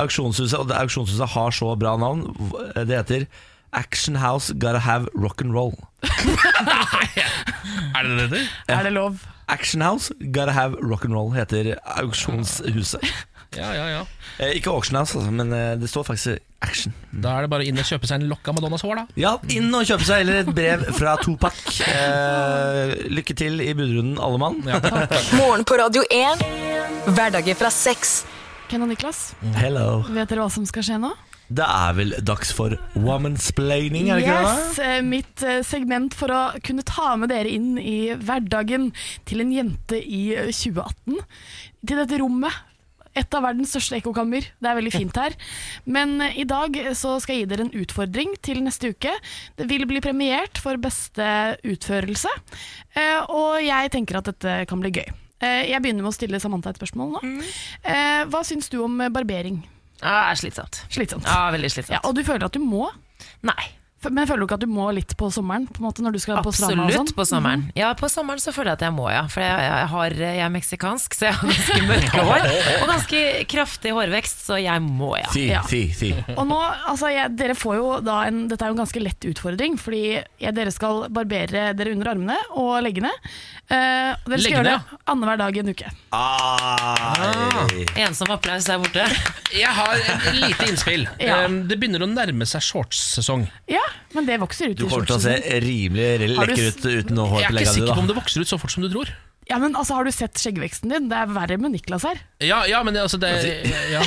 [0.02, 2.26] auksjonshuset, og auksjonshuset har så bra navn.
[2.76, 3.30] Det heter
[3.76, 5.76] Action House Gotta Have Rock'n'Roll.
[7.96, 8.74] Er det det det heter?
[8.76, 9.22] Er det lov?
[9.52, 13.04] Action House Gotta Have Rock'n'Roll heter auksjonshuset.
[13.56, 14.02] Ja, ja, ja.
[14.40, 16.92] Eh, ikke Auction House, altså, men eh, det står faktisk Action.
[17.24, 19.04] Da er det bare inn og kjøpe seg en lokk av Madonnas hår, da.
[19.22, 21.60] Ja, inn og kjøpe seg eller et brev fra Topak.
[21.88, 24.60] Eh, lykke til i budrunden, alle mann.
[24.68, 24.82] Ja.
[25.40, 26.44] Morgen på Radio 1.
[27.16, 28.24] Hverdager fra seks.
[28.68, 30.02] Ken og Niklas, Hello.
[30.10, 31.12] vet dere hva som skal skje nå?
[31.48, 36.32] Det er vel dags for womansplaining, er det ikke Yes, eh, Mitt eh, segment for
[36.34, 38.92] å kunne ta med dere inn i hverdagen
[39.30, 41.20] til en jente i eh, 2018.
[41.86, 42.64] Til dette rommet.
[43.16, 44.44] Et av verdens største ekkokammer.
[44.60, 45.36] Det er veldig fint her.
[45.86, 49.14] Men eh, i dag eh, så skal jeg gi dere en utfordring til neste uke.
[49.56, 51.30] Det vil bli premiert for beste
[51.64, 52.34] utførelse,
[52.98, 55.06] eh, og jeg tenker at dette kan bli gøy.
[55.46, 57.24] Eh, Jeg begynner med å stille Samantha et spørsmål nå.
[57.86, 59.62] Eh, Hva syns du om eh, barbering?
[60.04, 60.82] Er slitsomt.
[60.92, 61.26] Slitsomt.
[61.30, 61.96] Ja, veldig slitsomt.
[61.96, 62.90] Ja, og du føler at du må?
[63.48, 63.72] Nei.
[64.14, 65.66] Men føler du ikke at du må litt på sommeren?
[65.72, 67.02] På en måte når du skal på stranda og sånn?
[67.06, 67.64] Absolutt på sommeren.
[67.78, 69.24] Ja, på sommeren så føler jeg at jeg må, ja.
[69.32, 72.48] For jeg, jeg, har, jeg er meksikansk, så jeg har ganske mørke hår.
[72.82, 73.22] Og ganske
[73.56, 75.30] kraftig hårvekst, så jeg må, ja.
[75.34, 75.64] Si, Ja.
[75.70, 76.12] si, si.
[76.36, 76.60] Og nå,
[76.92, 80.04] altså jeg, dere får jo da en, Dette er jo en ganske lett utfordring, fordi
[80.20, 83.12] jeg, dere skal barbere dere under armene og leggene.
[83.66, 85.92] Uh, og dere skal Leggene, gjøre det annenhver dag i en uke.
[86.14, 87.68] Ah.
[88.06, 89.06] Ensom applaus der borte.
[89.56, 91.08] Jeg har et lite innspill.
[91.22, 91.44] Ja.
[91.46, 93.48] Um, Det begynner å nærme seg shortssesong.
[93.72, 93.82] Ja,
[94.16, 97.46] men det vokser ut Du kommer til å se rimelig lekker ut uten noe hår
[97.46, 99.14] Jeg på er ikke sikker på om det vokser ut så fort som du tror.
[99.46, 101.08] Ja, men altså, Har du sett skjeggveksten din?
[101.12, 102.18] Det er verre med Niklas her.
[102.42, 103.30] Ja, ja, men, altså, det,
[103.94, 104.02] ja.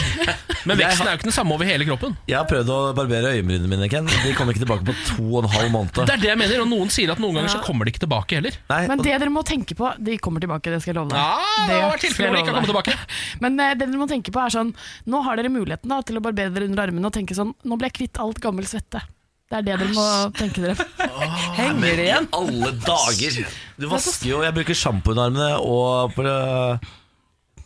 [0.67, 2.17] men veksten er jo ikke den samme over hele kroppen.
[2.27, 4.09] Jeg har prøvd å barbere øyenbrynene mine, Ken.
[4.11, 6.01] De kommer ikke tilbake på to og en halv måned.
[6.01, 8.03] Det er det jeg mener, og noen sier at noen ganger så kommer de ikke
[8.03, 8.59] tilbake heller.
[8.73, 11.15] Nei, Men og- det dere må tenke på De kommer tilbake, det skal jeg love
[11.15, 11.23] deg.
[11.23, 12.97] Ja, det har vært tilfeller hvor de ikke har kommet tilbake.
[13.47, 14.75] Men eh, det dere må tenke på er sånn
[15.07, 17.79] Nå har dere muligheten da til å barbere dere under armene og tenke sånn Nå
[17.79, 19.05] ble jeg kvitt alt gammel svette.
[19.49, 20.75] Det er det dere må tenke dere.
[21.57, 22.03] Henger igjen!
[22.05, 22.27] igjen?
[22.37, 23.39] Alle dager!
[23.81, 26.25] Du vasker jo Jeg bruker sjampo under armene og på,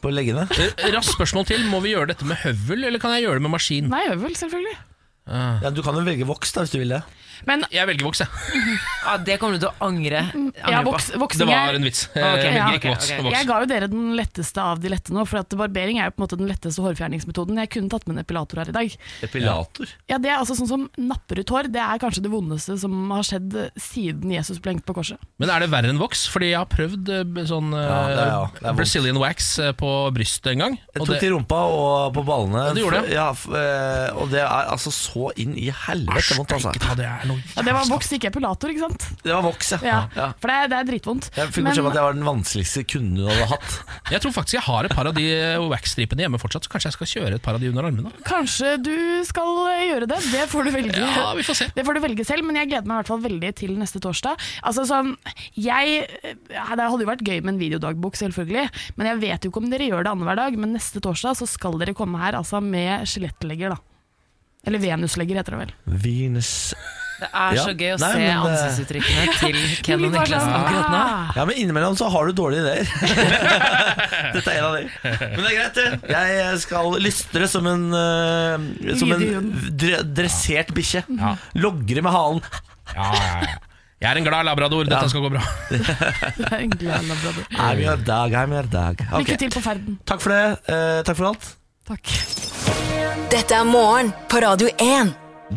[0.05, 0.45] på leggene.
[0.55, 1.65] Eh, Raskt spørsmål til.
[1.73, 3.91] Må vi gjøre dette med høvel, eller kan jeg gjøre det med maskin?
[3.91, 4.77] Nei, høvel, selvfølgelig.
[5.27, 7.03] Ja, du kan jo velge voks da, hvis du vil det.
[7.47, 8.29] Men Jeg velger voks, jeg.
[9.03, 10.93] Ja, det kommer du til å angre, angre ja, på.
[11.19, 12.05] voks, Det var er en vits.
[12.11, 12.67] Ok, Jeg ja.
[12.69, 13.09] velger ikke voks.
[13.11, 13.35] ok, voks.
[13.35, 16.15] Jeg ga jo dere den letteste av de lette nå, for at barbering er jo
[16.15, 17.59] på en måte den letteste hårfjerningsmetoden.
[17.65, 18.95] Jeg kunne tatt med en epilator her i dag.
[19.27, 19.91] Epilator.
[20.11, 21.71] Ja, Det er altså sånn som napper ut hår.
[21.75, 23.57] Det er kanskje det vondeste som har skjedd
[23.89, 25.19] siden Jesus ble hengt på korset.
[25.43, 26.27] Men er det verre enn voks?
[26.31, 28.79] Fordi jeg har prøvd eh, sånn eh, Ja, det er- ja, det er vondt.
[28.85, 30.79] Brazilian wax eh, på brystet en gang.
[30.79, 32.69] Jeg og tok det- i rumpa og på ballene.
[32.71, 33.15] Ja, du gjorde det?
[33.19, 35.12] Ja, f- eh, og det er altså så
[35.43, 36.73] inn i helvete vondt, altså.
[36.83, 39.07] Ta det er noe Ja, Det var voks, ikke epilator, ikke sant?
[39.23, 39.81] Det var voks, ja.
[39.87, 40.29] Ja, ja.
[40.41, 41.29] For det er, det er dritvondt.
[41.37, 43.77] Jeg fikk beskjed om at jeg var den vanskeligste kunden du hadde hatt.
[44.13, 46.91] Jeg tror faktisk jeg har et par av de eh, wax-stripene hjemme fortsatt, så kanskje
[46.91, 48.11] jeg skal kjøre et par av de under armene.
[48.27, 48.93] Kanskje du
[49.25, 50.19] skal eh, gjøre det.
[50.33, 50.99] Det får du velge.
[51.01, 51.69] Ja, vi får se.
[51.77, 54.03] Det får du velge selv, men jeg gleder meg i hvert fall veldig til neste
[54.05, 54.43] torsdag.
[54.69, 55.15] Altså sånn,
[55.57, 56.03] jeg,
[56.43, 58.67] Det hadde jo vært gøy med en videodagbok, selvfølgelig,
[58.99, 60.59] men jeg vet jo ikke om dere gjør det annenhver dag.
[60.61, 63.92] Men neste torsdag så skal dere komme her altså med skjelettlegger, da.
[64.67, 65.73] Eller venuslegger, heter det vel.
[65.85, 66.51] Venus
[67.23, 67.63] Det er Ja.
[67.65, 69.57] så gøy å Nei, se men, eh, ansiktsuttrykkene til
[69.87, 71.03] Ken og Niklas sånn, akkurat nå.
[71.39, 72.87] Ja, men innimellom så har du dårlige ideer.
[74.35, 74.85] Dette er en av de.
[75.03, 76.17] Men det er greit, det.
[76.43, 81.05] Jeg skal lystre som en, eh, som en Lydig dre dressert bikkje.
[81.19, 81.37] Ja.
[81.63, 82.43] Logre med halen.
[82.97, 83.61] Ja, ja, ja.
[84.03, 85.09] Jeg er en glad labrador, dette Ja.
[85.13, 85.43] skal gå bra.
[85.71, 87.45] Det en glad labrador.
[87.55, 88.99] I'm your dog, I'm your dog.
[89.13, 89.29] Ok.
[89.29, 89.99] Lykke til på ferden.
[90.11, 90.59] Takk for det.
[90.67, 91.53] Eh, takk for alt.
[91.83, 92.07] Takk.
[93.33, 95.09] Dette er morgen på Radio 1.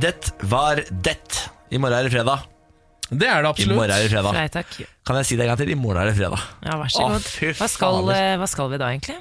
[0.01, 0.13] Det
[0.49, 1.19] var det.
[1.69, 2.47] I morgen er det fredag.
[3.11, 4.33] Det er det I morgen er det fredag.
[4.33, 4.71] Nei takk.
[5.05, 5.69] Kan jeg si det en gang til?
[5.69, 6.41] I morgen er det fredag.
[6.65, 7.29] Ja, vær så Å, god.
[7.29, 9.19] fy Hva skal, eh, hva skal vi da, egentlig?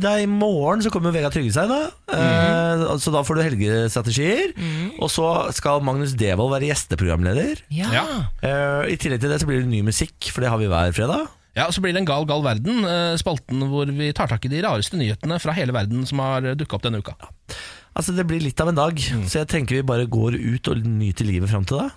[0.00, 1.82] Da I morgen så kommer Vegard Trygge seg, da.
[2.16, 4.56] Eh, så da får du helgestrategier.
[4.96, 7.60] Og så skal Magnus Devold være gjesteprogramleder.
[7.68, 7.92] Ja.
[8.00, 8.06] Ja.
[8.40, 10.96] Eh, I tillegg til det så blir det ny musikk, for det har vi hver
[10.96, 11.28] fredag.
[11.56, 14.44] Ja, og Så blir det En gal, gal verden, eh, spalten hvor vi tar tak
[14.44, 17.16] i de rareste nyhetene fra hele verden som har dukka opp denne uka.
[17.96, 20.84] Altså Det blir litt av en dag, så jeg tenker vi bare går ut og
[20.84, 21.88] nyter livet fram til da.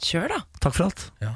[0.00, 0.40] Kjør, da.
[0.64, 1.10] Takk for alt.
[1.20, 1.34] Ja.